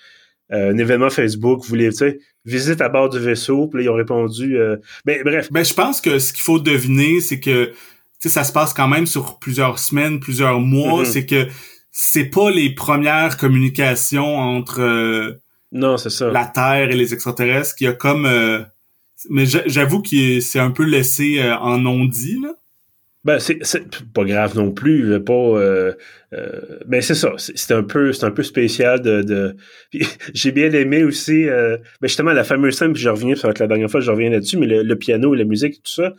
euh, 0.52 0.72
un 0.72 0.78
événement 0.78 1.10
Facebook, 1.10 1.62
vous 1.62 1.68
voulez, 1.68 1.90
tu 1.90 1.96
sais, 1.96 2.18
visite 2.44 2.80
à 2.80 2.88
bord 2.88 3.08
du 3.08 3.18
vaisseau, 3.18 3.68
puis 3.68 3.78
là, 3.78 3.84
ils 3.84 3.90
ont 3.90 3.96
répondu. 3.96 4.58
Euh, 4.58 4.76
mais 5.04 5.22
bref. 5.22 5.50
Ben, 5.52 5.64
je 5.64 5.74
pense 5.74 6.00
que 6.00 6.18
ce 6.18 6.32
qu'il 6.32 6.42
faut 6.42 6.58
deviner, 6.58 7.20
c'est 7.20 7.40
que, 7.40 7.66
tu 7.66 7.74
sais, 8.20 8.28
ça 8.28 8.44
se 8.44 8.52
passe 8.52 8.72
quand 8.72 8.88
même 8.88 9.06
sur 9.06 9.38
plusieurs 9.38 9.78
semaines, 9.78 10.20
plusieurs 10.20 10.60
mois. 10.60 11.02
Mm-hmm. 11.02 11.12
C'est 11.12 11.26
que 11.26 11.46
c'est 11.92 12.24
pas 12.24 12.50
les 12.50 12.74
premières 12.74 13.36
communications 13.36 14.36
entre 14.36 14.80
euh, 14.80 15.40
non, 15.72 15.96
c'est 15.96 16.10
ça. 16.10 16.30
la 16.30 16.46
Terre 16.46 16.90
et 16.90 16.96
les 16.96 17.14
extraterrestres 17.14 17.74
qui 17.74 17.86
a 17.86 17.92
comme. 17.92 18.26
Euh, 18.26 18.62
mais 19.28 19.44
j'avoue 19.44 20.00
que 20.00 20.40
c'est 20.40 20.58
un 20.58 20.70
peu 20.70 20.84
laissé 20.84 21.42
en 21.60 21.78
non-dit, 21.78 22.40
là. 22.40 22.54
Ben, 23.22 23.38
c'est 23.38 23.58
pas 24.14 24.24
grave 24.24 24.56
non 24.56 24.72
plus, 24.72 25.22
pas. 25.22 25.34
Euh, 25.34 25.92
euh, 26.32 26.78
mais 26.88 27.02
c'est 27.02 27.14
ça, 27.14 27.34
c'est 27.36 27.74
un 27.74 27.82
peu, 27.82 28.14
c'est 28.14 28.24
un 28.24 28.30
peu 28.30 28.42
spécial 28.42 29.02
de. 29.02 29.22
de... 29.22 29.56
J'ai 30.34 30.52
bien 30.52 30.72
aimé 30.72 31.04
aussi, 31.04 31.46
euh, 31.46 31.76
ben 32.00 32.08
justement 32.08 32.32
la 32.32 32.44
fameuse 32.44 32.78
scène, 32.78 32.94
puis 32.94 33.02
je 33.02 33.10
reviens, 33.10 33.34
ça 33.34 33.48
va 33.48 33.50
être 33.50 33.58
la 33.58 33.66
dernière 33.66 33.90
fois 33.90 34.00
je 34.00 34.10
reviens 34.10 34.30
là-dessus, 34.30 34.56
mais 34.56 34.66
le, 34.66 34.96
piano, 34.96 35.34
la 35.34 35.44
musique, 35.44 35.82
tout 35.82 35.92
ça. 35.92 36.14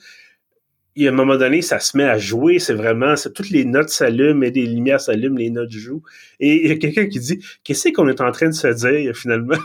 Il 0.95 1.03
y 1.03 1.07
a 1.07 1.11
un 1.11 1.15
moment 1.15 1.37
donné, 1.37 1.63
ça 1.63 1.79
se 1.79 1.97
met 1.97 2.03
à 2.03 2.19
jouer, 2.19 2.59
c'est 2.59 2.73
vraiment, 2.73 3.15
toutes 3.33 3.49
les 3.49 3.65
notes 3.65 3.89
s'allument 3.89 4.43
et 4.43 4.51
les 4.51 4.67
lumières 4.67 5.01
s'allument, 5.01 5.37
les 5.37 5.49
notes 5.49 5.71
jouent. 5.71 6.03
Et 6.39 6.65
il 6.65 6.67
y 6.69 6.71
a 6.71 6.75
quelqu'un 6.75 7.07
qui 7.07 7.19
dit, 7.19 7.39
qu'est-ce 7.63 7.89
qu'on 7.89 8.09
est 8.09 8.21
en 8.21 8.31
train 8.31 8.49
de 8.49 8.53
se 8.53 8.67
dire 8.67 9.15
finalement? 9.15 9.57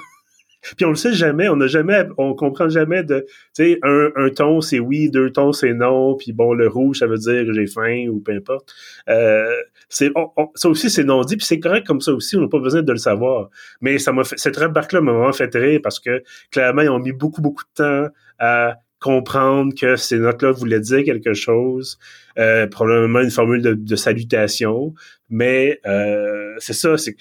Puis 0.77 0.85
on 0.85 0.91
le 0.91 0.97
sait 0.97 1.13
jamais, 1.13 1.49
on 1.49 1.57
n'a 1.57 1.67
jamais, 1.67 2.07
on 2.19 2.35
comprend 2.35 2.69
jamais 2.69 3.03
de, 3.03 3.27
tu 3.55 3.65
sais, 3.65 3.79
un, 3.83 4.09
un 4.17 4.29
ton 4.31 4.61
c'est 4.61 4.79
oui, 4.79 5.11
deux 5.11 5.31
tons 5.31 5.53
c'est 5.53 5.75
non, 5.75 6.17
puis 6.17 6.33
bon 6.33 6.55
le 6.55 6.69
rouge 6.69 6.99
ça 6.99 7.07
veut 7.07 7.19
dire 7.19 7.53
j'ai 7.53 7.67
faim 7.67 8.07
ou 8.09 8.21
peu 8.21 8.33
importe. 8.33 8.75
Euh, 9.09 9.55
c'est, 9.89 10.11
ça 10.55 10.69
aussi 10.69 10.91
c'est 10.91 11.05
non 11.05 11.23
dit, 11.23 11.37
puis 11.37 11.47
c'est 11.47 11.61
correct 11.61 11.87
comme 11.87 12.01
ça 12.01 12.13
aussi, 12.13 12.37
on 12.37 12.41
n'a 12.41 12.49
pas 12.49 12.59
besoin 12.59 12.83
de 12.83 12.93
le 12.93 12.99
savoir. 12.99 13.51
Mais 13.81 13.99
ça 13.99 14.13
m'a 14.13 14.25
fait, 14.25 14.39
cette 14.39 14.57
remarque-là 14.57 15.01
m'a 15.01 15.13
vraiment 15.13 15.33
fait 15.33 15.55
rire 15.55 15.81
parce 15.83 16.01
que 16.01 16.23
clairement 16.51 16.83
ils 16.83 16.91
ont 16.91 16.99
mis 16.99 17.13
beaucoup 17.13 17.43
beaucoup 17.43 17.65
de 17.65 17.83
temps 17.83 18.09
à 18.39 18.77
comprendre 19.01 19.75
que 19.79 19.97
ces 19.97 20.19
notes-là 20.19 20.53
voulaient 20.53 20.81
dire 20.81 21.05
quelque 21.05 21.35
chose, 21.35 21.99
euh, 22.39 22.67
probablement 22.67 23.21
une 23.21 23.31
formule 23.31 23.63
de, 23.63 23.75
de 23.75 23.97
salutation, 23.97 24.95
mais 25.29 25.81
euh, 25.87 26.55
c'est 26.59 26.73
ça, 26.73 26.97
c'est 26.97 27.17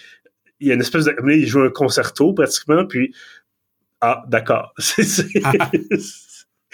il 0.59 0.67
y 0.67 0.71
a 0.71 0.73
une 0.73 0.81
espèce 0.81 1.05
de... 1.05 1.15
Il 1.31 1.47
joue 1.47 1.61
un 1.61 1.69
concerto 1.69 2.33
pratiquement, 2.33 2.85
puis... 2.85 3.13
Ah, 4.01 4.23
d'accord. 4.27 4.73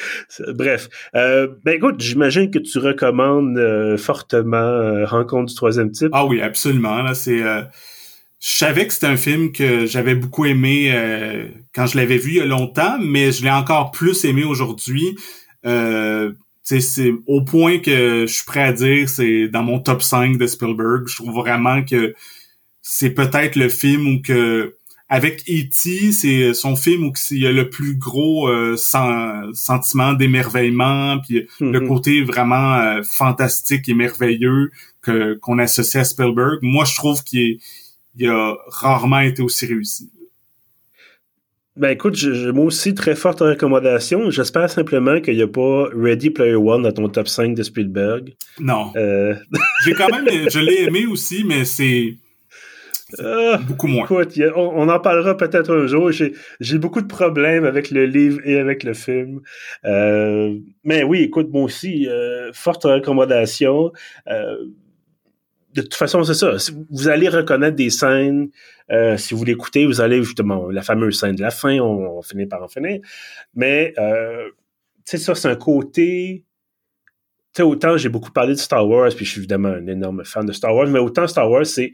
Bref. 0.55 0.89
Euh, 1.15 1.47
ben 1.63 1.75
écoute, 1.75 1.99
j'imagine 1.99 2.51
que 2.51 2.59
tu 2.59 2.79
recommandes 2.79 3.57
euh, 3.57 3.97
fortement 3.97 4.57
euh, 4.57 5.05
Rencontre 5.05 5.47
du 5.47 5.55
troisième 5.55 5.91
type. 5.91 6.09
Ah 6.13 6.25
oui, 6.25 6.41
absolument. 6.41 7.01
Là, 7.01 7.13
c'est... 7.13 7.41
Je 8.43 8.49
savais 8.49 8.87
que 8.87 8.93
c'était 8.93 9.07
un 9.07 9.17
film 9.17 9.51
que 9.51 9.85
j'avais 9.85 10.15
beaucoup 10.15 10.45
aimé 10.45 10.91
quand 11.75 11.85
je 11.85 11.95
l'avais 11.95 12.17
vu 12.17 12.31
il 12.31 12.37
y 12.37 12.41
a 12.41 12.45
longtemps, 12.45 12.97
mais 12.99 13.31
je 13.31 13.43
l'ai 13.43 13.51
encore 13.51 13.91
plus 13.91 14.25
aimé 14.25 14.43
aujourd'hui. 14.43 15.15
c'est 16.63 17.13
au 17.27 17.43
point 17.43 17.77
que 17.77 18.25
je 18.25 18.33
suis 18.33 18.45
prêt 18.45 18.63
à 18.63 18.73
dire 18.73 19.07
c'est 19.09 19.47
dans 19.47 19.61
mon 19.61 19.79
top 19.79 20.01
5 20.01 20.39
de 20.39 20.47
Spielberg. 20.47 21.07
Je 21.07 21.17
trouve 21.17 21.35
vraiment 21.35 21.83
que 21.83 22.15
c'est 22.81 23.11
peut-être 23.11 23.55
le 23.55 23.69
film 23.69 24.07
où 24.07 24.21
que 24.21 24.75
avec 25.11 25.43
E.T., 25.49 26.13
c'est 26.13 26.53
son 26.53 26.77
film 26.77 27.03
où 27.07 27.13
il 27.31 27.39
y 27.39 27.45
a 27.45 27.51
le 27.51 27.69
plus 27.69 27.97
gros 27.97 28.47
euh, 28.47 28.77
sentiment 28.77 30.13
d'émerveillement, 30.13 31.19
puis 31.19 31.49
le 31.59 31.79
mm-hmm. 31.79 31.87
côté 31.87 32.23
vraiment 32.23 32.75
euh, 32.75 33.01
fantastique 33.03 33.89
et 33.89 33.93
merveilleux 33.93 34.71
que 35.01 35.33
qu'on 35.41 35.59
associe 35.59 36.01
à 36.01 36.05
Spielberg. 36.05 36.59
Moi, 36.61 36.85
je 36.85 36.95
trouve 36.95 37.25
qu'il 37.25 37.59
a 38.25 38.55
rarement 38.67 39.19
été 39.19 39.41
aussi 39.41 39.65
réussi. 39.65 40.09
Ben 41.75 41.89
écoute, 41.89 42.15
j'ai 42.15 42.51
moi 42.53 42.65
aussi 42.65 42.93
très 42.95 43.15
forte 43.15 43.39
recommandation. 43.39 44.29
J'espère 44.29 44.69
simplement 44.69 45.19
qu'il 45.19 45.35
n'y 45.35 45.41
a 45.41 45.47
pas 45.47 45.89
Ready 45.93 46.29
Player 46.29 46.55
One 46.55 46.83
dans 46.83 46.91
ton 46.91 47.09
top 47.09 47.27
5 47.27 47.53
de 47.53 47.63
Spielberg. 47.63 48.33
Non. 48.59 48.91
Euh... 48.95 49.35
J'ai 49.83 49.93
quand 49.93 50.09
même, 50.09 50.25
je 50.49 50.59
l'ai 50.59 50.83
aimé 50.83 51.05
aussi, 51.05 51.43
mais 51.45 51.65
c'est 51.65 52.17
euh, 53.19 53.57
beaucoup 53.57 53.87
moins. 53.87 54.03
Écoute, 54.03 54.39
on, 54.55 54.89
en 54.89 54.99
parlera 54.99 55.35
peut-être 55.37 55.73
un 55.73 55.87
jour. 55.87 56.11
J'ai 56.11 56.77
beaucoup 56.77 57.01
de 57.01 57.07
problèmes 57.07 57.65
avec 57.65 57.91
le 57.91 58.05
livre 58.05 58.39
et 58.45 58.57
avec 58.57 58.83
le 58.83 58.93
film. 58.93 59.41
Euh, 59.85 60.57
mais 60.83 61.03
oui, 61.03 61.21
écoute, 61.21 61.49
moi 61.51 61.63
aussi, 61.63 62.07
euh, 62.07 62.51
forte 62.53 62.83
recommandation. 62.83 63.91
de 64.27 65.81
toute 65.81 65.95
façon, 65.95 66.23
c'est 66.23 66.33
ça. 66.33 66.55
Vous 66.89 67.07
allez 67.07 67.29
reconnaître 67.29 67.75
des 67.75 67.89
scènes. 67.89 68.49
si 69.17 69.33
vous 69.33 69.43
l'écoutez, 69.43 69.85
vous 69.85 70.01
allez 70.01 70.23
justement 70.23 70.69
la 70.69 70.81
fameuse 70.81 71.19
scène 71.19 71.35
de 71.35 71.41
la 71.41 71.51
fin. 71.51 71.79
On, 71.79 72.21
finit 72.21 72.45
par 72.45 72.63
en 72.63 72.67
finir. 72.67 72.99
Mais 73.55 73.93
c'est 75.05 75.17
ça, 75.17 75.35
c'est 75.35 75.49
un 75.49 75.55
côté 75.55 76.45
tu 77.53 77.63
sais, 77.63 77.63
autant 77.63 77.97
j'ai 77.97 78.07
beaucoup 78.07 78.31
parlé 78.31 78.53
de 78.53 78.59
Star 78.59 78.87
Wars, 78.87 79.09
puis 79.13 79.25
je 79.25 79.31
suis 79.31 79.39
évidemment 79.39 79.67
un 79.67 79.85
énorme 79.87 80.23
fan 80.23 80.45
de 80.45 80.53
Star 80.53 80.73
Wars, 80.73 80.87
mais 80.87 80.99
autant 80.99 81.27
Star 81.27 81.51
Wars, 81.51 81.65
c'est 81.65 81.91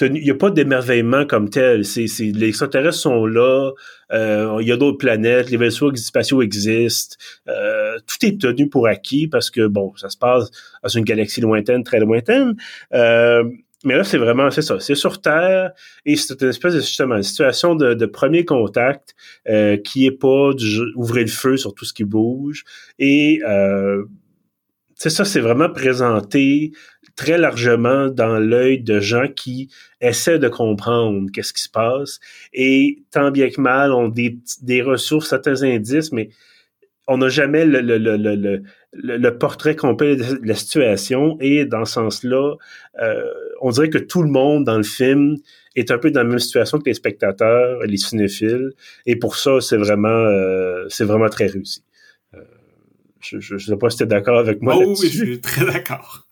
il 0.00 0.12
n'y 0.12 0.30
a 0.30 0.34
pas 0.34 0.50
d'émerveillement 0.50 1.24
comme 1.26 1.48
tel. 1.48 1.84
C'est, 1.84 2.06
c'est, 2.06 2.24
les 2.24 2.48
extraterrestres 2.48 2.98
sont 2.98 3.26
là, 3.26 3.72
euh, 4.12 4.58
il 4.60 4.68
y 4.68 4.72
a 4.72 4.76
d'autres 4.76 4.98
planètes, 4.98 5.50
les 5.50 5.56
vaisseaux 5.56 5.94
spatiaux 5.94 6.42
existent. 6.42 7.16
Euh, 7.48 7.98
tout 8.06 8.26
est 8.26 8.40
tenu 8.40 8.68
pour 8.68 8.86
acquis 8.86 9.26
parce 9.28 9.50
que, 9.50 9.66
bon, 9.66 9.94
ça 9.96 10.08
se 10.08 10.16
passe 10.18 10.50
dans 10.82 10.88
une 10.88 11.04
galaxie 11.04 11.40
lointaine, 11.40 11.82
très 11.82 12.00
lointaine. 12.00 12.56
Euh, 12.92 13.44
mais 13.84 13.96
là, 13.96 14.04
c'est 14.04 14.18
vraiment, 14.18 14.50
c'est 14.50 14.62
ça, 14.62 14.80
c'est 14.80 14.94
sur 14.94 15.20
Terre 15.20 15.70
et 16.04 16.16
c'est 16.16 16.42
une 16.42 16.48
espèce 16.48 16.74
de 16.74 16.80
justement 16.80 17.16
une 17.16 17.22
situation 17.22 17.74
de, 17.74 17.94
de 17.94 18.06
premier 18.06 18.44
contact 18.44 19.14
euh, 19.48 19.76
qui 19.76 20.06
est 20.06 20.18
pas 20.18 20.52
du, 20.54 20.80
ouvrir 20.96 21.24
le 21.24 21.30
feu 21.30 21.56
sur 21.56 21.74
tout 21.74 21.84
ce 21.84 21.94
qui 21.94 22.04
bouge. 22.04 22.64
Et 22.98 23.40
euh, 23.46 24.04
c'est 24.96 25.10
ça, 25.10 25.24
c'est 25.24 25.40
vraiment 25.40 25.68
présenté 25.68 26.72
très 27.16 27.38
largement 27.38 28.08
dans 28.08 28.38
l'œil 28.38 28.82
de 28.82 29.00
gens 29.00 29.26
qui 29.26 29.70
essaient 30.00 30.38
de 30.38 30.48
comprendre 30.48 31.30
qu'est-ce 31.32 31.52
qui 31.52 31.62
se 31.62 31.70
passe. 31.70 32.20
Et 32.52 33.02
tant 33.10 33.30
bien 33.30 33.48
que 33.50 33.60
mal, 33.60 33.92
on 33.92 34.08
des, 34.08 34.38
des 34.62 34.82
ressources, 34.82 35.30
certains 35.30 35.62
indices, 35.62 36.12
mais 36.12 36.28
on 37.08 37.18
n'a 37.18 37.28
jamais 37.28 37.64
le, 37.64 37.80
le, 37.80 37.98
le, 37.98 38.16
le, 38.16 38.62
le 38.92 39.38
portrait 39.38 39.76
complet 39.76 40.16
de 40.16 40.40
la 40.42 40.54
situation. 40.54 41.38
Et 41.40 41.64
dans 41.64 41.84
ce 41.84 41.94
sens-là, 41.94 42.56
euh, 43.00 43.24
on 43.60 43.70
dirait 43.70 43.90
que 43.90 43.98
tout 43.98 44.22
le 44.22 44.30
monde 44.30 44.64
dans 44.64 44.76
le 44.76 44.82
film 44.82 45.36
est 45.74 45.90
un 45.90 45.98
peu 45.98 46.10
dans 46.10 46.22
la 46.22 46.28
même 46.28 46.38
situation 46.38 46.78
que 46.78 46.84
les 46.86 46.94
spectateurs, 46.94 47.80
les 47.86 47.96
cinéphiles. 47.96 48.72
Et 49.06 49.16
pour 49.16 49.36
ça, 49.36 49.60
c'est 49.60 49.76
vraiment, 49.76 50.08
euh, 50.08 50.84
c'est 50.88 51.04
vraiment 51.04 51.28
très 51.28 51.46
réussi. 51.46 51.82
Euh, 52.34 52.40
je 53.20 53.54
ne 53.54 53.58
sais 53.58 53.76
pas 53.76 53.88
si 53.88 53.98
tu 53.98 54.02
es 54.02 54.06
d'accord 54.06 54.38
avec 54.38 54.60
moi. 54.60 54.74
Oh, 54.76 54.94
oui, 55.00 55.08
je 55.08 55.24
suis 55.24 55.40
très 55.40 55.64
d'accord. 55.64 56.25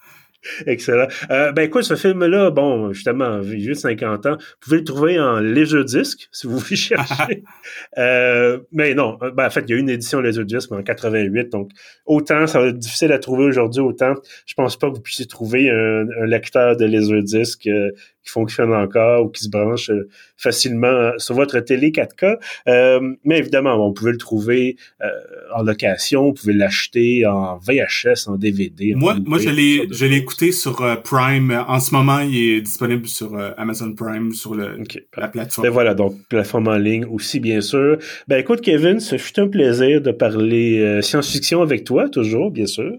Excellent. 0.66 1.06
Euh, 1.30 1.52
ben 1.52 1.62
écoute, 1.62 1.82
ce 1.84 1.96
film-là, 1.96 2.50
bon, 2.50 2.92
justement, 2.92 3.40
vieux 3.40 3.72
de 3.72 3.78
50 3.78 4.26
ans, 4.26 4.36
vous 4.36 4.56
pouvez 4.60 4.78
le 4.78 4.84
trouver 4.84 5.20
en 5.20 5.40
disque 5.84 6.28
si 6.32 6.46
vous 6.46 6.58
voulez 6.58 6.76
chercher. 6.76 7.42
euh, 7.98 8.60
mais 8.72 8.94
non, 8.94 9.18
euh, 9.22 9.30
ben, 9.30 9.46
en 9.46 9.50
fait, 9.50 9.64
il 9.66 9.70
y 9.70 9.74
a 9.74 9.76
une 9.78 9.90
édition 9.90 10.20
disque 10.44 10.72
en 10.72 10.82
88, 10.82 11.50
donc 11.50 11.70
autant 12.06 12.46
ça 12.46 12.60
va 12.60 12.66
être 12.68 12.78
difficile 12.78 13.12
à 13.12 13.18
trouver 13.18 13.44
aujourd'hui, 13.44 13.80
autant 13.80 14.14
je 14.46 14.54
pense 14.54 14.76
pas 14.76 14.90
que 14.90 14.96
vous 14.96 15.00
puissiez 15.02 15.26
trouver 15.26 15.70
un, 15.70 16.04
lecteur 16.26 16.76
de 16.76 16.84
Laserdisc 16.84 17.66
euh, 17.66 17.90
qui 18.24 18.30
fonctionne 18.30 18.72
encore 18.72 19.26
ou 19.26 19.28
qui 19.28 19.44
se 19.44 19.50
branche 19.50 19.90
euh, 19.90 20.08
facilement 20.36 21.12
sur 21.18 21.34
votre 21.34 21.60
télé 21.60 21.90
4K. 21.90 22.38
Euh, 22.68 23.14
mais 23.24 23.38
évidemment, 23.38 23.74
on 23.74 23.92
pouvait 23.92 24.12
le 24.12 24.18
trouver 24.18 24.76
euh, 25.02 25.08
en 25.54 25.62
location, 25.62 26.26
vous 26.26 26.32
pouvez 26.32 26.54
l'acheter 26.54 27.26
en 27.26 27.58
VHS, 27.58 28.28
en 28.28 28.36
DVD. 28.36 28.94
Moi, 28.94 29.16
moi, 29.24 29.38
je 29.38 29.50
l'ai, 29.50 29.86
je 29.90 30.06
l'ai 30.06 30.16
écouté 30.16 30.52
sur 30.52 31.02
Prime. 31.02 31.64
En 31.68 31.78
ce 31.80 31.94
moment, 31.94 32.20
il 32.20 32.36
est 32.36 32.60
disponible 32.62 33.06
sur 33.06 33.36
Amazon 33.58 33.92
Prime, 33.94 34.32
sur 34.32 34.54
le, 34.54 34.78
la 35.16 35.28
plateforme. 35.28 35.68
Ben 35.68 35.72
voilà, 35.72 35.94
donc 35.94 36.16
plateforme 36.28 36.68
en 36.68 36.76
ligne 36.76 37.04
aussi, 37.04 37.40
bien 37.40 37.60
sûr. 37.60 37.98
Ben 38.26 38.38
écoute, 38.38 38.62
Kevin, 38.62 39.00
ce 39.00 39.18
fut 39.18 39.38
un 39.38 39.48
plaisir 39.48 40.00
de 40.00 40.10
parler 40.10 41.00
science-fiction 41.02 41.62
avec 41.62 41.84
toi, 41.84 42.08
toujours, 42.08 42.50
bien 42.50 42.66
sûr. 42.66 42.92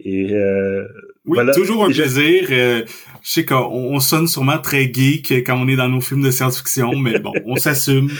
Et 0.00 0.34
euh, 0.34 0.86
oui, 1.24 1.38
toujours 1.54 1.84
un 1.84 1.90
plaisir. 1.90 2.48
Euh, 2.50 2.84
je 3.22 3.30
sais 3.30 3.44
qu'on 3.44 4.00
sonne 4.00 4.26
sûrement 4.26 4.58
très 4.58 4.92
geek 4.92 5.30
quand 5.46 5.56
on 5.56 5.68
est 5.68 5.76
dans 5.76 5.88
nos 5.88 6.00
films 6.00 6.22
de 6.22 6.30
science-fiction, 6.30 6.96
mais 6.98 7.18
bon, 7.18 7.32
on 7.46 7.56
s'assume. 7.56 8.10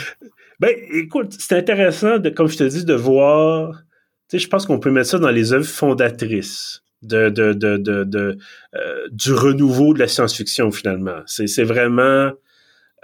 Ben, 0.61 0.75
écoute, 0.93 1.35
c'est 1.39 1.57
intéressant, 1.57 2.18
de, 2.18 2.31
comme 2.31 2.49
je 2.49 2.57
te 2.57 2.64
dis, 2.64 2.85
de 2.85 2.95
voir. 2.95 3.83
Tu 4.31 4.39
sais, 4.39 4.45
je 4.45 4.49
pense 4.49 4.66
qu'on 4.66 4.79
peut 4.79 4.91
mettre 4.91 5.11
ça 5.11 5.18
dans 5.18 5.31
les 5.31 5.53
œuvres 5.53 5.66
fondatrices 5.66 6.83
de, 7.03 7.29
de, 7.29 7.53
de, 7.53 7.77
de, 7.77 8.39
euh, 8.75 9.09
du 9.11 9.33
renouveau 9.33 9.95
de 9.95 9.99
la 9.99 10.09
science-fiction 10.09 10.70
finalement. 10.70 11.20
C'est, 11.27 11.47
c'est 11.47 11.64
vraiment, 11.64 12.31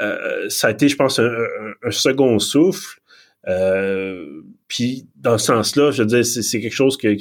euh, 0.01 0.49
ça 0.49 0.69
a 0.69 0.71
été, 0.71 0.89
je 0.89 0.97
pense, 0.97 1.19
un, 1.19 1.31
un 1.83 1.91
second 1.91 2.39
souffle. 2.39 3.00
Euh, 3.49 4.43
puis 4.71 5.09
dans 5.17 5.37
ce 5.37 5.47
sens-là, 5.47 5.91
je 5.91 6.03
veux 6.03 6.07
dire, 6.07 6.25
c'est 6.25 6.61
quelque 6.61 6.73
chose 6.73 6.97
que, 6.97 7.17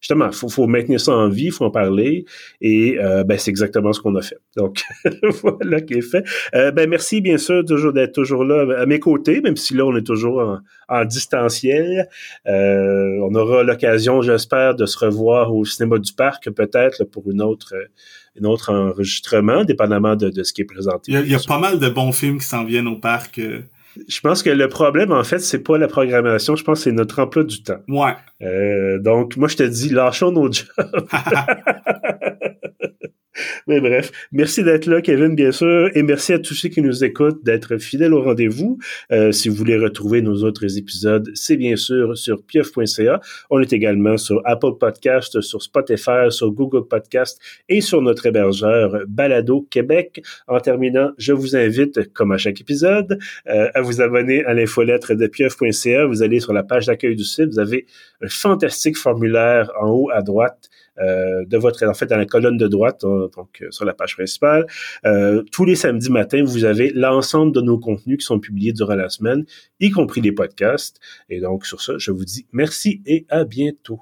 justement, 0.00 0.30
faut, 0.30 0.50
faut 0.50 0.66
maintenir 0.66 1.00
ça 1.00 1.12
en 1.12 1.30
vie, 1.30 1.48
faut 1.48 1.64
en 1.64 1.70
parler, 1.70 2.26
et 2.60 2.98
euh, 2.98 3.24
ben 3.24 3.38
c'est 3.38 3.50
exactement 3.50 3.94
ce 3.94 4.00
qu'on 4.00 4.14
a 4.16 4.20
fait. 4.20 4.36
Donc 4.58 4.82
voilà 5.42 5.80
qui 5.80 5.94
est 5.94 6.02
fait. 6.02 6.22
Euh, 6.54 6.70
ben 6.70 6.90
merci 6.90 7.22
bien 7.22 7.38
sûr 7.38 7.64
d'être 7.64 8.12
toujours 8.12 8.44
là 8.44 8.78
à 8.78 8.84
mes 8.84 9.00
côtés, 9.00 9.40
même 9.40 9.56
si 9.56 9.74
là 9.74 9.86
on 9.86 9.96
est 9.96 10.06
toujours 10.06 10.60
en, 10.88 11.04
distanciel. 11.06 12.08
Euh, 12.46 13.18
on 13.22 13.34
aura 13.34 13.62
l'occasion, 13.62 14.20
j'espère, 14.20 14.74
de 14.74 14.84
se 14.84 14.98
revoir 14.98 15.54
au 15.54 15.64
cinéma 15.64 15.98
du 15.98 16.12
parc 16.12 16.50
peut-être 16.50 17.04
pour 17.04 17.30
une 17.30 17.40
autre 17.40 17.74
un 18.38 18.44
autre 18.44 18.70
enregistrement, 18.70 19.64
dépendamment 19.64 20.16
de, 20.16 20.42
ce 20.42 20.52
qui 20.52 20.62
est 20.62 20.66
présenté. 20.66 21.12
Il 21.12 21.30
y 21.30 21.34
a 21.34 21.38
pas 21.38 21.58
mal 21.58 21.78
de 21.78 21.88
bons 21.88 22.12
films 22.12 22.38
qui 22.38 22.46
s'en 22.46 22.64
viennent 22.64 22.88
au 22.88 22.96
parc. 22.96 23.40
Je 24.08 24.20
pense 24.20 24.42
que 24.42 24.50
le 24.50 24.68
problème, 24.68 25.12
en 25.12 25.24
fait, 25.24 25.38
c'est 25.38 25.62
pas 25.62 25.78
la 25.78 25.88
programmation, 25.88 26.56
je 26.56 26.64
pense 26.64 26.78
que 26.80 26.84
c'est 26.84 26.92
notre 26.92 27.20
emploi 27.20 27.44
du 27.44 27.62
temps. 27.62 27.80
Ouais. 27.88 28.14
Euh, 28.42 28.98
donc, 28.98 29.36
moi, 29.36 29.48
je 29.48 29.56
te 29.56 29.62
dis, 29.62 29.90
lâchons 29.90 30.32
nos 30.32 30.50
jobs. 30.50 30.66
Mais 33.66 33.80
bref, 33.80 34.10
merci 34.32 34.62
d'être 34.62 34.86
là, 34.86 35.00
Kevin, 35.00 35.34
bien 35.34 35.52
sûr, 35.52 35.90
et 35.94 36.02
merci 36.02 36.32
à 36.32 36.38
tous 36.38 36.54
ceux 36.54 36.68
qui 36.68 36.82
nous 36.82 37.04
écoutent 37.04 37.44
d'être 37.44 37.78
fidèles 37.78 38.14
au 38.14 38.22
rendez-vous. 38.22 38.78
Euh, 39.10 39.32
si 39.32 39.48
vous 39.48 39.54
voulez 39.54 39.76
retrouver 39.76 40.22
nos 40.22 40.44
autres 40.44 40.78
épisodes, 40.78 41.30
c'est 41.34 41.56
bien 41.56 41.76
sûr 41.76 42.16
sur 42.16 42.42
pieuf.ca. 42.42 43.20
On 43.50 43.60
est 43.60 43.72
également 43.72 44.16
sur 44.16 44.40
Apple 44.44 44.72
Podcast, 44.78 45.40
sur 45.40 45.62
Spotify, 45.62 46.30
sur 46.30 46.50
Google 46.52 46.86
Podcast 46.88 47.40
et 47.68 47.80
sur 47.80 48.02
notre 48.02 48.26
hébergeur 48.26 49.02
Balado 49.08 49.66
Québec. 49.70 50.22
En 50.48 50.60
terminant, 50.60 51.10
je 51.18 51.32
vous 51.32 51.56
invite, 51.56 52.12
comme 52.12 52.32
à 52.32 52.38
chaque 52.38 52.60
épisode, 52.60 53.18
euh, 53.48 53.68
à 53.74 53.80
vous 53.80 54.00
abonner 54.00 54.44
à 54.44 54.54
l'infolettre 54.54 55.14
de 55.14 55.26
pieuf.ca. 55.26 56.06
Vous 56.06 56.22
allez 56.22 56.40
sur 56.40 56.52
la 56.52 56.62
page 56.62 56.86
d'accueil 56.86 57.16
du 57.16 57.24
site, 57.24 57.50
vous 57.50 57.58
avez 57.60 57.86
un 58.20 58.28
fantastique 58.28 58.96
formulaire 58.96 59.70
en 59.80 59.90
haut 59.90 60.10
à 60.10 60.22
droite 60.22 60.68
de 60.98 61.56
votre, 61.56 61.84
en 61.86 61.94
fait, 61.94 62.06
dans 62.06 62.16
la 62.16 62.26
colonne 62.26 62.56
de 62.56 62.68
droite, 62.68 63.04
hein, 63.04 63.28
donc 63.36 63.62
euh, 63.62 63.70
sur 63.70 63.84
la 63.84 63.94
page 63.94 64.14
principale. 64.14 64.66
Euh, 65.04 65.42
tous 65.50 65.64
les 65.64 65.76
samedis 65.76 66.10
matins, 66.10 66.42
vous 66.44 66.64
avez 66.64 66.90
l'ensemble 66.90 67.52
de 67.52 67.60
nos 67.60 67.78
contenus 67.78 68.18
qui 68.18 68.24
sont 68.24 68.40
publiés 68.40 68.72
durant 68.72 68.94
la 68.94 69.08
semaine, 69.08 69.44
y 69.80 69.90
compris 69.90 70.20
les 70.20 70.32
podcasts. 70.32 71.00
Et 71.28 71.40
donc, 71.40 71.66
sur 71.66 71.80
ça, 71.80 71.94
je 71.98 72.10
vous 72.10 72.24
dis 72.24 72.46
merci 72.52 73.02
et 73.06 73.26
à 73.28 73.44
bientôt. 73.44 74.00